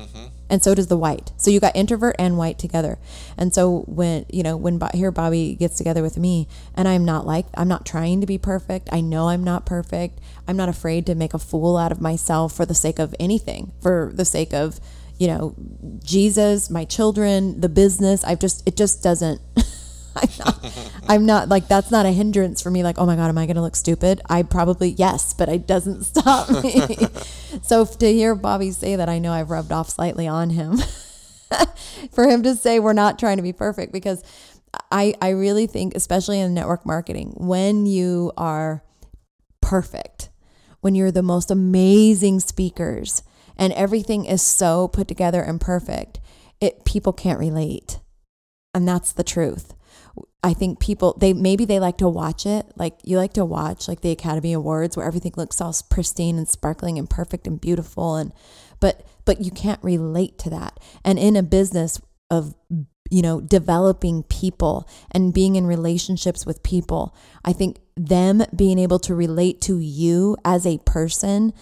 And 0.50 0.62
so 0.62 0.74
does 0.74 0.88
the 0.88 0.96
white. 0.96 1.32
So 1.36 1.50
you 1.50 1.58
got 1.58 1.74
introvert 1.74 2.16
and 2.18 2.36
white 2.36 2.58
together. 2.58 2.98
And 3.36 3.52
so 3.54 3.80
when, 3.86 4.26
you 4.30 4.42
know, 4.42 4.56
when 4.58 4.76
Bo- 4.78 4.90
here 4.92 5.10
Bobby 5.10 5.54
gets 5.54 5.76
together 5.76 6.02
with 6.02 6.18
me 6.18 6.48
and 6.74 6.86
I'm 6.86 7.04
not 7.04 7.26
like 7.26 7.46
I'm 7.54 7.66
not 7.66 7.86
trying 7.86 8.20
to 8.20 8.26
be 8.26 8.36
perfect. 8.38 8.88
I 8.92 9.00
know 9.00 9.28
I'm 9.30 9.42
not 9.42 9.64
perfect. 9.64 10.18
I'm 10.46 10.56
not 10.56 10.68
afraid 10.68 11.06
to 11.06 11.14
make 11.14 11.32
a 11.34 11.38
fool 11.38 11.76
out 11.78 11.92
of 11.92 12.00
myself 12.00 12.54
for 12.54 12.66
the 12.66 12.74
sake 12.74 12.98
of 12.98 13.14
anything. 13.18 13.72
For 13.82 14.12
the 14.14 14.24
sake 14.26 14.52
of, 14.52 14.80
you 15.18 15.28
know, 15.28 15.54
Jesus, 16.02 16.70
my 16.70 16.84
children, 16.84 17.60
the 17.60 17.68
business. 17.68 18.24
I've 18.24 18.40
just 18.40 18.66
it 18.66 18.76
just 18.76 19.02
doesn't 19.02 19.40
I'm 20.16 20.28
not, 20.38 20.82
I'm 21.08 21.26
not 21.26 21.48
like 21.48 21.68
that's 21.68 21.90
not 21.90 22.06
a 22.06 22.10
hindrance 22.10 22.62
for 22.62 22.70
me. 22.70 22.82
Like, 22.82 22.98
oh 22.98 23.06
my 23.06 23.16
god, 23.16 23.28
am 23.28 23.38
I 23.38 23.46
going 23.46 23.56
to 23.56 23.62
look 23.62 23.76
stupid? 23.76 24.20
I 24.28 24.42
probably 24.42 24.90
yes, 24.90 25.34
but 25.34 25.48
it 25.48 25.66
doesn't 25.66 26.04
stop 26.04 26.50
me. 26.62 26.86
so 27.62 27.84
to 27.84 28.12
hear 28.12 28.34
Bobby 28.34 28.70
say 28.70 28.96
that, 28.96 29.08
I 29.08 29.18
know 29.18 29.32
I've 29.32 29.50
rubbed 29.50 29.72
off 29.72 29.90
slightly 29.90 30.26
on 30.26 30.50
him. 30.50 30.78
for 32.12 32.28
him 32.28 32.42
to 32.42 32.54
say 32.56 32.80
we're 32.80 32.92
not 32.92 33.18
trying 33.18 33.36
to 33.36 33.42
be 33.42 33.52
perfect, 33.52 33.92
because 33.92 34.22
I 34.90 35.14
I 35.20 35.30
really 35.30 35.66
think, 35.66 35.94
especially 35.94 36.40
in 36.40 36.54
network 36.54 36.86
marketing, 36.86 37.34
when 37.36 37.86
you 37.86 38.32
are 38.36 38.82
perfect, 39.60 40.30
when 40.80 40.94
you're 40.94 41.12
the 41.12 41.22
most 41.22 41.50
amazing 41.50 42.40
speakers, 42.40 43.22
and 43.56 43.72
everything 43.72 44.24
is 44.24 44.42
so 44.42 44.88
put 44.88 45.08
together 45.08 45.42
and 45.42 45.60
perfect, 45.60 46.20
it 46.60 46.84
people 46.84 47.12
can't 47.12 47.38
relate, 47.38 48.00
and 48.72 48.86
that's 48.86 49.12
the 49.12 49.24
truth. 49.24 49.74
I 50.42 50.52
think 50.52 50.78
people 50.78 51.16
they 51.18 51.32
maybe 51.32 51.64
they 51.64 51.80
like 51.80 51.96
to 51.98 52.08
watch 52.08 52.44
it 52.44 52.66
like 52.76 52.98
you 53.02 53.16
like 53.16 53.32
to 53.32 53.46
watch 53.46 53.88
like 53.88 54.02
the 54.02 54.10
Academy 54.10 54.52
Awards 54.52 54.96
where 54.96 55.06
everything 55.06 55.32
looks 55.36 55.60
all 55.60 55.74
pristine 55.88 56.36
and 56.36 56.46
sparkling 56.46 56.98
and 56.98 57.08
perfect 57.08 57.46
and 57.46 57.58
beautiful 57.58 58.16
and 58.16 58.30
but 58.78 59.06
but 59.24 59.40
you 59.40 59.50
can't 59.50 59.82
relate 59.82 60.38
to 60.40 60.50
that 60.50 60.78
and 61.02 61.18
in 61.18 61.34
a 61.34 61.42
business 61.42 61.98
of 62.30 62.54
you 63.10 63.22
know 63.22 63.40
developing 63.40 64.22
people 64.24 64.86
and 65.10 65.32
being 65.32 65.56
in 65.56 65.66
relationships 65.66 66.44
with 66.44 66.62
people 66.62 67.16
I 67.42 67.54
think 67.54 67.78
them 67.96 68.42
being 68.54 68.78
able 68.78 68.98
to 69.00 69.14
relate 69.14 69.62
to 69.62 69.78
you 69.78 70.36
as 70.44 70.66
a 70.66 70.78
person 70.78 71.54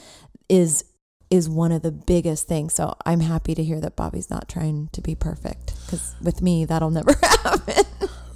is 0.48 0.84
is 1.32 1.48
one 1.48 1.72
of 1.72 1.82
the 1.82 1.90
biggest 1.90 2.46
things 2.46 2.74
so 2.74 2.94
I'm 3.06 3.20
happy 3.20 3.54
to 3.54 3.64
hear 3.64 3.80
that 3.80 3.96
Bobby's 3.96 4.28
not 4.30 4.48
trying 4.48 4.88
to 4.92 5.00
be 5.00 5.14
perfect 5.14 5.66
cuz 5.88 6.14
with 6.20 6.42
me 6.42 6.64
that'll 6.66 6.90
never 6.90 7.14
happen 7.22 7.84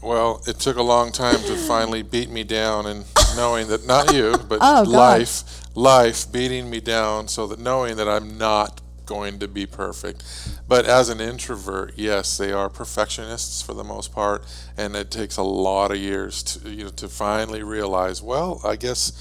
Well, 0.03 0.41
it 0.47 0.61
took 0.61 0.77
a 0.77 0.83
long 0.83 1.11
time 1.11 1.41
to 1.51 1.57
finally 1.57 2.03
beat 2.03 2.31
me 2.31 2.45
down, 2.45 2.87
and 2.87 3.05
knowing 3.35 3.67
that 3.69 3.87
not 3.87 4.15
you, 4.15 4.37
but 4.49 4.61
Oh, 4.63 4.85
life, 4.87 5.43
life 5.75 6.31
beating 6.31 6.71
me 6.71 6.81
down, 6.81 7.27
so 7.27 7.47
that 7.49 7.59
knowing 7.59 7.97
that 7.97 8.09
I'm 8.09 8.39
not 8.39 8.81
going 9.05 9.41
to 9.41 9.49
be 9.49 9.67
perfect. 9.67 10.23
But 10.69 10.85
as 10.87 11.09
an 11.09 11.21
introvert, 11.21 11.95
yes, 11.97 12.37
they 12.39 12.53
are 12.53 12.69
perfectionists 12.69 13.63
for 13.63 13.75
the 13.75 13.83
most 13.83 14.13
part, 14.13 14.45
and 14.77 14.95
it 14.95 15.11
takes 15.11 15.37
a 15.37 15.43
lot 15.43 15.91
of 15.91 15.97
years 15.99 16.43
to 16.45 16.71
you 16.71 16.85
know 16.85 16.91
to 16.91 17.09
finally 17.09 17.65
realize. 17.65 18.23
Well, 18.23 18.61
I 18.65 18.77
guess 18.77 19.13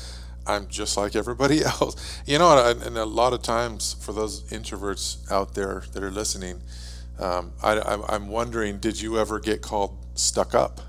I'm 0.48 0.68
just 0.68 0.98
like 0.98 1.16
everybody 1.16 1.64
else. 1.66 2.22
You 2.26 2.40
know, 2.40 2.58
and 2.70 2.98
a 2.98 3.06
lot 3.06 3.34
of 3.34 3.42
times 3.42 3.96
for 4.00 4.14
those 4.14 4.44
introverts 4.44 5.30
out 5.32 5.56
there 5.56 5.84
that 5.94 6.04
are 6.04 6.12
listening, 6.12 6.62
um, 7.20 7.54
I, 7.64 7.80
I'm 8.10 8.28
wondering, 8.28 8.80
did 8.80 9.02
you 9.02 9.18
ever 9.18 9.40
get 9.40 9.62
called 9.62 9.98
stuck 10.16 10.54
up? 10.54 10.82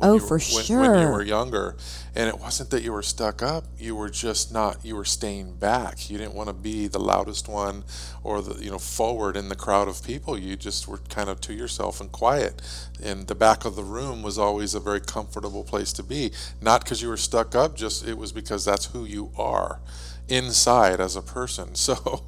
When 0.00 0.10
Oh, 0.10 0.14
you, 0.14 0.20
for 0.20 0.38
when, 0.38 0.80
when 0.80 1.00
you 1.00 1.08
were 1.08 1.22
younger. 1.22 1.76
And 2.14 2.28
it 2.28 2.38
wasn't 2.38 2.70
that 2.70 2.82
you 2.82 2.92
were 2.92 3.02
stuck 3.02 3.42
up; 3.42 3.64
you 3.78 3.94
were 3.94 4.10
just 4.10 4.52
not. 4.52 4.84
You 4.84 4.96
were 4.96 5.04
staying 5.04 5.56
back. 5.56 6.10
You 6.10 6.18
didn't 6.18 6.34
want 6.34 6.48
to 6.48 6.54
be 6.54 6.88
the 6.88 6.98
loudest 6.98 7.48
one 7.48 7.84
or 8.24 8.42
the 8.42 8.62
you 8.62 8.70
know 8.70 8.78
forward 8.78 9.36
in 9.36 9.48
the 9.48 9.54
crowd 9.54 9.88
of 9.88 10.02
people. 10.02 10.38
You 10.38 10.56
just 10.56 10.88
were 10.88 10.98
kind 10.98 11.28
of 11.28 11.40
to 11.42 11.52
yourself 11.54 12.00
and 12.00 12.10
quiet. 12.10 12.62
And 13.02 13.26
the 13.26 13.34
back 13.34 13.64
of 13.64 13.76
the 13.76 13.84
room 13.84 14.22
was 14.22 14.38
always 14.38 14.74
a 14.74 14.80
very 14.80 15.00
comfortable 15.00 15.64
place 15.64 15.92
to 15.94 16.02
be. 16.02 16.32
Not 16.60 16.82
because 16.84 17.02
you 17.02 17.08
were 17.08 17.16
stuck 17.16 17.54
up, 17.54 17.76
just 17.76 18.06
it 18.06 18.18
was 18.18 18.32
because 18.32 18.64
that's 18.64 18.86
who 18.86 19.04
you 19.04 19.30
are 19.36 19.80
inside 20.28 21.00
as 21.00 21.16
a 21.16 21.22
person. 21.22 21.74
So. 21.80 22.24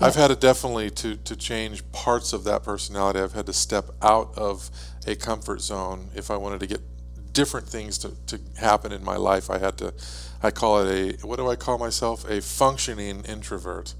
I've 0.00 0.16
had 0.16 0.28
to 0.28 0.36
definitely 0.36 0.90
to, 0.90 1.16
to 1.16 1.36
change 1.36 1.88
parts 1.92 2.32
of 2.32 2.42
that 2.44 2.64
personality. 2.64 3.20
I've 3.20 3.32
had 3.32 3.46
to 3.46 3.52
step 3.52 3.90
out 4.02 4.36
of 4.36 4.70
a 5.06 5.14
comfort 5.14 5.60
zone 5.60 6.08
if 6.14 6.30
I 6.30 6.36
wanted 6.36 6.60
to 6.60 6.66
get 6.66 6.80
different 7.34 7.68
things 7.68 7.98
to, 7.98 8.12
to 8.28 8.40
happen 8.58 8.92
in 8.92 9.04
my 9.04 9.16
life. 9.16 9.50
I 9.50 9.58
had 9.58 9.76
to, 9.78 9.92
I 10.42 10.50
call 10.50 10.80
it 10.80 11.22
a, 11.22 11.26
what 11.26 11.36
do 11.36 11.48
I 11.48 11.56
call 11.56 11.76
myself? 11.76 12.28
A 12.28 12.40
functioning 12.40 13.22
introvert. 13.24 13.94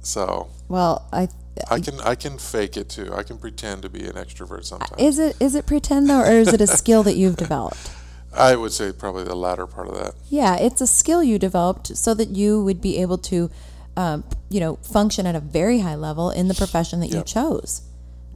So 0.00 0.50
Well, 0.68 1.08
I 1.12 1.28
I 1.68 1.80
can 1.80 2.00
I 2.00 2.14
can 2.14 2.38
fake 2.38 2.76
it 2.76 2.88
too. 2.88 3.12
I 3.12 3.24
can 3.24 3.38
pretend 3.38 3.82
to 3.82 3.88
be 3.88 4.06
an 4.06 4.12
extrovert 4.12 4.64
sometimes. 4.64 5.00
is 5.00 5.18
it 5.18 5.36
is 5.40 5.56
it 5.56 5.66
pretend 5.66 6.08
though, 6.08 6.20
or 6.20 6.30
is 6.30 6.52
it 6.52 6.60
a 6.60 6.66
skill 6.66 7.02
that 7.02 7.16
you've 7.16 7.36
developed? 7.36 7.90
I 8.32 8.54
would 8.54 8.72
say 8.72 8.92
probably 8.92 9.24
the 9.24 9.34
latter 9.34 9.66
part 9.66 9.88
of 9.88 9.94
that. 9.94 10.14
Yeah, 10.28 10.56
it's 10.56 10.80
a 10.80 10.86
skill 10.86 11.22
you 11.24 11.38
developed 11.38 11.96
so 11.96 12.14
that 12.14 12.28
you 12.28 12.62
would 12.62 12.82
be 12.82 12.98
able 12.98 13.16
to, 13.18 13.50
um, 13.96 14.24
you 14.50 14.60
know, 14.60 14.76
function 14.76 15.26
at 15.26 15.34
a 15.34 15.40
very 15.40 15.80
high 15.80 15.94
level 15.94 16.30
in 16.30 16.48
the 16.48 16.54
profession 16.54 17.00
that 17.00 17.08
you 17.08 17.22
chose. 17.22 17.82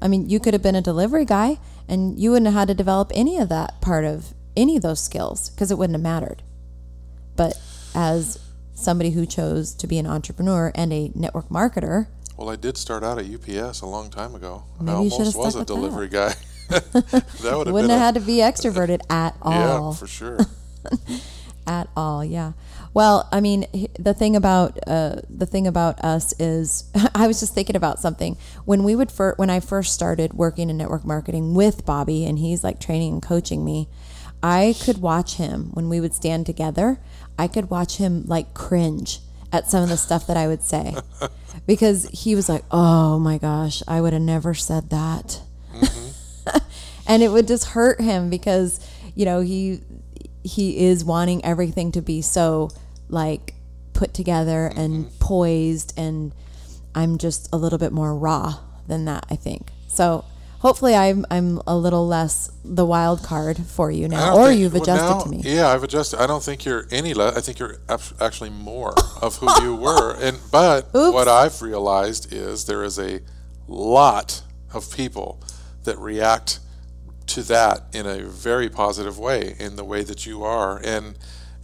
I 0.01 0.09
mean, 0.09 0.30
you 0.30 0.41
could 0.41 0.55
have 0.55 0.62
been 0.62 0.74
a 0.74 0.80
delivery 0.80 1.26
guy, 1.26 1.59
and 1.91 2.18
you 2.18 2.30
wouldn't 2.30 2.47
have 2.47 2.55
had 2.55 2.68
to 2.68 2.74
develop 2.74 3.11
any 3.14 3.36
of 3.38 3.49
that 3.51 3.80
part 3.82 4.05
of 4.05 4.32
any 4.57 4.76
of 4.76 4.82
those 4.82 5.01
skills 5.03 5.51
because 5.51 5.70
it 5.70 5.76
wouldn't 5.76 5.95
have 5.97 6.03
mattered. 6.03 6.43
But 7.36 7.61
as 7.95 8.38
somebody 8.74 9.11
who 9.11 9.26
chose 9.26 9.74
to 9.74 9.86
be 9.86 9.99
an 9.99 10.07
entrepreneur 10.07 10.72
and 10.74 10.93
a 10.93 11.11
network 11.14 11.49
marketer, 11.49 12.07
Well, 12.36 12.49
I 12.49 12.57
did 12.57 12.76
start 12.78 13.03
out 13.03 13.18
at 13.18 13.26
UPS 13.26 13.80
a 13.82 13.86
long 13.86 14.09
time 14.11 14.34
ago. 14.34 14.64
Maybe 14.78 14.91
I 14.93 14.95
almost 14.95 15.36
was 15.36 15.55
a 15.55 15.59
with 15.59 15.68
that. 15.68 15.74
delivery 15.74 16.09
guy. 16.09 16.34
that 16.68 17.55
would 17.57 17.66
have 17.66 17.74
wouldn't 17.74 17.91
have 17.91 18.01
a, 18.01 18.05
had 18.05 18.14
to 18.14 18.20
be 18.20 18.36
extroverted 18.36 19.01
at 19.11 19.34
all. 19.43 19.91
yeah, 19.93 19.99
for 19.99 20.07
sure. 20.07 20.38
at 21.66 21.88
all 21.95 22.24
yeah 22.24 22.53
well 22.95 23.28
i 23.32 23.41
mean 23.41 23.66
the 23.99 24.14
thing 24.14 24.34
about 24.36 24.78
uh, 24.86 25.16
the 25.28 25.47
thing 25.47 25.66
about 25.66 26.03
us 26.05 26.32
is 26.41 26.91
i 27.14 27.26
was 27.26 27.41
just 27.41 27.55
thinking 27.55 27.76
about 27.76 27.99
something. 27.99 28.36
When 28.64 28.84
we 28.84 28.95
would 28.97 29.11
fir- 29.12 29.34
when 29.36 29.51
i 29.51 29.61
first 29.61 29.93
started 29.93 30.34
working 30.34 30.70
in 30.70 30.76
network 30.76 31.05
marketing 31.05 31.55
with 31.55 31.84
bobby 31.86 32.24
and 32.24 32.38
he's 32.38 32.64
like 32.64 32.80
training 32.80 33.12
and 33.14 33.22
coaching 33.22 33.64
me 33.64 33.88
i 34.43 34.74
could 34.82 34.99
watch 34.99 35.36
him 35.36 35.70
when 35.74 35.88
we 35.88 36.01
would 36.01 36.14
stand 36.14 36.47
together. 36.47 36.99
I 37.38 37.49
could 37.49 37.70
watch 37.70 37.97
him 37.97 38.24
like 38.26 38.53
cringe 38.53 39.20
at 39.51 39.70
some 39.70 39.82
of 39.82 39.88
the 39.88 39.97
stuff 39.97 40.26
that 40.26 40.36
i 40.36 40.47
would 40.47 40.62
say. 40.62 40.97
Because 41.66 42.09
he 42.12 42.34
was 42.34 42.49
like 42.49 42.64
oh 42.70 43.18
my 43.18 43.36
gosh 43.38 43.82
i 43.86 44.01
would 44.01 44.12
have 44.12 44.22
never 44.22 44.55
said 44.55 44.91
that. 44.91 45.41
And 47.11 47.24
it 47.24 47.28
would 47.32 47.49
just 47.49 47.70
hurt 47.70 48.01
him 48.01 48.30
because 48.30 48.78
you 49.16 49.24
know 49.24 49.41
he 49.41 49.80
he 50.45 50.86
is 50.86 51.05
wanting 51.05 51.45
everything 51.45 51.91
to 51.93 52.01
be 52.01 52.22
so 52.22 52.70
like 53.13 53.55
put 53.93 54.15
together 54.15 54.67
and 54.75 55.11
poised 55.19 55.93
and 55.97 56.33
I'm 56.95 57.19
just 57.19 57.49
a 57.53 57.57
little 57.57 57.79
bit 57.79 57.93
more 57.93 58.15
raw 58.17 58.57
than 58.87 59.05
that 59.05 59.27
I 59.31 59.37
think 59.37 59.69
so 59.89 60.25
hopefully 60.61 60.95
I'm 60.95 61.25
I'm 61.31 61.61
a 61.67 61.77
little 61.77 62.07
less 62.07 62.51
the 62.65 62.85
wild 62.87 63.23
card 63.23 63.59
for 63.59 63.91
you 63.91 64.09
now 64.09 64.37
or 64.37 64.49
think- 64.49 64.61
you've 64.61 64.73
well, 64.75 64.83
adjusted 64.83 65.15
now- 65.15 65.21
to 65.23 65.29
me 65.31 65.41
Yeah, 65.45 65.69
I've 65.69 65.83
adjusted. 65.83 66.21
I 66.23 66.27
don't 66.27 66.43
think 66.43 66.65
you're 66.65 66.87
any 66.91 67.15
less. 67.15 67.37
I 67.37 67.41
think 67.41 67.59
you're 67.59 67.79
actually 68.21 68.51
more 68.51 68.95
of 69.23 69.37
who 69.37 69.49
you 69.63 69.75
were. 69.87 70.15
And 70.21 70.39
but 70.51 70.89
Oops. 70.95 71.13
what 71.15 71.29
I've 71.29 71.61
realized 71.63 72.33
is 72.33 72.65
there 72.67 72.83
is 72.85 72.99
a 72.99 73.21
lot 73.67 74.43
of 74.73 74.95
people 74.95 75.41
that 75.85 75.99
react 75.99 76.61
to 77.29 77.43
that 77.45 77.83
in 77.93 78.07
a 78.07 78.23
very 78.25 78.69
positive 78.69 79.19
way 79.19 79.55
in 79.59 79.77
the 79.77 79.85
way 79.85 80.03
that 80.03 80.27
you 80.27 80.43
are 80.45 80.79
and 80.85 81.17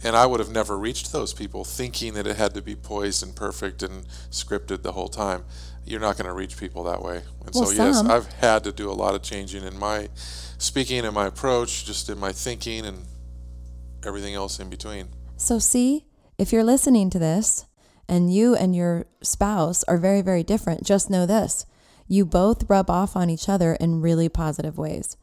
and 0.03 0.15
I 0.15 0.25
would 0.25 0.39
have 0.39 0.51
never 0.51 0.77
reached 0.77 1.11
those 1.11 1.33
people 1.33 1.63
thinking 1.63 2.13
that 2.13 2.27
it 2.27 2.35
had 2.35 2.53
to 2.53 2.61
be 2.61 2.75
poised 2.75 3.23
and 3.23 3.35
perfect 3.35 3.81
and 3.83 4.05
scripted 4.29 4.83
the 4.83 4.91
whole 4.91 5.07
time. 5.07 5.43
You're 5.85 5.99
not 5.99 6.17
going 6.17 6.27
to 6.27 6.33
reach 6.33 6.57
people 6.57 6.83
that 6.83 7.01
way. 7.01 7.23
And 7.45 7.55
Well, 7.55 7.65
so 7.65 7.71
yes. 7.71 8.03
I've 8.03 8.27
had 8.33 8.63
to 8.65 8.71
do 8.71 8.91
a 8.91 8.93
lot 8.93 9.15
of 9.15 9.21
changing 9.21 9.63
in 9.63 9.79
my 9.79 10.09
speaking 10.57 11.05
and 11.05 11.13
my 11.13 11.27
approach, 11.27 11.85
just 11.85 12.09
in 12.09 12.19
my 12.19 12.31
thinking 12.31 12.85
and 12.85 13.05
everything 14.05 14.35
else 14.35 14.59
in 14.59 14.69
between. 14.69 15.07
So, 15.37 15.59
see, 15.59 16.05
if 16.37 16.51
you're 16.51 16.63
listening 16.63 17.09
to 17.11 17.19
this 17.19 17.65
and 18.07 18.33
you 18.33 18.55
and 18.55 18.75
your 18.75 19.05
spouse 19.21 19.83
are 19.85 19.97
very, 19.97 20.21
very 20.21 20.43
different, 20.43 20.83
just 20.83 21.09
know 21.09 21.25
this 21.25 21.65
you 22.07 22.25
both 22.25 22.69
rub 22.69 22.89
off 22.89 23.15
on 23.15 23.29
each 23.29 23.49
other 23.49 23.73
in 23.73 24.01
really 24.01 24.29
positive 24.29 24.77
ways. 24.77 25.17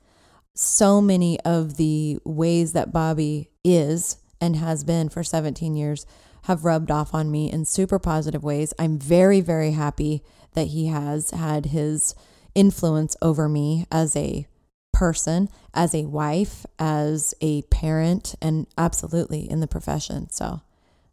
So 0.54 1.00
many 1.00 1.40
of 1.40 1.76
the 1.76 2.18
ways 2.24 2.74
that 2.74 2.92
Bobby 2.92 3.50
is 3.64 4.18
and 4.40 4.56
has 4.56 4.84
been 4.84 5.08
for 5.08 5.22
17 5.22 5.76
years 5.76 6.06
have 6.44 6.64
rubbed 6.64 6.90
off 6.90 7.14
on 7.14 7.30
me 7.30 7.50
in 7.50 7.64
super 7.64 7.98
positive 7.98 8.44
ways. 8.44 8.74
I'm 8.78 8.98
very, 8.98 9.40
very 9.40 9.72
happy 9.72 10.22
that 10.52 10.68
he 10.68 10.86
has 10.86 11.30
had 11.30 11.66
his 11.66 12.14
influence 12.54 13.16
over 13.22 13.48
me 13.48 13.86
as 13.90 14.14
a 14.14 14.46
person, 14.92 15.48
as 15.72 15.94
a 15.94 16.04
wife, 16.04 16.66
as 16.78 17.34
a 17.40 17.62
parent, 17.62 18.34
and 18.40 18.66
absolutely 18.76 19.50
in 19.50 19.60
the 19.60 19.66
profession. 19.66 20.30
So 20.30 20.60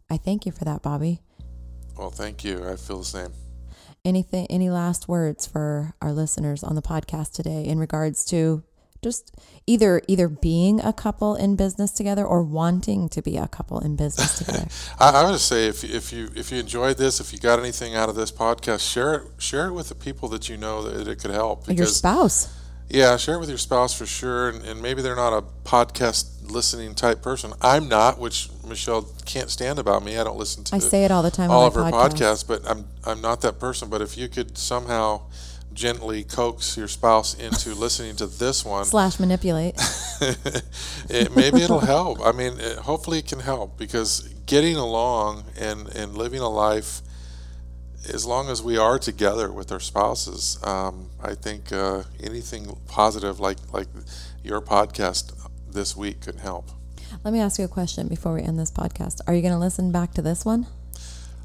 I 0.09 0.17
thank 0.17 0.45
you 0.45 0.51
for 0.51 0.65
that, 0.65 0.81
Bobby. 0.81 1.21
Well, 1.97 2.09
thank 2.11 2.43
you. 2.43 2.67
I 2.67 2.75
feel 2.75 2.99
the 2.99 3.05
same. 3.05 3.33
Anything, 4.03 4.47
any 4.49 4.69
last 4.69 5.07
words 5.07 5.45
for 5.45 5.93
our 6.01 6.11
listeners 6.11 6.63
on 6.63 6.75
the 6.75 6.81
podcast 6.81 7.33
today 7.33 7.63
in 7.63 7.79
regards 7.79 8.25
to 8.25 8.63
just 9.01 9.35
either 9.67 10.01
either 10.07 10.27
being 10.27 10.79
a 10.81 10.93
couple 10.93 11.35
in 11.35 11.55
business 11.55 11.91
together 11.91 12.25
or 12.25 12.43
wanting 12.43 13.09
to 13.09 13.21
be 13.21 13.37
a 13.37 13.47
couple 13.47 13.79
in 13.79 13.95
business 13.95 14.37
together? 14.39 14.67
I, 14.99 15.21
I 15.21 15.29
would 15.29 15.39
say 15.39 15.67
if 15.67 15.83
if 15.83 16.13
you 16.13 16.29
if 16.35 16.51
you 16.51 16.59
enjoyed 16.59 16.97
this, 16.97 17.19
if 17.19 17.33
you 17.33 17.39
got 17.39 17.59
anything 17.59 17.95
out 17.95 18.09
of 18.09 18.15
this 18.15 18.31
podcast, 18.31 18.89
share 18.89 19.13
it 19.15 19.23
share 19.37 19.67
it 19.67 19.73
with 19.73 19.89
the 19.89 19.95
people 19.95 20.29
that 20.29 20.49
you 20.49 20.57
know 20.57 20.83
that 20.83 21.07
it 21.07 21.19
could 21.19 21.31
help. 21.31 21.69
Your 21.69 21.85
spouse. 21.85 22.57
Yeah, 22.89 23.15
share 23.15 23.35
it 23.35 23.39
with 23.39 23.47
your 23.47 23.57
spouse 23.57 23.93
for 23.93 24.05
sure, 24.05 24.49
and, 24.49 24.65
and 24.65 24.81
maybe 24.81 25.01
they're 25.01 25.15
not 25.15 25.31
a 25.31 25.43
podcast 25.63 26.51
listening 26.51 26.93
type 26.93 27.21
person. 27.21 27.53
I'm 27.61 27.87
not, 27.87 28.19
which 28.19 28.49
Michelle 28.67 29.07
can't 29.25 29.49
stand 29.49 29.79
about 29.79 30.03
me. 30.03 30.17
I 30.17 30.25
don't 30.25 30.37
listen 30.37 30.65
to 30.65 30.75
I 30.75 30.79
say 30.79 31.05
it 31.05 31.11
all 31.11 31.23
the 31.23 31.31
time 31.31 31.49
all 31.49 31.61
on 31.61 31.67
of 31.67 31.75
her 31.75 31.83
podcast. 31.83 32.43
podcasts, 32.43 32.47
but 32.47 32.69
I'm 32.69 32.87
I'm 33.05 33.21
not 33.21 33.39
that 33.41 33.59
person. 33.59 33.89
But 33.89 34.01
if 34.01 34.17
you 34.17 34.27
could 34.27 34.57
somehow 34.57 35.21
gently 35.73 36.23
coax 36.23 36.77
your 36.77 36.87
spouse 36.87 37.33
into 37.33 37.73
listening 37.73 38.15
to 38.17 38.27
this 38.27 38.65
one, 38.65 38.85
Slash 38.85 39.19
manipulate. 39.19 39.75
it, 41.09 41.35
maybe 41.35 41.61
it'll 41.61 41.79
help. 41.79 42.19
I 42.21 42.31
mean, 42.31 42.59
it, 42.59 42.77
hopefully 42.77 43.19
it 43.19 43.27
can 43.27 43.39
help 43.39 43.77
because 43.77 44.27
getting 44.45 44.75
along 44.75 45.45
and, 45.59 45.87
and 45.95 46.15
living 46.15 46.41
a 46.41 46.49
life, 46.49 47.01
as 48.11 48.25
long 48.25 48.49
as 48.49 48.61
we 48.61 48.77
are 48.77 48.99
together 48.99 49.51
with 49.51 49.71
our 49.71 49.79
spouses, 49.79 50.59
um, 50.63 51.09
I 51.21 51.35
think 51.35 51.71
uh, 51.71 52.03
anything 52.21 52.75
positive 52.87 53.39
like 53.39 53.57
like 53.71 53.87
your 54.43 54.61
podcast 54.61 55.33
this 55.71 55.95
week 55.95 56.21
could 56.21 56.39
help. 56.39 56.69
Let 57.23 57.33
me 57.33 57.39
ask 57.39 57.59
you 57.59 57.65
a 57.65 57.69
question 57.69 58.07
before 58.07 58.33
we 58.33 58.41
end 58.41 58.57
this 58.57 58.71
podcast. 58.71 59.19
Are 59.27 59.33
you 59.33 59.41
going 59.41 59.53
to 59.53 59.59
listen 59.59 59.91
back 59.91 60.13
to 60.13 60.21
this 60.21 60.45
one? 60.45 60.67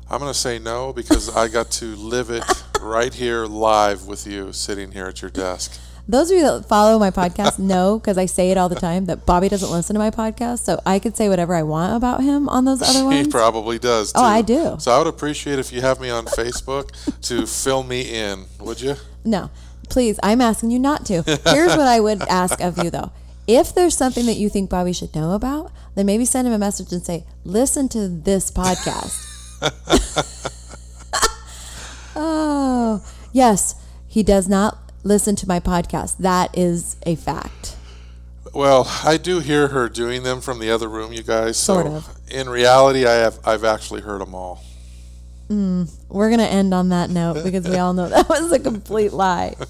I'm 0.08 0.20
going 0.20 0.32
to 0.32 0.38
say 0.38 0.60
no 0.60 0.92
because 0.92 1.34
I 1.34 1.48
got 1.48 1.70
to 1.72 1.96
live 1.96 2.30
it 2.30 2.44
right 2.80 3.12
here 3.12 3.44
live 3.46 4.06
with 4.06 4.24
you 4.24 4.52
sitting 4.52 4.92
here 4.92 5.06
at 5.06 5.20
your 5.20 5.32
desk. 5.32 5.80
Those 6.06 6.30
of 6.30 6.36
you 6.36 6.44
that 6.44 6.68
follow 6.68 6.96
my 7.00 7.10
podcast 7.10 7.58
know 7.72 7.98
because 7.98 8.16
I 8.16 8.26
say 8.26 8.52
it 8.52 8.56
all 8.56 8.68
the 8.68 8.76
time 8.76 9.06
that 9.06 9.26
Bobby 9.26 9.48
doesn't 9.48 9.68
listen 9.68 9.94
to 9.94 9.98
my 9.98 10.12
podcast, 10.12 10.60
so 10.60 10.80
I 10.86 11.00
could 11.00 11.16
say 11.16 11.28
whatever 11.28 11.56
I 11.56 11.64
want 11.64 11.96
about 11.96 12.22
him 12.22 12.48
on 12.48 12.64
those 12.64 12.82
other 12.82 13.04
ones. 13.04 13.26
He 13.26 13.30
probably 13.32 13.80
does. 13.80 14.12
Too. 14.12 14.20
Oh, 14.20 14.24
I 14.24 14.42
do. 14.42 14.76
So 14.78 14.92
I 14.92 14.98
would 14.98 15.08
appreciate 15.08 15.58
if 15.58 15.72
you 15.72 15.80
have 15.80 16.00
me 16.00 16.08
on 16.08 16.26
Facebook 16.26 16.92
to 17.22 17.44
fill 17.44 17.82
me 17.82 18.02
in, 18.02 18.44
would 18.60 18.80
you? 18.80 18.94
No, 19.24 19.50
please, 19.88 20.20
I'm 20.22 20.40
asking 20.40 20.70
you 20.70 20.78
not 20.78 21.04
to. 21.06 21.22
Here's 21.46 21.76
what 21.76 21.88
I 21.88 21.98
would 21.98 22.22
ask 22.22 22.60
of 22.60 22.78
you 22.78 22.90
though. 22.90 23.10
If 23.48 23.74
there's 23.74 23.96
something 23.96 24.26
that 24.26 24.34
you 24.34 24.48
think 24.48 24.70
Bobby 24.70 24.92
should 24.92 25.14
know 25.16 25.32
about, 25.32 25.72
then 25.96 26.06
maybe 26.06 26.24
send 26.24 26.46
him 26.46 26.54
a 26.54 26.58
message 26.58 26.92
and 26.92 27.04
say, 27.04 27.24
listen 27.44 27.88
to 27.88 28.08
this 28.08 28.52
podcast. 28.52 29.35
oh, 32.16 33.04
yes, 33.32 33.74
he 34.06 34.22
does 34.22 34.48
not 34.48 34.78
listen 35.02 35.36
to 35.36 35.48
my 35.48 35.60
podcast. 35.60 36.18
That 36.18 36.56
is 36.56 36.96
a 37.04 37.16
fact. 37.16 37.76
Well, 38.54 38.90
I 39.04 39.16
do 39.16 39.40
hear 39.40 39.68
her 39.68 39.88
doing 39.88 40.22
them 40.22 40.40
from 40.40 40.58
the 40.58 40.70
other 40.70 40.88
room, 40.88 41.12
you 41.12 41.22
guys. 41.22 41.58
So 41.58 41.74
Sort 41.74 41.86
of. 41.86 42.08
in 42.30 42.48
reality, 42.48 43.06
I 43.06 43.14
have 43.14 43.38
I've 43.44 43.64
actually 43.64 44.00
heard 44.00 44.20
them 44.20 44.34
all. 44.34 44.62
Mm, 45.48 45.92
we're 46.08 46.28
going 46.28 46.40
to 46.40 46.48
end 46.48 46.74
on 46.74 46.88
that 46.88 47.10
note 47.10 47.44
because 47.44 47.68
we 47.68 47.76
all 47.76 47.92
know 47.92 48.08
that 48.08 48.28
was 48.28 48.50
a 48.50 48.58
complete 48.58 49.12
lie. 49.12 49.54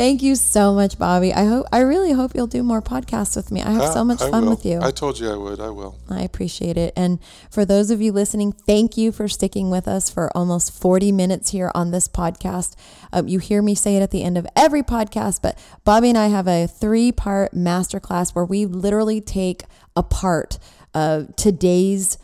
Thank 0.00 0.22
you 0.22 0.34
so 0.34 0.72
much, 0.72 0.98
Bobby. 0.98 1.30
I 1.34 1.44
hope 1.44 1.66
I 1.70 1.80
really 1.80 2.12
hope 2.12 2.34
you'll 2.34 2.46
do 2.46 2.62
more 2.62 2.80
podcasts 2.80 3.36
with 3.36 3.52
me. 3.52 3.60
I 3.60 3.72
have 3.72 3.92
so 3.92 4.02
much 4.02 4.22
I 4.22 4.30
fun 4.30 4.44
will. 4.44 4.52
with 4.52 4.64
you. 4.64 4.80
I 4.80 4.92
told 4.92 5.20
you 5.20 5.30
I 5.30 5.36
would. 5.36 5.60
I 5.60 5.68
will. 5.68 5.98
I 6.08 6.22
appreciate 6.22 6.78
it. 6.78 6.94
And 6.96 7.18
for 7.50 7.66
those 7.66 7.90
of 7.90 8.00
you 8.00 8.10
listening, 8.10 8.52
thank 8.52 8.96
you 8.96 9.12
for 9.12 9.28
sticking 9.28 9.68
with 9.68 9.86
us 9.86 10.08
for 10.08 10.34
almost 10.34 10.72
40 10.72 11.12
minutes 11.12 11.50
here 11.50 11.70
on 11.74 11.90
this 11.90 12.08
podcast. 12.08 12.76
Um, 13.12 13.28
you 13.28 13.40
hear 13.40 13.60
me 13.60 13.74
say 13.74 13.94
it 13.96 14.00
at 14.00 14.10
the 14.10 14.22
end 14.22 14.38
of 14.38 14.46
every 14.56 14.82
podcast, 14.82 15.42
but 15.42 15.58
Bobby 15.84 16.08
and 16.08 16.16
I 16.16 16.28
have 16.28 16.48
a 16.48 16.66
three 16.66 17.12
part 17.12 17.52
masterclass 17.52 18.34
where 18.34 18.46
we 18.46 18.64
literally 18.64 19.20
take 19.20 19.64
apart 19.94 20.58
uh, 20.94 21.24
today's 21.36 22.16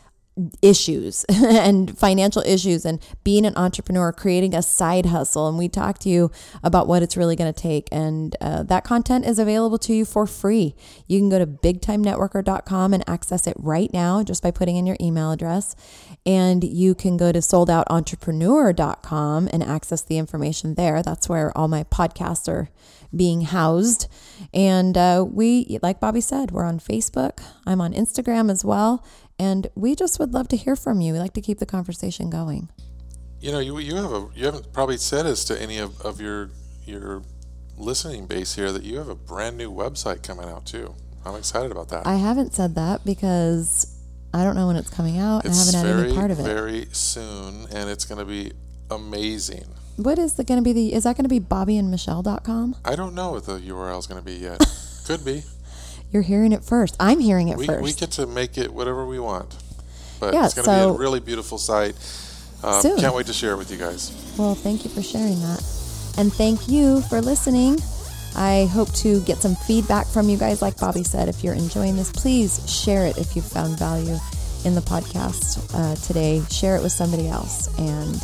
issues 0.61 1.23
and 1.29 1.97
financial 1.97 2.43
issues 2.43 2.85
and 2.85 3.01
being 3.23 3.45
an 3.45 3.55
entrepreneur, 3.55 4.11
creating 4.11 4.53
a 4.53 4.61
side 4.61 5.05
hustle. 5.07 5.47
And 5.47 5.57
we 5.57 5.69
talk 5.69 5.97
to 5.99 6.09
you 6.09 6.29
about 6.63 6.87
what 6.87 7.03
it's 7.03 7.17
really 7.17 7.35
going 7.35 7.53
to 7.53 7.61
take. 7.61 7.89
And 7.91 8.35
uh, 8.41 8.63
that 8.63 8.83
content 8.83 9.25
is 9.25 9.37
available 9.39 9.77
to 9.79 9.93
you 9.93 10.05
for 10.05 10.27
free. 10.27 10.75
You 11.07 11.19
can 11.19 11.29
go 11.29 11.39
to 11.39 11.47
bigtimenetworker.com 11.47 12.93
and 12.93 13.09
access 13.09 13.47
it 13.47 13.55
right 13.57 13.91
now 13.93 14.23
just 14.23 14.43
by 14.43 14.51
putting 14.51 14.75
in 14.75 14.85
your 14.85 14.97
email 15.01 15.31
address. 15.31 15.75
And 16.25 16.63
you 16.63 16.95
can 16.95 17.17
go 17.17 17.31
to 17.31 17.39
soldoutentrepreneur.com 17.39 19.49
and 19.51 19.63
access 19.63 20.01
the 20.01 20.17
information 20.17 20.75
there. 20.75 21.01
That's 21.01 21.29
where 21.29 21.57
all 21.57 21.67
my 21.67 21.83
podcasts 21.83 22.47
are 22.47 22.69
being 23.15 23.41
housed. 23.41 24.07
And 24.53 24.97
uh, 24.97 25.25
we, 25.27 25.79
like 25.81 25.99
Bobby 25.99 26.21
said, 26.21 26.51
we're 26.51 26.65
on 26.65 26.79
Facebook. 26.79 27.39
I'm 27.65 27.81
on 27.81 27.93
Instagram 27.93 28.51
as 28.51 28.65
well. 28.65 29.03
And 29.39 29.67
we 29.75 29.95
just 29.95 30.19
would 30.19 30.33
love 30.33 30.47
to 30.49 30.57
hear 30.57 30.75
from 30.75 31.01
you. 31.01 31.13
We 31.13 31.19
like 31.19 31.33
to 31.33 31.41
keep 31.41 31.59
the 31.59 31.65
conversation 31.65 32.29
going. 32.29 32.69
You 33.39 33.51
know, 33.51 33.59
you 33.59 33.77
you 33.77 33.95
have 33.95 34.11
a 34.11 34.29
you 34.35 34.45
haven't 34.45 34.73
probably 34.73 34.97
said 34.97 35.25
this 35.25 35.45
to 35.45 35.61
any 35.61 35.77
of, 35.77 36.01
of 36.01 36.19
your 36.19 36.49
your 36.85 37.21
listening 37.77 38.25
base 38.25 38.55
here 38.55 38.71
that 38.71 38.83
you 38.83 38.97
have 38.97 39.09
a 39.09 39.15
brand 39.15 39.57
new 39.57 39.71
website 39.71 40.23
coming 40.23 40.49
out 40.49 40.65
too. 40.65 40.95
I'm 41.25 41.35
excited 41.35 41.71
about 41.71 41.89
that. 41.89 42.07
I 42.07 42.15
haven't 42.15 42.53
said 42.53 42.75
that 42.75 43.05
because 43.05 43.97
I 44.33 44.43
don't 44.43 44.55
know 44.55 44.67
when 44.67 44.75
it's 44.75 44.89
coming 44.89 45.19
out. 45.19 45.45
it's 45.45 45.73
I 45.73 45.77
haven't 45.77 45.87
had 45.87 45.95
very 45.95 46.07
any 46.09 46.17
part 46.17 46.31
of 46.31 46.39
it. 46.39 46.43
very 46.43 46.87
soon, 46.91 47.67
and 47.71 47.89
it's 47.89 48.05
going 48.05 48.19
to 48.19 48.25
be 48.25 48.53
amazing. 48.89 49.65
What 49.97 50.19
is 50.19 50.33
going 50.35 50.57
to 50.57 50.61
be 50.61 50.73
the? 50.73 50.93
Is 50.93 51.03
that 51.03 51.15
going 51.15 51.23
to 51.23 51.29
be 51.29 51.39
Bobby 51.39 51.75
BobbyandMichelle.com? 51.75 52.75
I 52.85 52.95
don't 52.95 53.15
know 53.15 53.31
what 53.31 53.45
the 53.45 53.59
URL 53.59 53.99
is 53.99 54.07
going 54.07 54.19
to 54.19 54.25
be 54.25 54.35
yet. 54.35 54.59
Could 55.05 55.23
be. 55.25 55.43
You're 56.11 56.23
hearing 56.23 56.51
it 56.53 56.63
first. 56.63 56.95
I'm 56.99 57.19
hearing 57.19 57.49
it 57.49 57.57
We, 57.57 57.65
first. 57.67 57.83
we 57.83 57.93
get 57.93 58.11
to 58.11 58.25
make 58.27 58.57
it 58.57 58.73
whatever 58.73 59.05
we 59.05 59.19
want. 59.19 59.55
But 60.19 60.33
Yeah, 60.33 60.45
it's 60.45 60.53
going 60.53 60.65
to 60.65 60.71
so- 60.71 60.89
be 60.91 60.95
a 60.95 60.99
really 60.99 61.19
beautiful 61.19 61.57
site. 61.57 61.95
Um, 62.63 62.81
Soon. 62.81 62.99
can't 62.99 63.13
wait 63.13 63.27
to 63.27 63.33
share 63.33 63.51
it 63.51 63.57
with 63.57 63.69
you 63.69 63.77
guys. 63.77 64.11
Well, 64.37 64.55
thank 64.55 64.83
you 64.83 64.89
for 64.89 65.03
sharing 65.03 65.39
that. 65.41 65.63
And 66.17 66.33
thank 66.33 66.67
you 66.67 67.01
for 67.01 67.21
listening. 67.21 67.79
I 68.35 68.65
hope 68.73 68.91
to 68.95 69.21
get 69.21 69.37
some 69.37 69.55
feedback 69.55 70.07
from 70.07 70.27
you 70.29 70.37
guys. 70.37 70.61
Like 70.61 70.77
Bobby 70.77 71.03
said, 71.03 71.29
if 71.29 71.43
you're 71.43 71.53
enjoying 71.53 71.95
this, 71.97 72.09
please 72.11 72.59
share 72.67 73.05
it 73.05 73.17
if 73.19 73.35
you 73.35 73.41
found 73.43 73.77
value 73.77 74.17
in 74.65 74.73
the 74.73 74.81
podcast 74.81 75.59
uh, 75.75 75.95
today. 76.07 76.41
Share 76.49 76.75
it 76.77 76.81
with 76.81 76.91
somebody 76.91 77.27
else. 77.27 77.67
And 77.77 78.19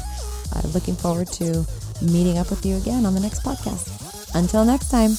uh, 0.55 0.67
looking 0.73 0.95
forward 0.95 1.27
to 1.33 1.63
meeting 2.01 2.39
up 2.39 2.49
with 2.49 2.65
you 2.65 2.77
again 2.77 3.05
on 3.05 3.13
the 3.13 3.19
next 3.19 3.43
podcast. 3.43 4.33
Until 4.35 4.65
next 4.65 4.89
time. 4.89 5.11